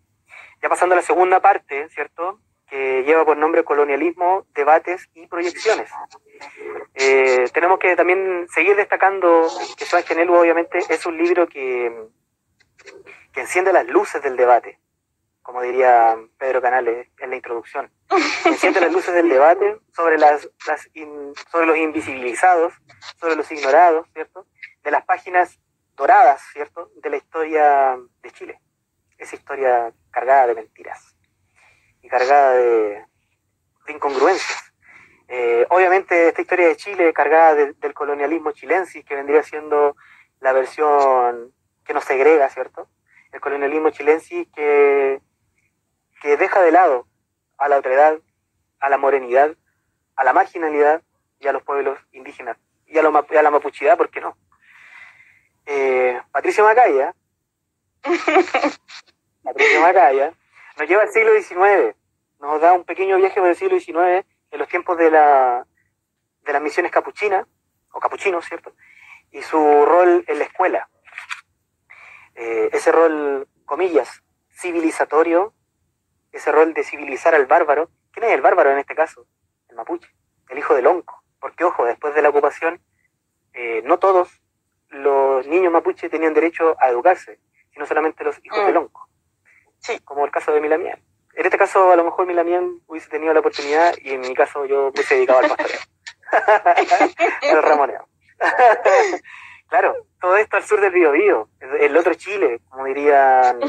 Ya 0.62 0.68
pasando 0.68 0.93
a 0.93 0.97
la 0.97 1.01
segunda 1.01 1.39
parte, 1.39 1.88
¿cierto? 1.89 2.39
Que 2.68 3.03
lleva 3.03 3.24
por 3.26 3.38
nombre 3.38 3.64
colonialismo, 3.64 4.45
debates 4.53 5.10
y 5.14 5.26
proyecciones. 5.28 5.89
Eh, 6.93 7.45
tenemos 7.53 7.80
que 7.80 7.95
también 7.95 8.47
seguir 8.49 8.76
destacando 8.76 9.47
que 9.78 9.86
Juan 9.86 10.03
Genelu 10.03 10.36
obviamente 10.36 10.80
es 10.89 11.05
un 11.05 11.18
libro 11.18 11.47
que, 11.47 11.91
que 13.32 13.41
enciende 13.41 13.72
las 13.74 13.88
luces 13.88 14.22
del 14.22 14.36
debate, 14.36 14.78
como 15.49 15.63
diría 15.63 16.15
Pedro 16.37 16.61
Canales 16.61 17.07
en 17.17 17.31
la 17.31 17.35
introducción. 17.35 17.91
Enciende 18.45 18.81
las 18.85 18.93
luces 18.93 19.11
del 19.15 19.29
debate 19.29 19.79
sobre, 19.95 20.19
las, 20.19 20.47
las 20.67 20.87
in- 20.93 21.33
sobre 21.51 21.65
los 21.65 21.75
invisibilizados, 21.75 22.71
sobre 23.19 23.35
los 23.35 23.51
ignorados, 23.51 24.05
¿cierto? 24.13 24.45
De 24.83 24.91
las 24.91 25.03
páginas 25.05 25.59
doradas, 25.95 26.39
¿cierto? 26.53 26.91
De 27.01 27.09
la 27.09 27.17
historia 27.17 27.97
de 28.21 28.29
Chile. 28.31 28.61
Esa 29.17 29.35
historia 29.37 29.91
cargada 30.11 30.45
de 30.45 30.53
mentiras 30.53 31.15
y 32.03 32.09
cargada 32.09 32.51
de, 32.53 33.03
de 33.87 33.91
incongruencias. 33.91 34.71
Eh, 35.29 35.65
obviamente 35.71 36.27
esta 36.27 36.43
historia 36.43 36.67
de 36.67 36.75
Chile 36.77 37.11
cargada 37.11 37.55
de- 37.55 37.73
del 37.73 37.95
colonialismo 37.95 38.51
chilensis, 38.51 39.03
que 39.03 39.15
vendría 39.15 39.41
siendo 39.41 39.95
la 40.41 40.53
versión 40.53 41.51
que 41.83 41.95
nos 41.95 42.03
segrega, 42.03 42.49
¿cierto? 42.49 42.87
El 43.31 43.41
colonialismo 43.41 43.89
chilensis 43.89 44.47
que, 44.55 45.19
que 46.22 46.38
deja 46.38 46.61
de 46.61 46.72
lado 46.72 47.07
a 47.57 47.67
la 47.67 47.78
otredad, 47.78 48.20
a 48.80 48.89
la 48.89 48.97
morenidad, 48.97 49.55
a 50.15 50.24
la 50.24 50.34
marginalidad 50.34 51.01
y 51.39 51.47
a 51.47 51.53
los 51.53 51.63
pueblos 51.63 51.99
indígenas 52.11 52.57
y 52.86 52.97
a, 52.97 53.03
lo 53.03 53.26
y 53.30 53.36
a 53.36 53.43
la 53.43 53.51
mapuchidad, 53.51 53.97
¿por 53.97 54.09
qué 54.09 54.22
no? 54.22 54.38
Eh, 55.65 56.20
Patricio 56.32 56.63
Macaya, 56.63 57.13
Patricio 59.43 59.82
Macaya, 59.82 60.34
nos 60.78 60.88
lleva 60.88 61.03
al 61.03 61.09
siglo 61.09 61.32
XIX, 61.34 61.95
nos 62.39 62.61
da 62.61 62.74
un 62.74 62.84
pequeño 62.84 63.17
viaje 63.17 63.39
por 63.39 63.49
el 63.49 63.55
siglo 63.55 63.80
XIX 63.80 64.26
en 64.51 64.59
los 64.59 64.67
tiempos 64.67 64.97
de, 64.97 65.11
la, 65.11 65.65
de 66.41 66.53
las 66.53 66.61
misiones 66.61 66.91
capuchinas, 66.91 67.45
o 67.91 67.99
capuchinos, 67.99 68.45
¿cierto? 68.45 68.74
Y 69.32 69.41
su 69.41 69.57
rol 69.57 70.24
en 70.28 70.39
la 70.39 70.45
escuela. 70.45 70.89
Eh, 72.36 72.70
ese 72.72 72.91
rol, 72.91 73.47
comillas, 73.65 74.24
civilizatorio, 74.51 75.53
ese 76.32 76.51
rol 76.51 76.73
de 76.73 76.84
civilizar 76.84 77.34
al 77.36 77.45
bárbaro. 77.45 77.89
¿Quién 78.11 78.25
es 78.25 78.32
el 78.34 78.41
bárbaro 78.41 78.71
en 78.71 78.80
este 78.80 78.95
caso? 78.95 79.25
El 79.69 79.75
mapuche, 79.75 80.09
el 80.49 80.57
hijo 80.57 80.73
del 80.75 80.88
onco. 80.88 81.23
Porque, 81.39 81.63
ojo, 81.63 81.86
después 81.86 82.13
de 82.15 82.21
la 82.21 82.30
ocupación, 82.30 82.82
eh, 83.53 83.82
no 83.86 83.97
todos 83.99 84.41
los 84.89 85.45
niños 85.47 85.71
mapuche 85.71 86.09
tenían 86.09 86.34
derecho 86.34 86.75
a 86.80 86.89
educarse, 86.89 87.39
sino 87.71 87.86
solamente 87.86 88.23
los 88.23 88.38
hijos 88.43 88.59
Mm. 88.63 88.65
del 88.65 88.77
onco. 88.77 89.09
Sí. 89.80 89.99
Como 89.99 90.25
el 90.25 90.32
caso 90.32 90.51
de 90.51 90.59
Milamián. 90.61 91.01
En 91.36 91.45
este 91.45 91.57
caso, 91.57 91.91
a 91.91 91.95
lo 91.95 92.03
mejor 92.03 92.25
Milamián 92.25 92.82
hubiese 92.88 93.09
tenido 93.09 93.34
la 93.34 93.39
oportunidad 93.39 93.93
y 94.01 94.11
en 94.13 94.21
mi 94.21 94.34
caso 94.34 94.65
yo 94.65 94.84
me 94.86 94.89
hubiese 94.89 95.15
dedicado 95.15 95.39
al 95.39 95.47
pastoreo. 95.49 95.80
al 97.55 97.63
ramoneo. 97.63 98.07
claro, 99.69 99.95
todo 100.19 100.36
esto 100.38 100.57
al 100.57 100.63
sur 100.63 100.82
del 100.82 100.91
Biobío, 100.91 101.49
el 101.80 101.95
otro 101.95 102.13
Chile, 102.15 102.59
como 102.69 102.86
dirían 102.86 103.59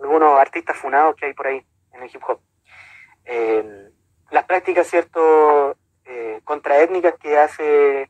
algunos 0.00 0.38
artistas 0.38 0.76
funados 0.76 1.16
que 1.16 1.26
hay 1.26 1.32
por 1.34 1.46
ahí 1.46 1.64
en 1.92 2.02
el 2.02 2.10
hip 2.14 2.22
hop. 2.26 2.40
Eh, 3.24 3.88
las 4.30 4.44
prácticas, 4.44 4.86
cierto, 4.86 5.76
eh, 6.04 6.40
contraétnicas 6.44 7.14
que 7.18 7.38
hace 7.38 8.08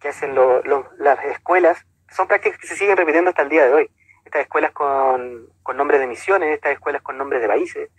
que 0.00 0.08
hacen 0.08 0.34
lo- 0.34 0.62
lo- 0.62 0.90
las 0.98 1.24
escuelas 1.24 1.84
son 2.10 2.28
prácticas 2.28 2.58
que 2.58 2.66
se 2.66 2.76
siguen 2.76 2.96
repitiendo 2.98 3.30
hasta 3.30 3.42
el 3.42 3.48
día 3.48 3.64
de 3.66 3.72
hoy. 3.72 3.90
Estas 4.24 4.42
escuelas 4.42 4.72
con, 4.72 5.48
con 5.62 5.76
nombres 5.76 6.00
de 6.00 6.06
misiones, 6.06 6.52
estas 6.54 6.72
escuelas 6.72 7.00
con 7.02 7.16
nombres 7.16 7.40
de 7.40 7.48
países, 7.48 7.90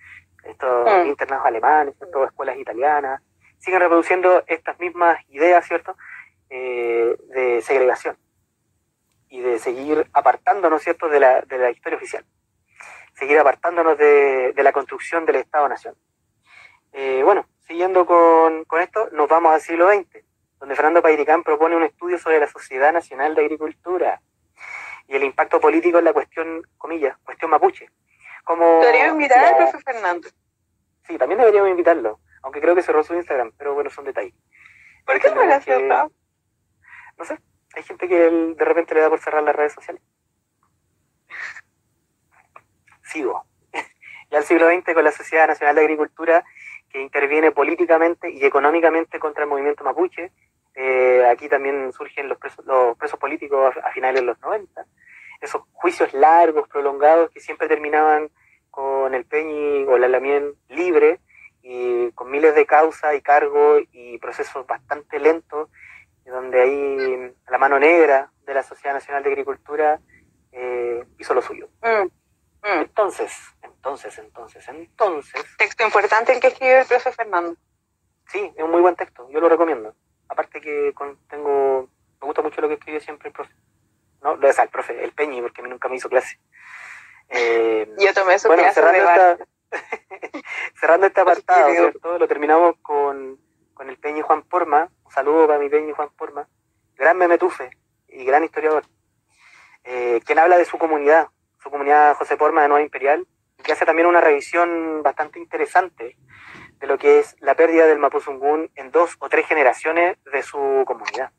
estos 0.44 0.86
Mm. 0.86 1.08
internados 1.08 1.46
alemanes, 1.46 1.96
¿cierto? 1.98 2.24
escuelas 2.26 2.58
italianas, 2.58 3.22
siguen 3.58 3.80
reproduciendo 3.80 4.44
estas 4.48 4.80
mismas 4.80 5.20
ideas, 5.30 5.66
¿cierto? 5.66 5.98
Eh, 6.50 7.18
de 7.30 7.62
segregación 7.64 8.16
y 9.30 9.42
de 9.42 9.58
seguir 9.60 10.08
apartándonos, 10.14 10.82
¿cierto?, 10.84 11.10
de 11.10 11.20
la, 11.20 11.42
de 11.42 11.58
la 11.58 11.72
historia 11.72 11.98
oficial. 11.98 12.24
Seguir 13.18 13.40
apartándonos 13.40 13.98
de, 13.98 14.54
de 14.54 14.64
la 14.64 14.72
construcción 14.72 15.26
del 15.26 15.38
Estado-Nación. 15.38 15.96
Eh, 16.94 17.22
bueno, 17.24 17.48
siguiendo 17.68 18.06
con, 18.06 18.64
con 18.66 18.80
esto, 18.82 19.10
nos 19.12 19.28
vamos 19.28 19.54
al 19.54 19.62
siglo 19.62 19.90
XX, 19.92 20.24
donde 20.60 20.76
Fernando 20.76 21.02
Pairicán 21.02 21.44
propone 21.44 21.76
un 21.76 21.84
estudio 21.84 22.18
sobre 22.20 22.40
la 22.40 22.48
Sociedad 22.48 22.94
Nacional 22.94 23.34
de 23.36 23.42
Agricultura 23.42 24.22
y 25.08 25.16
el 25.16 25.24
impacto 25.24 25.60
político 25.60 25.98
en 26.00 26.06
la 26.06 26.14
cuestión, 26.14 26.62
comillas, 26.78 27.18
cuestión 27.24 27.50
mapuche. 27.52 27.90
Como 28.44 28.80
Podríamos 28.82 29.14
invitar 29.14 29.42
la- 29.42 29.48
al 29.50 29.56
profe 29.58 29.80
Fernando. 29.84 30.28
Sí, 31.08 31.18
también 31.18 31.40
deberíamos 31.40 31.70
invitarlo, 31.72 32.20
aunque 32.44 32.62
creo 32.62 32.76
que 32.76 32.84
cerró 32.84 33.04
su 33.04 33.16
Instagram, 33.16 33.52
pero 33.58 33.74
bueno, 33.74 33.90
son 33.90 34.06
detalles. 34.06 34.34
¿Por 35.06 35.20
qué 35.20 35.30
no 35.32 35.44
lo 35.46 35.54
acepta? 35.54 36.08
No 37.18 37.26
sé, 37.26 37.40
hay 37.76 37.84
gente 37.84 38.08
que 38.08 38.16
de 38.30 38.66
repente 38.66 38.94
le 38.94 39.02
da 39.02 39.10
por 39.10 39.20
cerrar 39.20 39.42
las 39.44 39.56
redes 39.56 39.74
sociales. 39.74 40.02
Sigo. 43.08 43.46
Ya 44.30 44.40
el 44.40 44.44
siglo 44.44 44.70
XX 44.70 44.94
con 44.94 45.04
la 45.04 45.12
Sociedad 45.12 45.48
Nacional 45.48 45.76
de 45.76 45.82
Agricultura 45.82 46.44
que 46.90 47.02
interviene 47.02 47.52
políticamente 47.52 48.30
y 48.30 48.44
económicamente 48.46 49.20
contra 49.20 49.44
el 49.44 49.50
movimiento 49.50 49.84
mapuche. 49.84 50.32
Eh, 50.76 51.26
aquí 51.26 51.50
también 51.50 51.92
surgen 51.94 52.28
los 52.28 52.38
presos, 52.38 52.66
los 52.66 52.98
presos 52.98 53.20
políticos 53.20 53.74
a, 53.84 53.92
finales 53.92 54.22
de 54.22 54.28
los 54.28 54.40
90. 54.42 54.86
Esos 55.42 55.64
juicios 55.74 56.14
largos, 56.14 56.68
prolongados, 56.68 57.32
que 57.32 57.40
siempre 57.40 57.68
terminaban 57.68 58.30
con 58.70 59.14
el 59.14 59.26
Peñi 59.26 59.86
o 59.86 59.98
la 59.98 60.08
Lamien 60.08 60.54
libre 60.70 61.20
y 61.62 62.12
con 62.12 62.30
miles 62.30 62.54
de 62.54 62.66
causas 62.66 63.16
y 63.16 63.22
cargos 63.22 63.84
y 63.92 64.18
procesos 64.20 64.66
bastante 64.68 65.20
lentos 65.20 65.70
donde 66.32 66.62
ahí 66.62 67.34
la 67.50 67.58
mano 67.58 67.80
negra 67.80 68.30
de 68.46 68.54
la 68.54 68.64
Sociedad 68.64 68.94
Nacional 68.94 69.24
de 69.24 69.30
Agricultura 69.30 70.00
eh, 70.52 71.04
hizo 71.18 71.34
lo 71.34 71.42
suyo. 71.42 71.70
Mm. 71.82 72.08
Entonces, 72.74 73.34
entonces, 73.62 74.18
entonces, 74.18 74.68
entonces, 74.68 75.46
Texto 75.58 75.84
importante 75.84 76.34
el 76.34 76.40
que 76.40 76.48
escribe 76.48 76.82
el 76.82 76.88
profe 76.88 77.12
Fernando. 77.12 77.56
sí, 78.28 78.52
es 78.56 78.64
un 78.64 78.72
muy 78.72 78.82
buen 78.82 78.96
texto, 78.96 79.28
yo 79.30 79.40
lo 79.40 79.50
recomiendo. 79.50 79.96
Aparte 80.30 80.60
que 80.60 80.94
con- 80.94 81.18
tengo, 81.28 81.90
me 82.22 82.26
gusta 82.26 82.42
mucho 82.42 82.60
lo 82.62 82.68
que 82.68 82.74
escribe 82.76 83.00
siempre 83.00 83.30
el 83.30 83.34
profe. 83.34 83.54
No, 84.22 84.32
o 84.34 84.54
sea, 84.54 84.64
el 84.66 84.70
profe, 84.70 85.02
el 85.04 85.12
Peñi, 85.14 85.42
porque 85.42 85.62
a 85.62 85.64
mí 85.64 85.70
nunca 85.70 85.88
me 85.88 85.96
hizo 85.96 86.10
clase. 86.10 86.40
Eh, 87.30 87.90
Yo 88.00 88.14
tomé 88.14 88.38
su 88.40 88.48
bueno, 88.48 88.64
clase 88.64 88.82
de 88.82 88.88
cerrando, 88.88 89.06
bar. 89.06 89.40
esta, 89.72 90.42
cerrando 90.80 91.08
este 91.08 91.22
apartado. 91.22 91.70
¿cierto? 91.72 92.18
Lo 92.18 92.28
terminamos 92.28 92.76
con, 92.82 93.40
con 93.74 93.90
el 93.90 93.98
Peñi 93.98 94.22
Juan 94.22 94.44
Porma. 94.44 94.90
Un 95.06 95.12
saludo 95.12 95.48
para 95.48 95.60
mi 95.60 95.70
Peñi 95.70 95.94
Juan 95.94 96.10
Porma. 96.18 96.48
Gran 96.96 97.18
memetufe 97.18 97.70
y 98.08 98.26
gran 98.26 98.44
historiador. 98.44 98.84
Eh, 99.84 100.20
quien 100.26 100.40
habla 100.40 100.58
de 100.58 100.66
su 100.66 100.78
comunidad, 100.78 101.30
su 101.62 101.70
comunidad 101.70 102.16
José 102.16 102.38
Porma 102.38 102.62
de 102.62 102.68
Nueva 102.68 102.84
Imperial, 102.84 103.26
que 103.64 103.72
hace 103.72 103.86
también 103.86 104.08
una 104.08 104.22
revisión 104.22 105.02
bastante 105.04 105.40
interesante 105.40 106.18
de 106.80 106.88
lo 106.88 106.98
que 106.98 107.20
es 107.20 107.36
la 107.40 107.56
pérdida 107.56 107.88
del 107.88 108.00
Mapuzungún 108.00 108.70
en 108.76 108.92
dos 108.92 109.16
o 109.20 109.30
tres 109.30 109.48
generaciones 109.48 110.18
de 110.32 110.44
su 110.44 110.84
comunidad, 110.86 111.32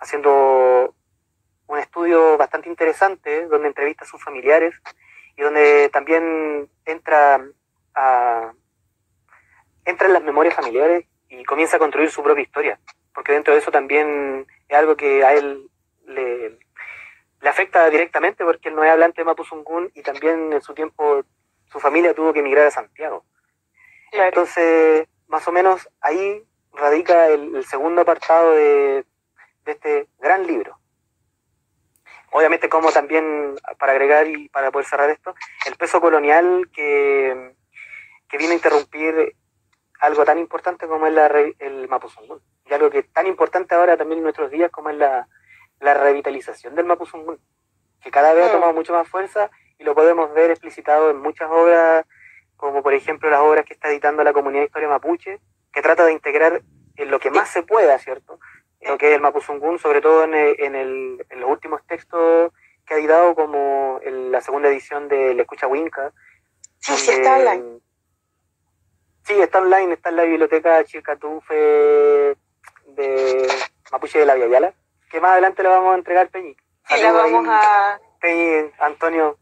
haciendo 0.00 0.94
un 1.66 1.78
estudio 1.78 2.36
bastante 2.36 2.68
interesante 2.68 3.46
donde 3.46 3.68
entrevista 3.68 4.04
a 4.04 4.08
sus 4.08 4.22
familiares 4.22 4.74
y 5.36 5.42
donde 5.42 5.88
también 5.90 6.68
entra 6.84 7.42
a, 7.94 8.52
entra 9.84 10.06
en 10.06 10.12
las 10.12 10.22
memorias 10.22 10.54
familiares 10.54 11.06
y 11.28 11.44
comienza 11.44 11.76
a 11.76 11.80
construir 11.80 12.10
su 12.10 12.22
propia 12.22 12.42
historia, 12.42 12.78
porque 13.14 13.32
dentro 13.32 13.54
de 13.54 13.60
eso 13.60 13.70
también 13.70 14.46
es 14.68 14.76
algo 14.76 14.96
que 14.96 15.24
a 15.24 15.32
él 15.32 15.68
le, 16.06 16.58
le 17.42 17.48
afecta 17.48 17.90
directamente 17.90 18.44
porque 18.44 18.68
él 18.68 18.76
no 18.76 18.84
es 18.84 18.90
hablante 18.90 19.20
de 19.20 19.24
Mapuzungún 19.24 19.90
y 19.94 20.02
también 20.02 20.52
en 20.52 20.62
su 20.62 20.74
tiempo 20.74 21.24
su 21.66 21.80
familia 21.80 22.14
tuvo 22.14 22.32
que 22.32 22.38
emigrar 22.38 22.66
a 22.66 22.70
Santiago. 22.70 23.24
Claro. 24.12 24.28
Entonces, 24.28 25.08
más 25.26 25.46
o 25.48 25.52
menos 25.52 25.88
ahí 26.00 26.46
radica 26.72 27.26
el, 27.28 27.56
el 27.56 27.64
segundo 27.64 28.02
apartado 28.02 28.52
de, 28.52 29.04
de 29.64 29.72
este 29.72 30.08
gran 30.20 30.46
libro. 30.46 30.78
Obviamente, 32.30 32.68
como 32.68 32.92
también, 32.92 33.56
para 33.78 33.92
agregar 33.92 34.26
y 34.26 34.48
para 34.48 34.70
poder 34.70 34.86
cerrar 34.86 35.10
esto, 35.10 35.34
el 35.66 35.74
peso 35.74 36.00
colonial 36.00 36.70
que, 36.72 37.54
que 38.28 38.38
vino 38.38 38.52
a 38.52 38.54
interrumpir 38.54 39.36
algo 40.00 40.24
tan 40.24 40.38
importante 40.38 40.86
como 40.86 41.06
es 41.08 41.12
la, 41.12 41.26
el 41.26 41.88
Mapuzungún. 41.88 42.40
Y 42.66 42.72
algo 42.72 42.88
que 42.88 43.00
es 43.00 43.12
tan 43.12 43.26
importante 43.26 43.74
ahora 43.74 43.96
también 43.96 44.18
en 44.18 44.24
nuestros 44.24 44.50
días 44.50 44.70
como 44.70 44.90
es 44.90 44.96
la, 44.96 45.28
la 45.82 45.94
revitalización 45.94 46.74
del 46.74 46.86
Mapuzungún, 46.86 47.38
que 48.00 48.10
cada 48.10 48.32
vez 48.34 48.46
ha 48.48 48.52
tomado 48.52 48.72
mucho 48.72 48.92
más 48.92 49.08
fuerza 49.08 49.50
y 49.78 49.84
lo 49.84 49.94
podemos 49.94 50.32
ver 50.34 50.50
explicitado 50.50 51.10
en 51.10 51.18
muchas 51.18 51.48
obras 51.50 52.04
como 52.56 52.82
por 52.82 52.94
ejemplo 52.94 53.28
las 53.28 53.40
obras 53.40 53.64
que 53.64 53.72
está 53.74 53.88
editando 53.88 54.22
la 54.22 54.32
comunidad 54.32 54.60
de 54.62 54.66
historia 54.66 54.88
mapuche, 54.88 55.40
que 55.72 55.82
trata 55.82 56.04
de 56.04 56.12
integrar 56.12 56.62
en 56.96 57.10
lo 57.10 57.18
que 57.18 57.30
más 57.30 57.48
se 57.48 57.62
pueda, 57.64 57.98
¿cierto? 57.98 58.38
Lo 58.80 58.96
que 58.98 59.08
es 59.10 59.14
el 59.16 59.20
Mapuzungún, 59.20 59.78
sobre 59.80 60.00
todo 60.00 60.22
en, 60.24 60.34
el- 60.34 60.56
en, 60.60 60.74
el- 60.76 61.26
en 61.28 61.40
los 61.40 61.50
últimos 61.50 61.84
textos 61.86 62.52
que 62.86 62.94
ha 62.94 62.98
editado, 62.98 63.34
como 63.34 63.98
en 64.02 64.30
la 64.30 64.40
segunda 64.40 64.68
edición 64.68 65.08
de 65.08 65.34
La 65.34 65.42
Escucha 65.42 65.66
Winca. 65.66 66.12
Sí, 66.78 66.92
sí, 66.94 67.10
está 67.12 67.36
online. 67.38 67.78
Sí, 69.24 69.34
está 69.40 69.58
online, 69.60 69.94
está 69.94 70.10
en 70.10 70.16
la 70.16 70.24
biblioteca 70.24 70.84
Chilcatufe 70.84 71.54
de 72.86 73.48
Mapuche 73.90 74.18
de 74.18 74.26
la 74.26 74.34
Via 74.34 74.48
Yala, 74.48 74.74
que 75.12 75.20
más 75.20 75.32
adelante 75.32 75.62
le 75.62 75.68
vamos 75.68 75.92
a 75.92 75.98
entregar, 75.98 76.30
Peñi. 76.30 76.56
Y 76.88 77.02
la 77.02 77.12
vamos 77.12 77.46
a... 77.46 78.00
Peñi, 78.18 78.70
Antonio, 78.78 79.38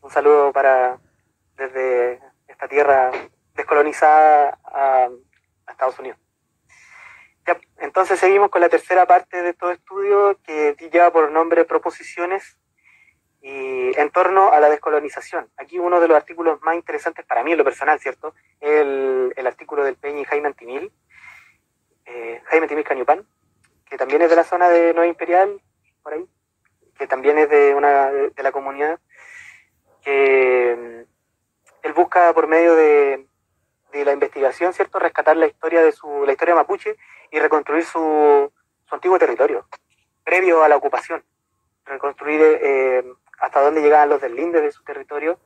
un 0.00 0.10
saludo 0.10 0.50
para 0.50 0.98
desde 1.56 2.18
esta 2.48 2.66
tierra 2.66 3.10
descolonizada 3.54 4.58
a, 4.64 5.08
a 5.66 5.70
Estados 5.70 5.98
Unidos. 5.98 6.18
Ya, 7.46 7.60
entonces 7.80 8.18
seguimos 8.18 8.48
con 8.48 8.62
la 8.62 8.70
tercera 8.70 9.04
parte 9.04 9.42
de 9.42 9.50
estos 9.50 9.72
estudios 9.72 10.38
que 10.42 10.74
lleva 10.90 11.12
por 11.12 11.30
nombre 11.30 11.66
Proposiciones 11.66 12.56
y 13.42 13.98
en 13.98 14.10
torno 14.10 14.52
a 14.52 14.60
la 14.60 14.70
descolonización. 14.70 15.50
Aquí 15.58 15.78
uno 15.78 16.00
de 16.00 16.08
los 16.08 16.16
artículos 16.16 16.62
más 16.62 16.76
interesantes 16.76 17.26
para 17.26 17.44
mí 17.44 17.52
en 17.52 17.58
lo 17.58 17.64
personal, 17.64 18.00
¿cierto? 18.00 18.34
El, 18.60 19.34
el 19.36 19.46
artículo 19.46 19.84
del 19.84 19.96
Peñi 19.96 20.24
Jaime 20.24 20.48
Antimil, 20.48 20.90
eh, 22.06 22.42
Jaime 22.46 22.64
Antimil 22.64 22.84
Cañupán, 22.84 23.26
que 23.90 23.98
también 23.98 24.22
es 24.22 24.30
de 24.30 24.36
la 24.36 24.44
zona 24.44 24.68
de 24.68 24.94
Nueva 24.94 25.08
Imperial, 25.08 25.60
por 26.02 26.14
ahí, 26.14 26.26
que 26.96 27.06
también 27.06 27.38
es 27.38 27.50
de 27.50 27.74
una 27.74 28.10
de, 28.10 28.42
la 28.42 28.52
comunidad, 28.52 29.00
que 30.02 30.76
mm, 30.78 31.86
él 31.86 31.92
busca 31.92 32.32
por 32.32 32.46
medio 32.46 32.74
de, 32.76 33.26
de 33.92 34.04
la 34.04 34.12
investigación, 34.12 34.72
¿cierto?, 34.72 34.98
rescatar 34.98 35.36
la 35.36 35.46
historia 35.46 35.82
de 35.82 35.92
su, 35.92 36.24
la 36.24 36.32
historia 36.32 36.54
mapuche 36.54 36.96
y 37.30 37.38
reconstruir 37.40 37.84
su, 37.84 38.52
su 38.86 38.94
antiguo 38.94 39.18
territorio, 39.18 39.66
previo 40.24 40.62
a 40.62 40.68
la 40.68 40.76
ocupación, 40.76 41.24
reconstruir 41.84 42.40
eh, 42.42 43.04
hasta 43.40 43.60
dónde 43.60 43.82
llegaban 43.82 44.08
los 44.08 44.20
deslindes 44.20 44.62
de 44.62 44.72
su 44.72 44.84
territorio, 44.84 45.38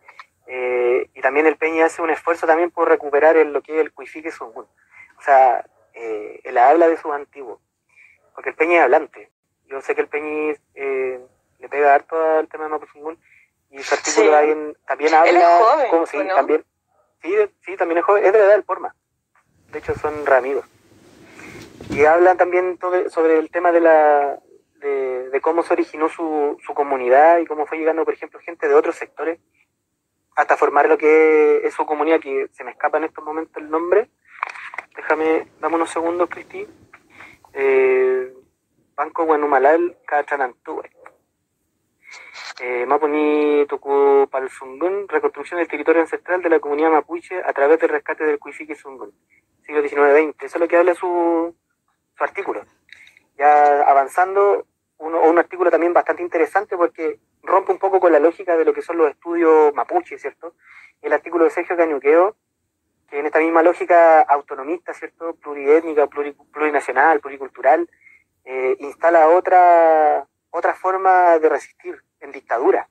eh, 0.47 1.09
y 1.15 1.21
también 1.23 1.47
el 1.47 1.57
Peña 1.57 1.87
hace 1.87 2.03
un 2.03 2.11
esfuerzo 2.11 2.47
también 2.47 2.71
por 2.71 2.89
recuperar 2.89 3.37
el, 3.37 3.53
lo 3.53 3.63
que 3.63 3.75
es 3.75 3.81
el 3.81 3.93
Cuifique 3.93 4.31
Sungun. 4.31 4.67
O 5.19 5.23
sea, 5.23 5.65
eh, 5.95 6.43
habla 6.59 6.89
de 6.89 6.97
sus 6.97 7.13
antiguos, 7.13 7.61
porque 8.35 8.51
el 8.51 8.57
Peña 8.57 8.77
es 8.79 8.83
hablante. 8.83 9.31
Yo 9.67 9.81
sé 9.81 9.95
que 9.95 10.03
el 10.03 10.09
Peñi 10.09 10.55
eh, 10.75 11.21
le 11.59 11.69
pega 11.69 11.95
harto 11.95 12.17
al 12.39 12.49
tema 12.49 12.65
de 12.65 12.71
Mapuzungún, 12.71 13.19
y 13.71 13.83
su 13.83 13.95
artículo 13.95 14.27
Sí. 14.27 14.31
también, 14.31 14.77
también 14.87 15.15
habla... 15.15 15.31
Él 15.31 15.37
es 15.37 15.45
joven, 15.45 15.91
como- 15.91 16.07
sí, 16.07 16.19
también, 16.29 16.65
sí, 17.23 17.35
sí, 17.63 17.77
también 17.77 17.99
es 17.99 18.05
joven, 18.05 18.25
es 18.25 18.33
de 18.33 18.39
la 18.39 18.45
edad 18.45 18.53
del 18.55 18.65
Porma. 18.65 18.95
De 19.73 19.79
hecho, 19.79 19.95
son 19.95 20.25
re 20.27 20.37
amigos. 20.37 20.65
Y 21.91 22.05
hablan 22.05 22.37
también 22.37 22.79
sobre, 23.09 23.39
el 23.39 23.51
tema 23.51 23.73
de 23.73 23.81
la 23.81 24.39
de, 24.77 25.31
de 25.31 25.41
cómo 25.41 25.63
se 25.63 25.73
originó 25.73 26.09
su, 26.09 26.59
su 26.65 26.75
comunidad 26.75 27.39
y 27.39 27.47
cómo 27.47 27.67
fue 27.67 27.79
llegando, 27.79 28.05
por 28.05 28.15
ejemplo, 28.15 28.39
gente 28.41 28.69
de 28.69 28.75
otros 28.75 28.97
sectores 28.97 29.39
hasta 30.37 30.57
formar 30.57 30.89
lo 30.89 30.99
que 30.99 31.65
es 31.67 31.73
su 31.75 31.87
comunidad, 31.87 32.21
que 32.21 32.49
se 32.53 32.65
me 32.65 32.73
escapa 32.73 32.99
en 32.99 33.05
estos 33.05 33.25
momentos 33.25 33.57
el 33.63 33.71
nombre. 33.71 34.11
Déjame, 34.97 35.47
dame 35.61 35.77
unos 35.77 35.91
segundos, 35.91 36.29
Cristi. 36.29 36.67
Eh, 37.55 38.33
Banco 38.97 39.25
Guanumalal 39.25 39.97
Cachanantúe. 40.07 40.83
Eh, 42.61 42.85
Mapuni 42.87 43.65
Tucu 43.69 44.29
Palsungun, 44.31 45.09
reconstrucción 45.09 45.59
del 45.59 45.69
territorio 45.69 46.03
ancestral 46.03 46.43
de 46.43 46.49
la 46.49 46.61
comunidad 46.61 46.91
mapuche 46.91 47.43
a 47.45 47.53
través 47.53 47.81
del 47.81 47.91
rescate 47.91 48.25
del 48.25 48.39
Cuifique 48.39 48.75
Sungun, 48.75 49.13
siglo 49.63 49.83
XIX-XX. 49.83 50.43
Eso 50.43 50.57
es 50.57 50.61
lo 50.61 50.69
que 50.69 50.77
habla 50.77 50.95
su, 50.95 51.55
su 52.17 52.25
artículo. 52.25 52.65
Ya 53.37 53.83
avanzando, 53.83 54.67
uno, 54.99 55.23
un 55.23 55.39
artículo 55.39 55.71
también 55.71 55.93
bastante 55.93 56.23
interesante 56.23 56.77
porque 56.77 57.19
rompe 57.43 57.73
un 57.73 57.79
poco 57.79 58.01
con 58.01 58.13
la 58.13 58.21
lógica 58.21 58.57
de 58.57 58.65
lo 58.65 58.73
que 58.73 58.83
son 58.83 58.99
los 58.99 59.11
estudios 59.11 59.75
mapuche, 59.75 60.19
¿cierto? 60.19 60.55
El 61.03 61.13
artículo 61.13 61.45
de 61.45 61.51
Sergio 61.51 61.77
Cañuqueo, 61.77 62.37
que 63.15 63.21
en 63.21 63.27
esta 63.27 63.39
misma 63.39 63.63
lógica 63.63 64.23
autonomista, 64.23 64.93
¿cierto? 64.93 65.37
Pluriétnica, 65.37 66.09
plurinacional, 66.53 67.21
pluricultural, 67.21 67.89
eh, 68.45 68.75
instala 68.81 69.29
otra, 69.29 70.27
otra 70.51 70.75
forma 70.75 71.39
de 71.39 71.49
resistir 71.49 72.03
en 72.19 72.33
dictadura, 72.33 72.89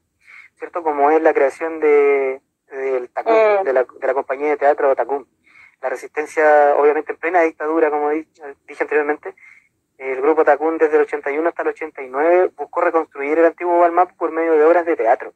¿cierto? 0.55 0.81
Como 0.81 1.11
es 1.11 1.21
la 1.21 1.33
creación 1.33 1.81
de, 1.81 2.39
mm. 2.71 3.65
de, 3.65 3.73
la, 3.73 3.83
de 3.83 4.07
la 4.07 4.13
compañía 4.13 4.51
de 4.51 4.57
teatro 4.57 4.95
Tacum. 4.95 5.25
La 5.81 5.89
resistencia, 5.89 6.73
obviamente, 6.77 7.11
en 7.11 7.17
plena 7.17 7.41
dictadura, 7.41 7.89
como 7.89 8.09
dije 8.09 8.31
anteriormente, 8.79 9.35
el 9.97 10.21
grupo 10.21 10.45
Tacún 10.45 10.77
desde 10.77 10.95
el 10.95 11.01
81 11.01 11.49
hasta 11.49 11.63
el 11.63 11.67
89 11.67 12.51
buscó 12.55 12.79
reconstruir 12.79 13.39
el 13.39 13.45
antiguo 13.45 13.77
Balmap 13.79 14.13
por 14.13 14.31
medio 14.31 14.53
de 14.53 14.63
obras 14.63 14.85
de 14.85 14.95
teatro, 14.95 15.33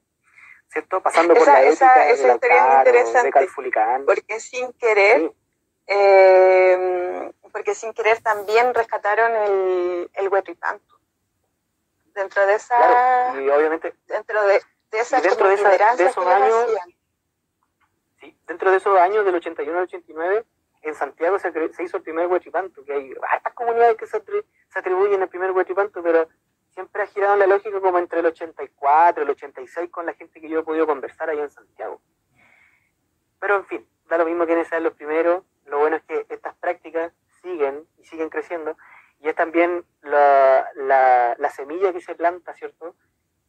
¿cierto? 0.69 1.01
Pasando 1.01 1.33
por 1.33 1.47
la 1.47 1.63
esa, 1.63 2.09
ética 2.09 2.09
esa 2.09 2.33
interesante, 2.77 3.47
Porque 4.05 4.39
sin 4.39 4.73
querer, 4.73 5.31
eh, 5.87 7.31
porque 7.51 7.75
sin 7.75 7.93
querer 7.93 8.21
también 8.21 8.73
rescataron 8.73 9.35
el, 9.35 10.11
el 10.13 10.29
Huetripanto. 10.29 10.99
Dentro 12.13 12.45
de 12.47 12.55
esa... 12.55 13.33
y 13.39 13.49
obviamente... 13.49 13.93
Dentro 14.07 14.43
de, 14.47 14.61
de 14.91 14.99
esa 14.99 15.21
dentro 15.21 15.47
de, 15.47 15.53
esos 15.53 16.25
años... 16.25 16.65
Sí, 18.19 18.35
dentro 18.47 18.71
de 18.71 18.77
esos 18.77 18.99
años 18.99 19.23
del 19.23 19.35
81 19.35 19.77
al 19.77 19.83
89 19.83 20.45
en 20.81 20.95
Santiago 20.95 21.37
se, 21.39 21.51
hizo 21.83 21.97
el 21.97 22.03
primer 22.03 22.27
huachipanto, 22.27 22.83
que 22.83 22.93
hay 22.93 23.13
hartas 23.29 23.53
comunidades 23.53 23.97
que 23.97 24.07
se, 24.07 24.21
atribuyen 24.75 25.21
el 25.21 25.29
primer 25.29 25.51
huachipanto, 25.51 26.01
pero 26.01 26.27
en 27.25 27.39
la 27.39 27.47
lógica 27.47 27.81
como 27.81 27.97
entre 27.99 28.19
el 28.19 28.27
84 28.27 29.21
y 29.21 29.25
el 29.25 29.29
86 29.31 29.89
con 29.89 30.05
la 30.05 30.13
gente 30.13 30.39
que 30.39 30.49
yo 30.49 30.59
he 30.59 30.63
podido 30.63 30.85
conversar 30.85 31.29
allá 31.29 31.43
en 31.43 31.51
Santiago. 31.51 32.01
Pero 33.39 33.55
en 33.55 33.65
fin, 33.65 33.87
da 34.07 34.17
lo 34.17 34.25
mismo 34.25 34.45
quiénes 34.45 34.67
sean 34.67 34.83
los 34.83 34.93
primeros, 34.93 35.43
lo 35.65 35.79
bueno 35.79 35.97
es 35.97 36.03
que 36.03 36.25
estas 36.29 36.55
prácticas 36.55 37.11
siguen 37.41 37.85
y 37.97 38.05
siguen 38.05 38.29
creciendo, 38.29 38.77
y 39.19 39.29
es 39.29 39.35
también 39.35 39.83
la, 40.01 40.69
la, 40.75 41.49
semilla 41.49 41.91
que 41.91 42.01
se 42.01 42.15
planta, 42.15 42.53
¿cierto?, 42.53 42.95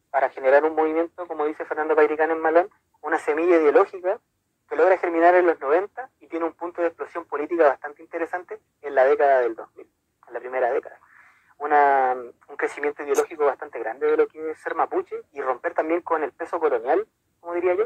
para 0.09 0.29
generar 0.29 0.63
un 0.65 0.75
movimiento, 0.75 1.27
como 1.27 1.45
dice 1.45 1.65
Fernando 1.65 1.95
Pairicán 1.95 2.31
en 2.31 2.39
Malón, 2.39 2.69
una 3.01 3.19
semilla 3.19 3.57
ideológica 3.57 4.19
que 4.67 4.75
logra 4.75 4.97
germinar 4.97 5.35
en 5.35 5.45
los 5.45 5.59
90 5.59 6.09
y 6.19 6.27
tiene 6.27 6.45
un 6.45 6.53
punto 6.53 6.81
de 6.81 6.87
explosión 6.87 7.25
política 7.25 7.67
bastante 7.67 8.01
interesante 8.01 8.59
en 8.81 8.95
la 8.95 9.05
década 9.05 9.41
del 9.41 9.55
2000, 9.55 9.87
en 10.27 10.33
la 10.33 10.39
primera 10.39 10.71
década. 10.71 10.99
Una, 11.59 12.15
un 12.47 12.57
crecimiento 12.57 13.03
ideológico 13.03 13.45
bastante 13.45 13.79
grande 13.79 14.07
de 14.07 14.17
lo 14.17 14.27
que 14.27 14.51
es 14.51 14.57
ser 14.59 14.75
mapuche 14.75 15.15
y 15.33 15.41
romper 15.41 15.73
también 15.73 16.01
con 16.01 16.23
el 16.23 16.31
peso 16.31 16.59
colonial, 16.59 17.05
como 17.39 17.53
diría 17.53 17.75
yo, 17.75 17.85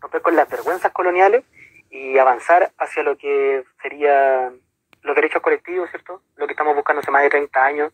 romper 0.00 0.22
con 0.22 0.34
las 0.34 0.48
vergüenzas 0.48 0.92
coloniales 0.92 1.44
y 1.90 2.18
avanzar 2.18 2.72
hacia 2.78 3.02
lo 3.02 3.16
que 3.16 3.64
sería 3.82 4.52
los 5.02 5.16
derechos 5.16 5.42
colectivos, 5.42 5.90
¿cierto? 5.90 6.22
Lo 6.36 6.46
que 6.46 6.52
estamos 6.52 6.74
buscando 6.74 7.00
hace 7.00 7.10
más 7.10 7.22
de 7.22 7.30
30 7.30 7.64
años, 7.64 7.92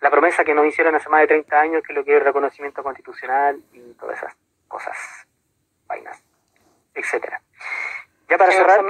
la 0.00 0.10
promesa 0.10 0.44
que 0.44 0.54
nos 0.54 0.66
hicieron 0.66 0.94
hace 0.94 1.08
más 1.08 1.20
de 1.22 1.26
30 1.28 1.60
años, 1.60 1.82
que 1.82 1.92
es 1.92 1.96
lo 1.98 2.04
que 2.04 2.16
es 2.16 2.22
reconocimiento 2.22 2.82
constitucional 2.82 3.60
y 3.72 3.94
todas 3.94 4.18
esas 4.18 4.36
cosas, 4.68 4.96
vainas 5.86 6.22
etcétera. 6.96 7.40
Ya 8.28 8.38
para 8.38 8.52
cerrar, 8.52 8.80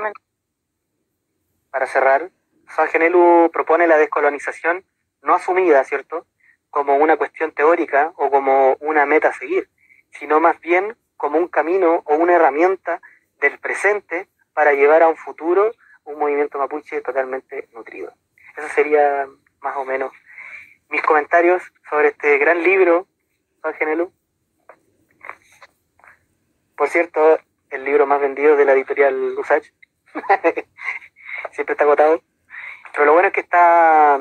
para 1.70 1.86
cerrar, 1.86 2.30
San 2.68 2.88
Genelu 2.88 3.50
propone 3.52 3.86
la 3.86 3.98
descolonización 3.98 4.84
no 5.26 5.34
asumida, 5.34 5.84
¿cierto?, 5.84 6.26
como 6.70 6.96
una 6.96 7.16
cuestión 7.16 7.52
teórica 7.52 8.12
o 8.16 8.30
como 8.30 8.76
una 8.80 9.06
meta 9.06 9.28
a 9.28 9.32
seguir, 9.32 9.68
sino 10.10 10.40
más 10.40 10.60
bien 10.60 10.96
como 11.16 11.38
un 11.38 11.48
camino 11.48 12.02
o 12.04 12.16
una 12.16 12.34
herramienta 12.34 13.00
del 13.40 13.58
presente 13.58 14.28
para 14.52 14.72
llevar 14.72 15.02
a 15.02 15.08
un 15.08 15.16
futuro 15.16 15.72
un 16.04 16.18
movimiento 16.18 16.58
mapuche 16.58 17.00
totalmente 17.00 17.68
nutrido. 17.72 18.12
Eso 18.56 18.68
sería 18.68 19.26
más 19.60 19.76
o 19.76 19.84
menos 19.84 20.12
mis 20.88 21.02
comentarios 21.02 21.62
sobre 21.90 22.08
este 22.08 22.38
gran 22.38 22.62
libro, 22.62 23.06
Genelu. 23.78 24.12
Por 26.76 26.88
cierto, 26.88 27.40
el 27.70 27.84
libro 27.84 28.06
más 28.06 28.20
vendido 28.20 28.56
de 28.56 28.64
la 28.64 28.72
editorial. 28.72 29.34
Siempre 31.52 31.72
está 31.72 31.84
agotado. 31.84 32.22
Pero 32.92 33.06
lo 33.06 33.12
bueno 33.12 33.28
es 33.28 33.34
que 33.34 33.40
está, 33.40 34.18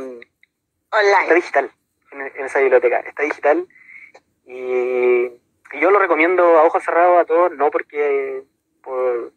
Online. 0.91 1.21
está 1.21 1.33
digital 1.33 1.71
en, 2.11 2.45
esa 2.45 2.59
biblioteca. 2.59 2.99
Está 2.99 3.23
digital 3.23 3.67
y, 4.45 5.31
yo 5.79 5.91
lo 5.91 5.99
recomiendo 5.99 6.57
a 6.57 6.63
ojos 6.63 6.83
cerrados 6.83 7.19
a 7.19 7.25
todos, 7.25 7.51
no 7.51 7.69
porque 7.69 8.43
por 8.81 9.33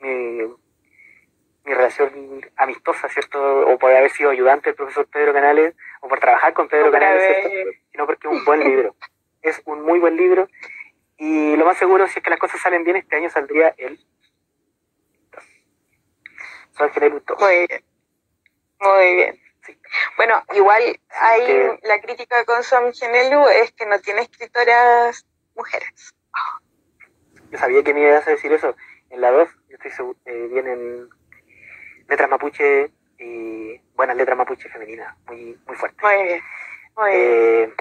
mi, 0.00 0.38
mi 1.64 1.74
relación 1.74 2.40
amistosa, 2.56 3.08
¿cierto? 3.08 3.66
O 3.68 3.78
por 3.78 3.90
haber 3.90 4.10
sido 4.10 4.30
ayudante 4.30 4.70
del 4.70 4.76
profesor 4.76 5.06
Pedro 5.08 5.32
Canales, 5.34 5.74
o 6.00 6.08
por 6.08 6.20
trabajar 6.20 6.54
con 6.54 6.68
Pedro 6.68 6.90
Canales, 6.90 7.76
Sino 7.90 8.06
porque 8.06 8.28
es 8.28 8.34
un 8.34 8.44
buen 8.44 8.60
libro. 8.60 8.94
Es 9.42 9.60
un 9.66 9.82
muy 9.82 9.98
buen 9.98 10.16
libro 10.16 10.48
y 11.16 11.56
lo 11.56 11.64
más 11.64 11.78
seguro, 11.78 12.06
si 12.08 12.18
es 12.18 12.24
que 12.24 12.30
las 12.30 12.38
cosas 12.38 12.60
salen 12.60 12.84
bien, 12.84 12.96
este 12.96 13.16
año 13.16 13.30
saldría 13.30 13.74
el 13.78 13.98
San 16.72 16.90
Muy 17.38 17.66
bien. 17.68 17.84
Muy 18.80 19.14
bien. 19.14 19.40
Bueno, 20.16 20.42
igual 20.54 20.82
hay 21.10 21.78
la 21.82 22.00
crítica 22.00 22.44
con 22.44 22.62
Son 22.62 22.92
Genelu 22.92 23.48
es 23.48 23.72
que 23.72 23.86
no 23.86 23.98
tiene 24.00 24.22
escritoras 24.22 25.26
mujeres. 25.54 26.14
Yo 27.50 27.58
sabía 27.58 27.82
que 27.82 27.94
me 27.94 28.00
ibas 28.00 28.26
a 28.26 28.30
decir 28.30 28.52
eso. 28.52 28.74
En 29.10 29.20
la 29.20 29.30
2, 29.30 29.48
yo 29.68 29.76
estoy 29.76 29.90
seguro, 29.92 30.18
eh, 30.24 30.48
vienen 30.50 31.08
letras 32.08 32.28
mapuche 32.28 32.90
y 33.18 33.78
buenas 33.94 34.16
letras 34.16 34.36
mapuche 34.36 34.68
femeninas, 34.68 35.16
muy, 35.26 35.58
muy 35.66 35.76
fuertes. 35.76 36.02
Muy 36.02 36.22
bien. 36.24 36.42
Muy 36.96 37.10
bien. 37.10 37.22
Eh, 37.22 37.74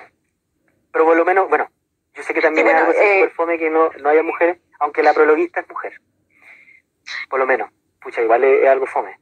pero 0.92 1.06
por 1.06 1.18
lo 1.18 1.26
menos, 1.26 1.50
bueno, 1.50 1.70
yo 2.14 2.22
sé 2.22 2.34
que 2.34 2.42
también 2.42 2.68
es 2.68 2.76
algo 2.76 2.92
eh, 2.92 3.30
fome 3.36 3.58
que 3.58 3.70
no, 3.70 3.90
no 4.00 4.10
haya 4.10 4.22
mujeres, 4.22 4.60
aunque 4.80 5.02
la 5.02 5.14
prologuista 5.14 5.62
es 5.62 5.70
mujer. 5.70 6.00
Por 7.30 7.40
lo 7.40 7.48
menos. 7.48 7.72
Pucha, 8.00 8.22
igual 8.22 8.44
es, 8.44 8.68
algo 8.68 8.86
fome. 8.86 9.18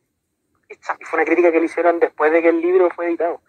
Y 0.72 1.06
fue 1.06 1.18
una 1.18 1.26
crítica 1.26 1.52
que 1.52 1.60
le 1.60 1.66
hicieron 1.66 2.00
después 2.00 2.32
de 2.32 2.42
que 2.42 2.50
el 2.50 2.62
libro 2.62 2.90
fue 2.90 3.08
editado. 3.08 3.42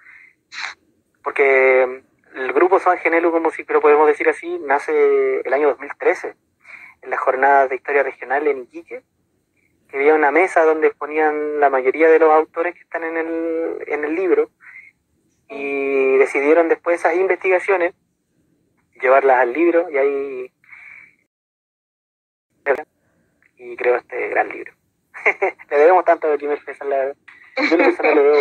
Porque 1.23 2.03
el 2.35 2.53
grupo 2.53 2.79
San 2.79 2.99
Genelo, 2.99 3.31
como 3.31 3.51
si 3.51 3.65
pero 3.65 3.81
podemos 3.81 4.07
decir 4.07 4.29
así, 4.29 4.59
nace 4.59 5.41
el 5.41 5.53
año 5.53 5.69
2013, 5.69 6.35
en 7.03 7.11
las 7.11 7.21
jornadas 7.21 7.71
de 7.71 7.77
historia 7.77 8.03
regional 8.03 8.47
en 8.47 8.63
Iquique, 8.63 9.03
que 9.89 9.97
había 9.97 10.15
una 10.15 10.31
mesa 10.31 10.65
donde 10.65 10.89
exponían 10.89 11.61
la 11.61 11.71
mayoría 11.71 12.09
de 12.09 12.19
los 12.19 12.31
autores 12.31 12.75
que 12.75 12.81
están 12.81 13.05
en 13.05 13.17
el, 13.17 13.85
en 13.87 14.05
el 14.05 14.15
libro, 14.15 14.51
y 15.49 16.17
decidieron 16.17 16.69
después 16.69 17.01
esas 17.01 17.15
investigaciones 17.15 17.95
llevarlas 19.01 19.41
al 19.41 19.53
libro 19.53 19.91
y 19.91 19.99
ahí 19.99 20.53
y 23.57 23.77
creo 23.77 23.97
este 23.97 24.29
gran 24.29 24.49
libro. 24.49 24.73
le 25.71 25.79
debemos 25.79 26.05
tanto 26.05 26.29
de 26.29 26.37
primer 26.37 26.65
pez 26.65 26.79
la 26.85 27.13
yo 27.57 27.77
le 27.77 28.23
debo 28.23 28.39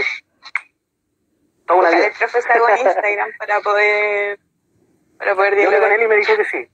toda 1.65 1.79
una 1.79 1.89
vida. 1.89 2.07
el 2.07 2.13
profesor 2.13 2.59
con 2.59 2.71
Instagram 2.77 3.32
para 3.38 3.59
poder 3.61 4.39
para 5.17 5.36
poder 5.36 5.55
Yo 5.57 5.67
hablé 5.67 5.79
con 5.79 5.91
él 5.91 6.01
y 6.01 6.07
me 6.07 6.15
dijo 6.15 6.36
que 6.36 6.45
sí. 6.45 6.67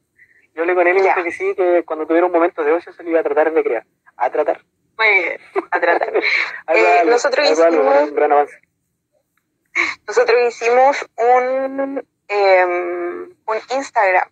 Yo 0.53 0.61
hablé 0.61 0.75
con 0.75 0.87
él 0.87 0.97
y 0.97 1.01
me 1.01 1.07
dijo 1.07 1.23
que 1.23 1.31
sí, 1.31 1.53
que 1.55 1.83
cuando 1.85 2.07
tuviera 2.07 2.25
un 2.25 2.31
momento 2.31 2.63
de 2.63 2.71
ocio 2.71 2.93
se 2.93 3.03
lo 3.03 3.09
iba 3.09 3.19
a 3.19 3.23
tratar 3.23 3.51
de 3.51 3.63
crear. 3.63 3.85
A 4.15 4.29
tratar. 4.29 4.61
Muy 4.97 5.07
bien, 5.07 5.41
a 5.71 5.79
tratar. 5.79 6.15
eh, 6.73 7.03
nosotros 7.05 7.51
hicimos 7.51 8.09
un 8.09 8.15
gran 8.15 8.31
avance. 8.31 8.59
Nosotros 10.07 10.39
hicimos 10.47 11.05
un 11.17 12.03
eh, 12.29 12.65
un 13.47 13.57
Instagram 13.75 14.29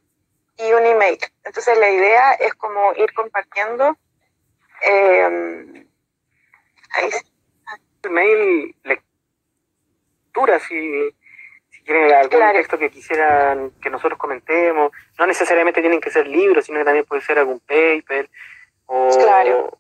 y 0.58 0.74
un 0.74 0.86
email. 0.86 1.20
Entonces 1.44 1.78
la 1.78 1.90
idea 1.90 2.34
es 2.34 2.54
como 2.56 2.94
ir 2.96 3.14
compartiendo. 3.14 3.98
Eh, 4.82 5.86
ahí. 6.94 7.10
Mail, 8.10 8.76
lectura, 8.84 10.60
si, 10.60 11.10
si 11.70 11.84
quieren 11.84 12.12
algún 12.14 12.40
texto 12.54 12.78
que 12.78 12.92
quisieran 12.92 13.72
que 13.82 13.90
nosotros 13.90 14.20
comentemos. 14.20 14.92
No 15.18 15.26
necesariamente 15.26 15.82
tienen 15.82 16.02
que 16.02 16.12
ser 16.12 16.28
libros, 16.28 16.66
sino 16.66 16.80
que 16.80 16.86
también 16.86 17.06
puede 17.06 17.22
ser 17.22 17.40
algún 17.40 17.60
paper 17.62 18.30
o, 18.88 19.10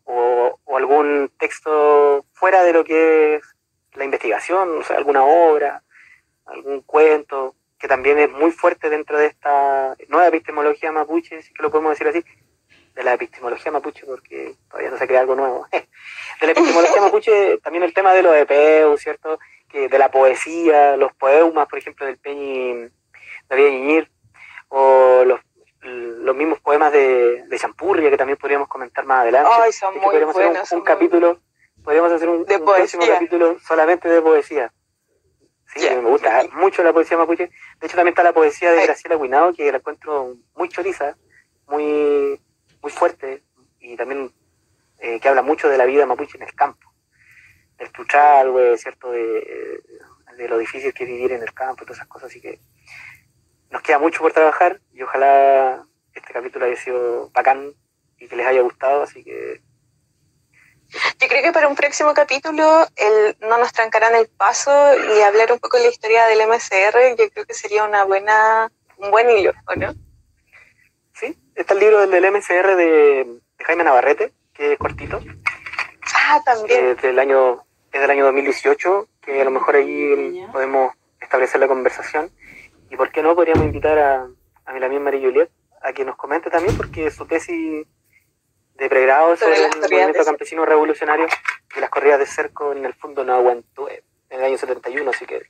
o, 0.06 0.60
o 0.64 0.78
algún 0.78 1.32
texto 1.38 2.26
fuera 2.34 2.64
de 2.64 2.74
lo 2.74 2.84
que 2.84 3.36
es 3.36 3.56
la 3.94 4.06
investigación, 4.06 4.80
o 4.80 4.84
sea, 4.84 4.98
alguna 4.98 5.24
obra, 5.24 5.84
algún 6.46 6.82
cuento 6.82 7.56
que 7.78 7.88
también 7.88 8.18
es 8.18 8.32
muy 8.32 8.52
fuerte 8.52 8.90
dentro 8.90 9.18
de 9.18 9.28
esta 9.28 9.96
nueva 10.08 10.28
epistemología 10.28 10.92
mapuche, 10.92 11.42
si 11.42 11.54
que 11.54 11.62
lo 11.62 11.70
podemos 11.70 11.92
decir 11.92 12.08
así, 12.08 12.26
de 12.96 13.04
la 13.04 13.14
epistemología 13.14 13.72
mapuche, 13.72 14.06
porque 14.06 14.56
todavía 14.70 14.90
no 14.90 14.98
se 14.98 15.06
crea 15.06 15.20
algo 15.20 15.36
nuevo. 15.36 15.68
de 15.72 16.46
la 16.48 16.52
epistemología 16.52 17.02
mapuche, 17.02 17.58
también 17.60 17.84
el 17.84 17.94
tema 17.94 18.14
de 18.14 18.24
los 18.24 18.36
EPEU, 18.36 18.98
¿cierto? 18.98 19.38
Que 19.68 19.90
de 19.90 20.00
la 20.00 20.10
poesía, 20.10 20.96
los 20.98 21.14
poemas, 21.14 21.68
por 21.68 21.78
ejemplo, 21.78 22.06
del 22.06 22.18
Peñi 22.18 22.88
David 23.50 23.70
Ñiñir, 23.70 24.12
o 24.70 25.24
los, 25.26 25.40
poemas 26.62 26.92
de, 26.92 27.44
de 27.48 27.60
Champurria, 27.60 28.10
que 28.10 28.18
también 28.18 28.38
podríamos 28.38 28.68
comentar 28.68 29.06
más 29.06 29.22
adelante. 29.22 29.52
Ay, 29.62 29.72
son 29.72 29.94
muy 29.96 30.04
podríamos 30.04 30.36
hacer 30.36 30.78
un- 30.78 30.80
muy 30.80 30.88
capítulo, 30.88 31.40
podríamos 31.84 32.12
hacer 32.12 32.30
un, 32.30 32.44
De 32.46 32.58
un 32.58 32.66
próximo 32.66 33.04
capítulo 33.06 33.60
solamente 33.60 34.08
de 34.10 34.22
poesía. 34.22 34.74
Sí, 35.68 35.82
Ya. 35.82 36.00
me 36.00 36.10
gusta 36.10 36.44
mucho 36.54 36.82
la 36.82 36.94
poesía 36.94 37.18
mapuche. 37.18 37.50
De 37.80 37.88
hecho, 37.88 37.96
también 37.98 38.14
está 38.14 38.24
la 38.24 38.34
poesía 38.34 38.72
de. 38.72 38.84
Graciela 38.84 39.18
Guinao, 39.18 39.54
que 39.54 39.70
la 39.72 39.78
encuentro 39.80 40.36
muy 40.56 40.70
choriza, 40.70 41.18
muy, 41.68 42.40
muy 42.86 42.92
fuerte, 42.92 43.42
y 43.80 43.98
también 43.98 44.32
eh, 45.00 45.20
que 45.20 45.28
habla 45.28 45.42
mucho 45.42 45.68
de 45.68 45.76
la 45.76 45.86
vida 45.86 46.06
mapuche 46.06 46.38
en 46.38 46.44
el 46.44 46.54
campo. 46.54 46.94
Del 47.80 47.92
truchal, 47.92 48.52
güey, 48.52 48.78
¿cierto? 48.78 49.12
De, 49.12 49.82
de 50.38 50.48
lo 50.48 50.60
difícil 50.60 50.94
que 50.94 51.04
es 51.04 51.10
vivir 51.10 51.32
en 51.32 51.42
el 51.42 51.52
campo 51.52 51.84
todas 51.84 51.98
esas 51.98 52.08
cosas. 52.08 52.30
Así 52.30 52.40
que 52.40 52.60
nos 53.72 53.82
queda 53.82 53.98
mucho 53.98 54.20
por 54.20 54.34
trabajar 54.34 54.80
y 54.94 55.02
ojalá 55.02 55.84
este 56.14 56.32
capítulo 56.32 56.68
haya 56.68 56.76
sido 56.76 57.32
bacán 57.32 57.74
y 58.20 58.28
que 58.28 58.36
les 58.36 58.46
haya 58.46 58.62
gustado. 58.62 59.02
Así 59.02 59.24
que 59.24 59.64
Yo 61.20 61.28
creo 61.28 61.42
que 61.42 61.54
para 61.54 61.68
un 61.68 61.76
próximo 61.76 62.14
capítulo 62.14 62.86
el, 62.98 63.36
no 63.40 63.58
nos 63.58 63.74
trancarán 63.74 64.14
el 64.14 64.28
paso 64.28 64.72
y 65.16 65.22
hablar 65.22 65.52
un 65.52 65.58
poco 65.58 65.78
de 65.78 65.86
la 65.86 65.90
historia 65.90 66.28
del 66.28 66.48
MCR, 66.48 67.18
yo 67.18 67.32
creo 67.32 67.46
que 67.48 67.56
sería 67.56 67.84
una 67.84 68.04
buena, 68.04 68.72
un 68.98 69.10
buen 69.10 69.28
hilo, 69.32 69.54
¿o 69.66 69.76
no? 69.76 70.05
Está 71.56 71.74
el 71.74 71.80
libro 71.80 72.06
del, 72.06 72.32
MCR 72.32 72.76
de, 72.76 73.40
de 73.58 73.66
Jaime 73.66 73.84
Navarrete, 73.84 74.34
que 74.54 74.74
es 74.74 74.80
cortito. 74.80 75.20
Ah, 76.16 76.42
también. 76.46 76.86
eh, 76.86 76.96
del 77.02 77.20
año, 77.20 77.64
es 77.92 78.02
del 78.02 78.12
año 78.12 78.26
2018, 78.26 79.08
que 79.22 79.42
a 79.42 79.46
lo 79.46 79.52
mejor 79.52 79.76
ahí 79.76 80.46
podemos 80.52 80.94
establecer 81.20 81.60
la 81.60 81.68
conversación. 81.68 82.32
Y 82.90 82.98
por 82.98 83.12
qué 83.12 83.24
no, 83.24 83.36
podríamos 83.36 83.66
invitar 83.66 83.98
a, 83.98 84.28
a 84.66 84.74
mi 84.74 84.84
amiga 84.84 85.02
María 85.02 85.28
Juliet 85.28 85.50
a 85.82 85.94
que 85.94 86.06
nos 86.06 86.16
comente 86.16 86.50
también, 86.50 86.76
porque 86.78 87.12
su 87.12 87.26
tesis 87.26 87.86
de 88.76 88.90
pregrado 88.90 89.36
Sobre 89.38 89.56
sobre, 89.56 89.70
el 89.70 89.82
movimiento 89.82 90.20
de 90.20 90.26
campesino 90.26 90.66
revolucionario 90.66 91.28
y 91.76 91.80
las 91.80 91.90
corridas 91.90 92.20
de 92.20 92.26
cerco 92.26 92.74
en 92.74 92.86
el 92.86 92.94
fondo 92.94 93.24
no 93.24 93.34
aguantó 93.34 93.90
en 93.90 94.02
el 94.30 94.44
año 94.44 94.58
71, 94.58 95.10
así 95.10 95.26
que 95.26 95.40
ya 95.40 95.46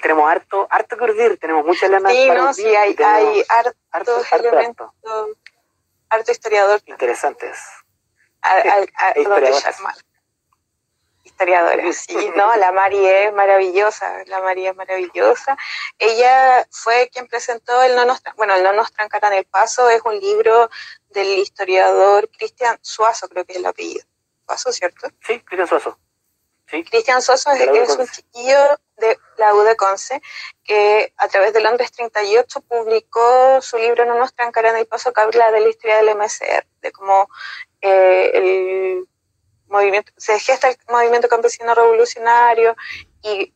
tenemos 0.00 0.28
harto, 0.30 0.66
harto 0.70 0.96
que 0.96 1.04
urdir, 1.04 1.38
tenemos 1.38 1.64
muchas 1.64 1.90
lanas 1.90 2.12
sí, 2.12 2.26
para 2.28 2.40
no, 2.40 2.50
urdir 2.50 2.64
sí, 2.64 2.70
y 2.70 2.76
hay, 2.76 2.96
hay 2.98 3.44
hartos 3.48 3.74
harto, 3.90 4.16
harto, 4.30 4.48
elementos, 4.48 4.90
harto 5.04 5.28
harto 6.10 6.32
historiador 6.32 6.80
interesantes. 6.86 7.58
Historiadora, 11.24 11.92
sí, 11.92 12.30
no, 12.34 12.56
la 12.56 12.72
Mari 12.72 13.04
es 13.06 13.32
maravillosa, 13.32 14.24
la 14.26 14.40
Mari 14.40 14.66
es 14.66 14.74
maravillosa. 14.74 15.56
Ella 15.98 16.66
fue 16.70 17.10
quien 17.12 17.28
presentó 17.28 17.82
el 17.82 17.94
No 17.94 18.04
nos, 18.06 18.22
Tran- 18.24 18.34
bueno, 18.36 18.54
el 18.54 18.62
No 18.64 18.72
nos 18.72 18.90
trancarán 18.92 19.34
el 19.34 19.44
paso, 19.44 19.90
es 19.90 20.00
un 20.04 20.18
libro 20.18 20.70
del 21.10 21.38
historiador 21.38 22.28
Cristian 22.30 22.78
Suazo, 22.80 23.28
creo 23.28 23.44
que 23.44 23.52
es 23.52 23.58
el 23.58 23.66
apellido. 23.66 24.04
Suazo, 24.46 24.72
¿cierto? 24.72 25.08
Sí, 25.26 25.40
Cristian 25.40 25.68
Suazo. 25.68 25.98
Sí, 26.70 26.84
Cristian 26.84 27.22
Suazo 27.22 27.50
es, 27.52 27.96
un 27.96 28.06
chiquillo 28.08 28.58
de 28.98 29.18
la 29.38 29.54
U 29.54 29.62
de 29.62 29.74
Conce 29.76 30.20
que 30.64 31.14
a 31.16 31.28
través 31.28 31.54
de 31.54 31.60
Londres 31.60 31.92
38 31.92 32.60
publicó 32.60 33.60
su 33.62 33.78
libro 33.78 34.04
No 34.04 34.18
nos 34.18 34.34
trancarán 34.34 34.76
el 34.76 34.86
paso 34.86 35.12
que 35.12 35.20
habla 35.22 35.50
de 35.50 35.60
la 35.60 35.68
historia 35.68 35.96
del 35.96 36.14
MSR, 36.14 36.66
de 36.82 36.92
cómo 36.92 37.28
eh, 37.80 38.30
el 38.34 39.08
movimiento, 39.68 40.12
se 40.18 40.38
gesta 40.38 40.68
el 40.68 40.76
movimiento 40.90 41.28
campesino 41.28 41.74
revolucionario 41.74 42.76
y 43.22 43.54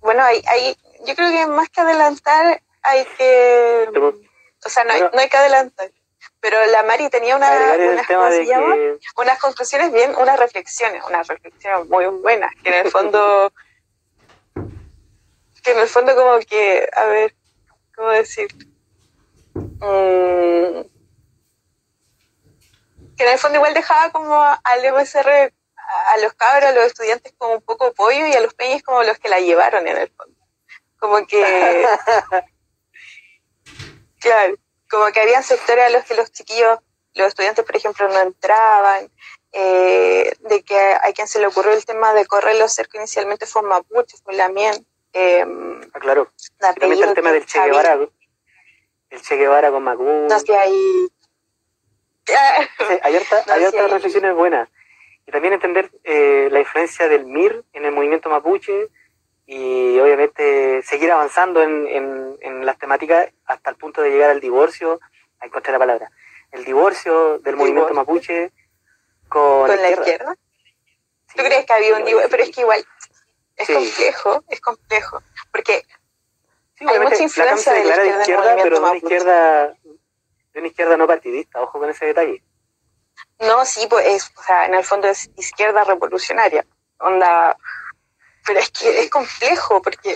bueno, 0.00 0.22
hay, 0.22 0.40
hay, 0.46 0.76
yo 1.04 1.16
creo 1.16 1.30
que 1.30 1.46
más 1.48 1.68
que 1.68 1.80
adelantar 1.80 2.62
hay 2.82 3.04
que, 3.18 3.88
o 4.64 4.68
sea, 4.68 4.84
no 4.84 4.92
hay, 4.92 5.00
no 5.00 5.18
hay 5.18 5.28
que 5.28 5.36
adelantar, 5.36 5.90
pero 6.40 6.64
la 6.66 6.82
Mari 6.82 7.08
tenía 7.08 7.36
una, 7.36 7.50
unas, 9.16 9.38
conclusiones 9.40 9.92
bien, 9.92 10.14
unas 10.16 10.38
reflexiones, 10.38 11.02
unas 11.08 11.26
reflexiones 11.26 11.88
muy 11.88 12.06
buenas, 12.06 12.52
que 12.62 12.68
en 12.68 12.86
el 12.86 12.90
fondo, 12.90 13.52
que 15.62 15.72
en 15.72 15.78
el 15.78 15.88
fondo 15.88 16.14
como 16.14 16.38
que, 16.40 16.88
a 16.94 17.04
ver, 17.06 17.34
¿cómo 17.94 18.10
decir? 18.10 18.48
Mm, 19.54 20.82
que 23.16 23.24
en 23.24 23.32
el 23.32 23.38
fondo 23.38 23.56
igual 23.56 23.74
dejaba 23.74 24.10
como 24.10 24.40
al 24.42 24.92
MSR, 24.92 25.52
a 26.08 26.18
los 26.22 26.34
cabros, 26.34 26.70
a 26.70 26.72
los 26.72 26.84
estudiantes 26.84 27.32
como 27.38 27.54
un 27.54 27.62
poco 27.62 27.94
pollo 27.94 28.26
y 28.26 28.34
a 28.34 28.40
los 28.40 28.54
peñas 28.54 28.82
como 28.82 29.02
los 29.02 29.18
que 29.18 29.28
la 29.28 29.40
llevaron 29.40 29.86
en 29.88 29.96
el 29.96 30.10
fondo. 30.10 30.36
Como 30.98 31.26
que, 31.26 31.86
claro, 34.20 34.56
como 34.90 35.06
que 35.12 35.20
habían 35.20 35.42
sectores 35.42 35.84
a 35.86 35.90
los 35.90 36.04
que 36.04 36.14
los 36.14 36.30
chiquillos, 36.32 36.78
los 37.14 37.28
estudiantes, 37.28 37.64
por 37.64 37.76
ejemplo, 37.76 38.08
no 38.08 38.20
entraban, 38.20 39.10
eh, 39.52 40.32
de 40.40 40.62
que 40.62 40.78
a 40.78 41.12
quien 41.14 41.26
se 41.28 41.38
le 41.40 41.46
ocurrió 41.46 41.72
el 41.72 41.84
tema 41.86 42.12
de 42.12 42.26
correr 42.26 42.56
los 42.56 42.72
cercos 42.72 42.96
inicialmente 42.96 43.46
fue 43.46 43.62
Mapuche, 43.62 44.16
fue 44.22 44.34
Lamien, 44.34 44.86
eh, 45.12 45.44
Ah, 45.94 45.98
claro. 45.98 46.30
también 46.58 46.92
está 46.92 47.06
el 47.08 47.14
tema 47.14 47.32
del 47.32 47.46
Che. 47.46 47.58
Guevara. 47.64 47.98
El 49.08 49.22
Che 49.22 49.36
Guevara 49.36 49.70
con 49.70 49.82
Macú. 49.82 50.02
No 50.28 50.38
sé. 50.40 50.46
Sí, 50.46 50.52
hay 53.02 53.16
harta- 53.16 53.44
No, 53.46 53.52
hay 53.54 53.66
sí, 53.70 53.76
hay- 53.78 53.88
reflexiones 53.88 54.34
buenas. 54.34 54.68
Y 55.26 55.32
también 55.32 55.54
entender 55.54 55.90
eh, 56.04 56.48
la 56.50 56.60
influencia 56.60 57.08
del 57.08 57.24
MIR 57.26 57.64
en 57.72 57.84
el 57.84 57.92
movimiento 57.92 58.28
mapuche 58.28 58.88
y 59.46 59.98
obviamente 60.00 60.82
seguir 60.82 61.10
avanzando 61.12 61.62
en, 61.62 61.86
en, 61.86 62.36
en 62.40 62.66
las 62.66 62.78
temáticas 62.78 63.28
hasta 63.46 63.70
el 63.70 63.76
punto 63.76 64.02
de 64.02 64.10
llegar 64.10 64.30
al 64.30 64.40
divorcio. 64.40 65.00
Ahí 65.38 65.48
encontré 65.48 65.72
la 65.72 65.78
palabra. 65.78 66.10
El 66.50 66.64
divorcio 66.64 67.38
del 67.38 67.56
movimiento 67.56 67.94
mapuche 67.94 68.50
con, 69.28 69.66
con 69.68 69.82
la 69.82 69.90
izquierda. 69.90 70.34
Sí, 71.28 71.36
¿Tú 71.38 71.44
crees 71.44 71.66
que 71.66 71.72
había 71.72 71.96
un 71.96 72.04
divorcio? 72.04 72.30
Pero 72.30 72.42
es 72.42 72.50
que 72.50 72.60
igual 72.62 72.84
es 73.56 73.66
Sí. 73.66 73.74
complejo, 73.74 74.44
es 74.48 74.60
complejo, 74.60 75.22
porque 75.52 75.84
Sí, 76.78 76.84
hay 76.86 76.98
mucha 77.00 77.22
influencia 77.22 77.72
la 77.72 77.78
de 77.78 77.84
la 77.84 77.94
izquierda 77.94 78.20
izquierda, 78.20 78.56
pero 78.62 78.76
de 78.76 78.82
una 78.84 78.96
izquierda, 78.96 79.66
de 80.52 80.58
una 80.60 80.66
izquierda 80.68 80.96
no 80.98 81.06
partidista. 81.06 81.62
Ojo 81.62 81.78
con 81.78 81.88
ese 81.88 82.04
detalle. 82.06 82.42
no, 83.40 83.64
sí, 83.64 83.86
pues 83.88 84.06
es, 84.06 84.32
o 84.36 84.42
sea, 84.42 84.66
en 84.66 84.74
el 84.74 84.84
fondo 84.84 85.08
es 85.08 85.30
izquierda 85.36 85.84
revolucionaria, 85.84 86.66
onda, 86.98 87.56
pero 88.46 88.60
es 88.60 88.70
que 88.70 89.00
es 89.00 89.10
complejo, 89.10 89.82
porque, 89.82 90.14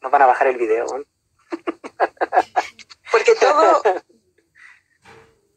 Nos 0.00 0.10
van 0.12 0.22
a 0.22 0.26
bajar 0.26 0.46
el 0.48 0.56
video. 0.56 0.86
¿no? 0.86 1.04
porque 3.12 3.34
todo, 3.34 3.82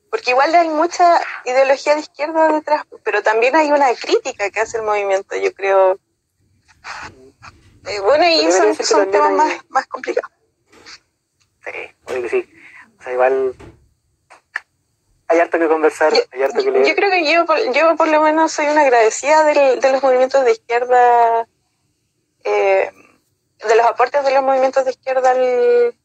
porque 0.10 0.32
igual 0.32 0.54
hay 0.56 0.70
mucha 0.70 1.22
ideología 1.46 1.96
de 1.96 2.02
izquierda 2.02 2.52
detrás, 2.52 2.86
pero 3.04 3.22
también 3.24 3.56
hay 3.56 3.72
una 3.72 3.94
crítica 3.96 4.50
que 4.50 4.60
hace 4.62 4.78
el 4.78 4.84
movimiento, 4.84 5.36
yo 5.38 5.54
creo. 5.54 6.00
Eh, 7.86 8.00
bueno, 8.02 8.28
y 8.28 8.52
son, 8.52 8.76
son 8.76 9.10
temas 9.12 9.30
hay- 9.30 9.36
más, 9.36 9.58
más 9.70 9.88
complicados. 9.88 10.32
Sí, 11.64 11.72
obvio 12.06 12.22
que 12.24 12.30
sí. 12.30 12.54
O 13.00 13.04
sea, 13.04 13.14
igual 13.14 13.56
hay 15.28 15.40
harto 15.40 15.58
que 15.60 15.68
conversar, 15.68 16.14
Yo- 16.14 16.22
hay 16.32 16.44
harto 16.44 16.58
que 16.60 16.66
Yo 16.66 16.72
leer. 16.72 16.96
creo 16.96 17.10
que 17.10 17.32
yo, 17.32 17.46
por- 17.46 17.72
yo 17.74 17.96
por 17.96 18.08
lo 18.08 18.22
menos 18.22 18.52
soy 18.52 18.68
una 18.68 18.82
agradecida 18.82 19.44
del- 19.46 19.80
de 19.80 19.92
los 19.92 20.04
movimientos 20.04 20.44
de 20.46 20.52
izquierda, 20.52 21.48
eh, 22.44 22.92
de 23.68 23.76
los 23.76 23.86
aportes 23.86 24.24
de 24.24 24.34
los 24.34 24.44
movimientos 24.44 24.86
de 24.86 24.92
izquierda 24.92 25.32
al, 25.32 25.96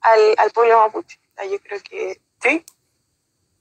al, 0.00 0.34
al 0.38 0.50
pueblo 0.52 0.78
mapuche. 0.78 1.18
Yo 1.50 1.58
creo 1.60 1.80
que 1.82 2.20
Sí, 2.40 2.64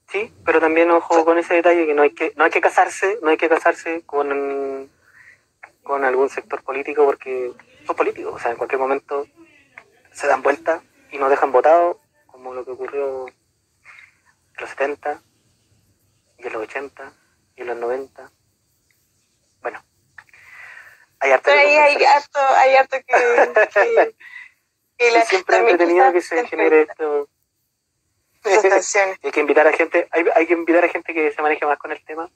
sí, 0.10 0.34
pero 0.46 0.60
también 0.60 0.92
ojo 0.92 1.26
con 1.26 1.38
ese 1.38 1.56
detalle 1.56 1.86
que 1.86 1.94
no 1.94 2.04
hay 2.04 2.12
que 2.12 2.34
no 2.36 2.44
hay 2.44 2.52
que 2.52 2.62
casarse, 2.62 3.18
no 3.22 3.30
hay 3.30 3.38
que 3.38 3.50
casarse 3.50 4.04
con 4.06 4.90
con 5.84 6.04
algún 6.04 6.30
sector 6.30 6.64
político 6.64 7.06
porque 7.06 7.54
son 7.86 7.96
políticos, 7.96 8.34
o 8.36 8.40
sea, 8.40 8.52
en 8.52 8.58
cualquier 8.58 8.80
momento 8.80 9.28
se 10.12 10.28
dan 10.28 10.42
vuelta 10.42 10.82
y 11.12 11.18
nos 11.18 11.30
dejan 11.30 11.52
votados, 11.52 11.98
como 12.28 12.54
lo 12.54 12.66
que 12.66 12.72
ocurrió 12.72 13.28
en 13.28 13.34
los 14.60 14.70
70 14.72 15.22
y 16.40 16.48
en 16.48 16.54
los 16.54 16.64
80 16.64 17.14
y 17.56 17.62
en 17.62 17.68
los 17.68 17.78
90. 17.78 18.32
Bueno, 19.62 19.84
hay 21.26 21.32
harto 21.32 21.44
pero 21.46 21.60
ahí 21.60 21.76
hay 21.76 22.04
harto, 22.04 22.40
hay 22.40 22.76
harto 22.76 22.98
que, 22.98 23.06
que, 23.74 24.16
que 24.98 25.12
la- 25.12 25.26
siempre 25.26 25.58
entretenido 25.58 26.12
que 26.14 26.22
se 26.22 26.48
genere 26.48 26.82
esto. 26.84 27.30
hay 29.24 29.32
que 29.32 29.40
invitar 29.40 29.68
a 29.68 29.74
gente, 29.74 30.08
hay, 30.12 30.26
hay 30.36 30.46
que 30.48 30.54
invitar 30.54 30.86
a 30.86 30.90
gente 30.90 31.14
que 31.14 31.32
se 31.32 31.42
maneje 31.42 31.66
más 31.66 31.80
con 31.80 31.92
el 31.92 32.04
tema. 32.06 32.30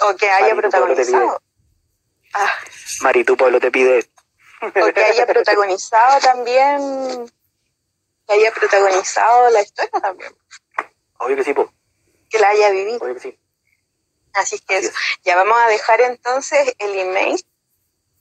O 0.00 0.14
que 0.16 0.28
haya 0.28 0.54
Mari, 0.54 0.62
tu 0.62 0.70
pueblo 0.76 0.94
te 0.94 1.04
protagonizado. 1.04 1.42
Ah, 2.34 2.54
pueblo 3.36 3.60
te 3.60 3.70
pide. 3.70 4.10
o 4.62 4.92
que 4.92 5.04
haya 5.04 5.26
protagonizado 5.34 6.20
también, 6.20 7.30
que 8.26 8.32
haya 8.34 8.52
protagonizado 8.52 9.50
la 9.50 9.62
historia 9.62 10.00
también, 10.00 10.32
Obvio 11.20 11.36
que 11.36 11.44
sí, 11.44 11.54
po. 11.54 11.72
que 12.30 12.38
la 12.38 12.48
haya 12.50 12.70
vivido. 12.70 12.98
Obvio 13.00 13.14
que 13.14 13.20
sí. 13.20 13.38
Así 14.38 14.58
que 14.60 14.78
eso. 14.78 14.92
Ya 15.24 15.36
vamos 15.36 15.58
a 15.58 15.68
dejar 15.68 16.00
entonces 16.00 16.74
el 16.78 16.96
email, 16.96 17.44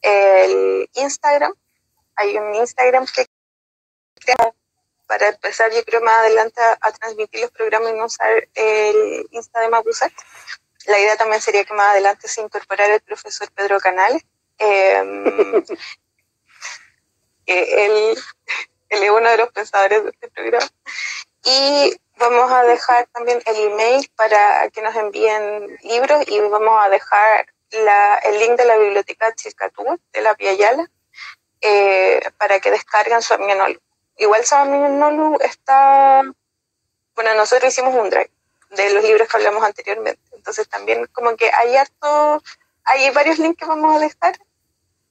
el 0.01 0.89
Instagram. 0.95 1.53
Hay 2.15 2.35
un 2.37 2.55
Instagram 2.55 3.05
que 3.05 3.27
para 5.05 5.29
empezar, 5.29 5.71
yo 5.71 5.85
creo 5.85 6.01
más 6.01 6.17
adelante 6.17 6.59
a, 6.81 6.91
transmitir 6.91 7.41
los 7.41 7.51
programas 7.51 7.91
y 7.91 7.95
no 7.95 8.05
usar 8.05 8.49
el 8.55 9.27
Insta 9.31 9.61
de 9.61 9.69
Mapuzat. 9.69 10.11
La 10.87 10.99
idea 10.99 11.15
también 11.15 11.41
sería 11.41 11.63
que 11.63 11.73
más 11.73 11.91
adelante 11.91 12.27
se 12.27 12.41
incorporara 12.41 12.95
el 12.95 13.01
profesor 13.01 13.49
Pedro 13.51 13.79
Canales. 13.79 14.23
Em, 14.57 15.23
él, 17.45 18.17
él 18.89 19.03
es 19.03 19.09
uno 19.09 19.29
de 19.29 19.37
los 19.37 19.51
pensadores 19.51 20.03
de 20.03 20.09
este 20.09 20.29
programa. 20.29 20.67
Y 21.43 21.95
vamos 22.17 22.51
a 22.51 22.63
dejar 22.63 23.07
también 23.13 23.41
el 23.45 23.71
email 23.71 24.09
para 24.15 24.69
que 24.69 24.81
nos 24.81 24.95
envíen 24.95 25.77
libros 25.83 26.23
y 26.27 26.39
vamos 26.39 26.83
a 26.83 26.89
dejar 26.89 27.47
la, 27.71 28.15
el 28.19 28.39
link 28.39 28.57
de 28.57 28.65
la 28.65 28.77
biblioteca 28.77 29.33
Chilcatú 29.33 29.99
de 30.13 30.21
la 30.21 30.35
Piayala 30.35 30.89
eh, 31.61 32.21
para 32.37 32.59
que 32.59 32.71
descarguen 32.71 33.21
su 33.21 33.33
Aminolu. 33.33 33.79
Igual 34.17 34.45
su 34.45 34.55
Aminolu 34.55 35.37
está, 35.41 36.23
bueno, 37.15 37.33
nosotros 37.35 37.71
hicimos 37.71 37.93
un 37.95 38.09
drive 38.09 38.31
de 38.71 38.93
los 38.93 39.03
libros 39.03 39.27
que 39.27 39.37
hablamos 39.37 39.63
anteriormente, 39.63 40.21
entonces 40.33 40.67
también 40.67 41.05
como 41.13 41.35
que 41.35 41.49
hay 41.53 41.75
harto, 41.77 42.41
hay 42.83 43.09
varios 43.11 43.39
links 43.39 43.59
que 43.59 43.65
vamos 43.65 43.95
a 43.95 43.99
dejar 43.99 44.37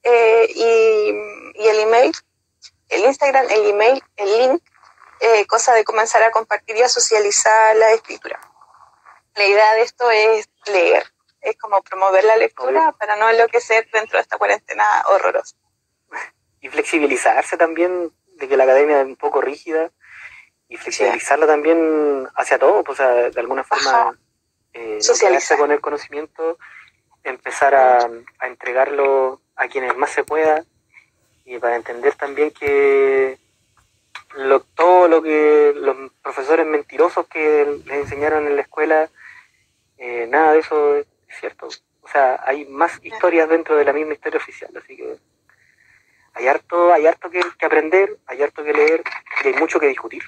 eh, 0.03 0.47
y 0.53 1.67
el 1.67 1.79
email, 1.79 2.11
el 2.89 3.05
Instagram, 3.05 3.45
el 3.49 3.69
email, 3.69 4.03
el 4.17 4.37
link 4.37 4.63
eh, 5.19 5.45
cosa 5.47 5.73
de 5.73 5.83
comenzar 5.83 6.23
a 6.23 6.31
compartir 6.31 6.77
y 6.77 6.81
a 6.81 6.89
socializar 6.89 7.75
la 7.75 7.91
escritura. 7.91 8.39
La 9.35 9.45
idea 9.45 9.73
de 9.75 9.81
esto 9.81 10.09
es 10.09 10.49
leer, 10.65 11.03
es 11.41 11.57
como 11.57 11.81
promover 11.81 12.23
la 12.23 12.37
lectura 12.37 12.91
para 12.93 13.15
no 13.15 13.29
enloquecer 13.29 13.87
dentro 13.91 14.17
de 14.17 14.23
esta 14.23 14.37
cuarentena 14.37 14.85
horrorosa. 15.07 15.55
Y 16.59 16.69
flexibilizarse 16.69 17.57
también, 17.57 18.11
de 18.35 18.47
que 18.47 18.57
la 18.57 18.63
academia 18.63 19.01
es 19.01 19.05
un 19.05 19.15
poco 19.15 19.41
rígida, 19.41 19.91
y 20.67 20.75
flexibilizarla 20.75 21.47
también 21.47 22.27
hacia 22.35 22.59
todo, 22.59 22.83
pues, 22.83 22.97
de 22.97 23.39
alguna 23.39 23.63
forma 23.63 24.17
eh, 24.73 24.97
socializarse 25.01 25.57
con 25.57 25.71
el 25.71 25.81
conocimiento, 25.81 26.57
empezar 27.23 27.73
a, 27.75 28.09
a 28.39 28.47
entregarlo 28.47 29.41
a 29.55 29.67
quienes 29.67 29.95
más 29.95 30.11
se 30.11 30.23
pueda, 30.23 30.65
y 31.45 31.59
para 31.59 31.75
entender 31.75 32.15
también 32.15 32.51
que 32.51 33.39
lo, 34.35 34.61
todo 34.61 35.07
lo 35.07 35.21
que 35.21 35.73
los 35.75 36.11
profesores 36.21 36.65
mentirosos 36.65 37.27
que 37.27 37.81
les 37.85 37.97
enseñaron 38.03 38.47
en 38.47 38.55
la 38.55 38.61
escuela, 38.61 39.09
eh, 39.97 40.27
nada 40.29 40.53
de 40.53 40.59
eso 40.59 40.97
es 40.97 41.05
cierto. 41.39 41.67
O 42.01 42.07
sea, 42.07 42.41
hay 42.45 42.65
más 42.65 42.99
historias 43.03 43.49
dentro 43.49 43.75
de 43.75 43.85
la 43.85 43.93
misma 43.93 44.13
historia 44.13 44.37
oficial, 44.37 44.71
así 44.77 44.95
que 44.95 45.17
hay 46.33 46.47
harto, 46.47 46.93
hay 46.93 47.07
harto 47.07 47.29
que, 47.29 47.41
aprender, 47.65 48.17
hay 48.27 48.43
harto 48.43 48.63
que 48.63 48.73
leer 48.73 49.03
y 49.43 49.47
hay 49.47 49.53
mucho 49.55 49.79
que 49.79 49.87
discutir. 49.87 50.23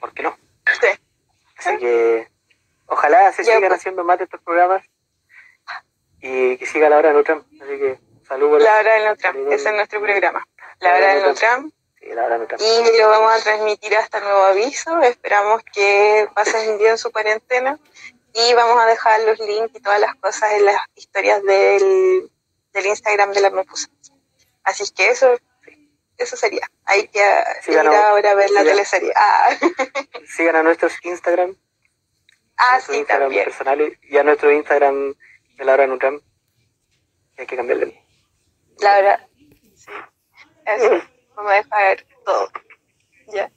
¿Por 0.00 0.12
qué 0.12 0.22
no? 0.24 0.36
Sí. 0.80 0.88
Así 1.56 1.78
que 1.78 2.28
ojalá 2.86 3.32
se 3.32 3.44
sigan 3.44 3.60
pues. 3.60 3.72
haciendo 3.72 4.02
más 4.02 4.18
de 4.18 4.24
estos 4.24 4.40
programas 4.40 4.84
y 6.20 6.56
que 6.56 6.66
siga 6.66 6.88
la 6.88 6.98
hora 6.98 7.10
de 7.10 7.14
Nutram. 7.14 7.44
Así 7.60 7.78
que 7.78 7.98
saludos. 8.26 8.62
La 8.62 8.80
hora 8.80 8.94
de 8.94 9.08
Nutram, 9.08 9.52
ese 9.52 9.68
es 9.68 9.74
nuestro 9.74 10.00
programa. 10.00 10.46
La 10.80 10.96
hora 10.96 11.14
de 11.14 11.22
Nutram 11.28 11.72
y 12.02 12.98
lo 12.98 13.08
vamos 13.08 13.32
a 13.32 13.42
transmitir 13.42 13.96
hasta 13.96 14.20
nuevo 14.20 14.42
aviso. 14.44 15.00
Esperamos 15.02 15.62
que 15.72 16.28
pasen 16.34 16.78
bien 16.78 16.98
su 16.98 17.12
cuarentena. 17.12 17.78
Y 18.34 18.54
vamos 18.54 18.80
a 18.82 18.86
dejar 18.86 19.20
los 19.22 19.38
links 19.38 19.74
y 19.74 19.80
todas 19.80 20.00
las 20.00 20.14
cosas 20.16 20.52
en 20.52 20.64
las 20.64 20.76
historias 20.94 21.42
del, 21.42 22.30
del 22.72 22.86
Instagram 22.86 23.32
de 23.32 23.40
la 23.40 23.50
Mepusa. 23.50 23.88
Así 24.64 24.90
que 24.92 25.10
eso, 25.10 25.38
eso 26.16 26.36
sería. 26.36 26.68
Hay 26.86 27.08
que 27.08 27.20
ir 27.68 27.78
ahora 27.78 28.30
a 28.30 28.34
ver 28.34 28.50
la 28.50 28.64
teleserie. 28.64 29.12
Ah. 29.14 29.50
Sigan 30.26 30.56
a 30.56 30.62
nuestros 30.62 30.94
Instagram. 31.04 31.56
Ah, 32.56 32.80
sí, 32.80 32.96
Instagram 32.96 33.28
también. 33.28 33.44
personales 33.44 33.98
y 34.02 34.16
a 34.16 34.24
nuestro 34.24 34.50
Instagram 34.50 35.14
de 35.56 35.64
Laura 35.64 35.86
Nutram. 35.86 36.20
Hay 37.36 37.46
que 37.46 37.56
cambiarle. 37.56 38.02
Laura, 38.80 39.28
sí. 39.74 39.90
Eso. 40.66 41.02
Vamos 41.34 41.52
a 41.52 41.56
dejar 41.56 42.06
todo. 42.24 42.48
Ya. 43.28 43.50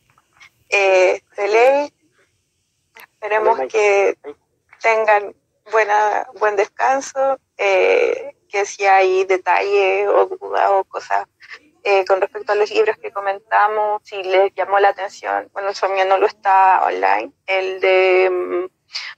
Eh, 0.69 1.21
ley. 1.38 1.93
Esperemos 3.13 3.59
que 3.71 4.17
tengan 4.82 5.36
buena, 5.71 6.28
buen 6.39 6.55
descanso. 6.55 7.39
Eh, 7.57 8.36
que 8.49 8.65
si 8.65 8.86
hay 8.86 9.26
detalles 9.26 10.07
o 10.07 10.28
dudas 10.28 10.71
o 10.71 10.84
cosas 10.86 11.28
eh, 11.84 12.03
con 12.05 12.19
respecto 12.19 12.51
a 12.51 12.55
los 12.55 12.71
libros 12.71 12.97
que 12.97 13.11
comentamos, 13.11 14.01
si 14.03 14.23
les 14.23 14.53
llamó 14.55 14.80
la 14.80 14.89
atención, 14.89 15.49
bueno, 15.53 15.69
el 15.69 15.91
mío 15.91 16.05
no 16.05 16.17
lo 16.17 16.26
está 16.26 16.84
online, 16.84 17.32
el 17.45 17.80
de 17.80 18.28
um, 18.32 18.69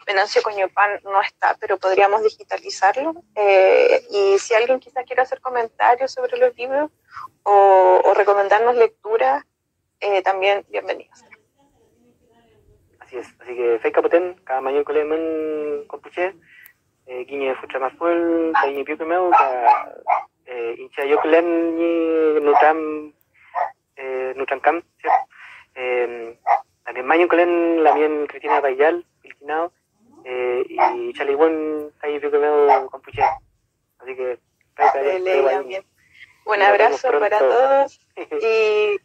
Venancio 0.06 0.42
Coñopan 0.42 1.00
no 1.04 1.22
está, 1.22 1.56
pero 1.60 1.78
podríamos 1.78 2.24
digitalizarlo. 2.24 3.14
Eh, 3.36 4.06
y 4.10 4.40
si 4.40 4.54
alguien 4.54 4.80
quizá 4.80 5.04
quiere 5.04 5.22
hacer 5.22 5.42
comentarios 5.42 6.12
sobre 6.12 6.38
los 6.38 6.56
libros, 6.56 6.92
o, 7.44 8.14
recomendarnos 8.16 8.76
lecturas, 8.76 9.46
eh, 10.00 10.22
también 10.22 10.66
bienvenidos. 10.70 11.24
Así 13.00 13.18
es, 13.18 13.28
así 13.40 13.56
que 13.56 13.80
Fei 13.80 13.92
Capoten, 13.92 14.36
cada 14.44 14.60
mañana 14.60 14.84
coleman 14.84 15.86
compuche, 15.88 16.36
eh, 17.06 17.24
guiñe 17.24 17.56
fucha 17.56 17.80
más 17.80 17.94
fuel, 17.94 18.52
tañi 18.62 18.84
piu 18.84 18.98
meu, 19.06 19.32
ka 19.32 19.48
eh, 20.46 20.76
hincha 20.78 21.06
yo 21.06 21.18
klen 21.24 21.48
ni 21.80 21.92
nutram 22.44 23.14
eh, 23.96 24.34
nutram 24.36 24.60
cam, 24.60 24.84
también 26.84 27.08
mañana 27.08 27.30
colen 27.30 27.84
la 27.84 27.96
mien 27.96 28.28
Cristina 28.28 28.60
Bayal, 28.60 29.06
Pilquinao, 29.38 29.72
eh, 30.26 30.64
y 30.68 31.14
Chalibón, 31.14 31.92
tañi 32.02 32.20
piu 32.20 32.32
meu 32.32 32.90
compuche. 32.90 33.24
Así 34.00 34.16
que, 34.16 34.40
Fei 34.76 35.84
un 36.46 36.62
abrazo 36.62 37.12
para 37.20 37.40
todos 37.40 38.00
y 38.16 39.00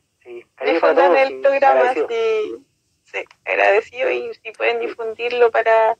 difundan 0.64 1.16
el 1.16 1.40
programa 1.40 1.92
si, 1.92 2.64
sí, 3.02 3.24
agradecido 3.44 4.10
y 4.10 4.32
si 4.34 4.52
pueden 4.52 4.78
difundirlo 4.78 5.50
para, 5.50 5.96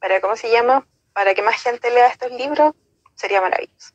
para, 0.00 0.20
¿cómo 0.20 0.36
se 0.36 0.50
llama? 0.50 0.86
Para 1.14 1.34
que 1.34 1.40
más 1.40 1.62
gente 1.62 1.90
lea 1.90 2.08
estos 2.08 2.30
libros, 2.32 2.74
sería 3.14 3.40
maravilloso. 3.40 3.94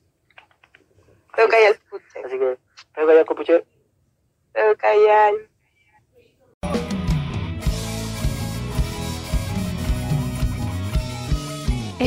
Tengo 1.36 1.49
que 1.49 1.67
el 1.67 1.76
puche. 1.76 2.19
Así 2.26 2.39
que, 2.39 2.57
tengo 2.95 3.07
que 3.07 3.19
el 3.19 3.26
puche. 3.26 3.65
Tengo 4.53 4.76
que 4.76 4.88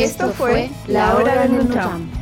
Esto 0.02 0.32
fue 0.32 0.70
La 0.88 1.14
Hora 1.14 1.46
de 1.46 1.64
Trump. 1.66 2.13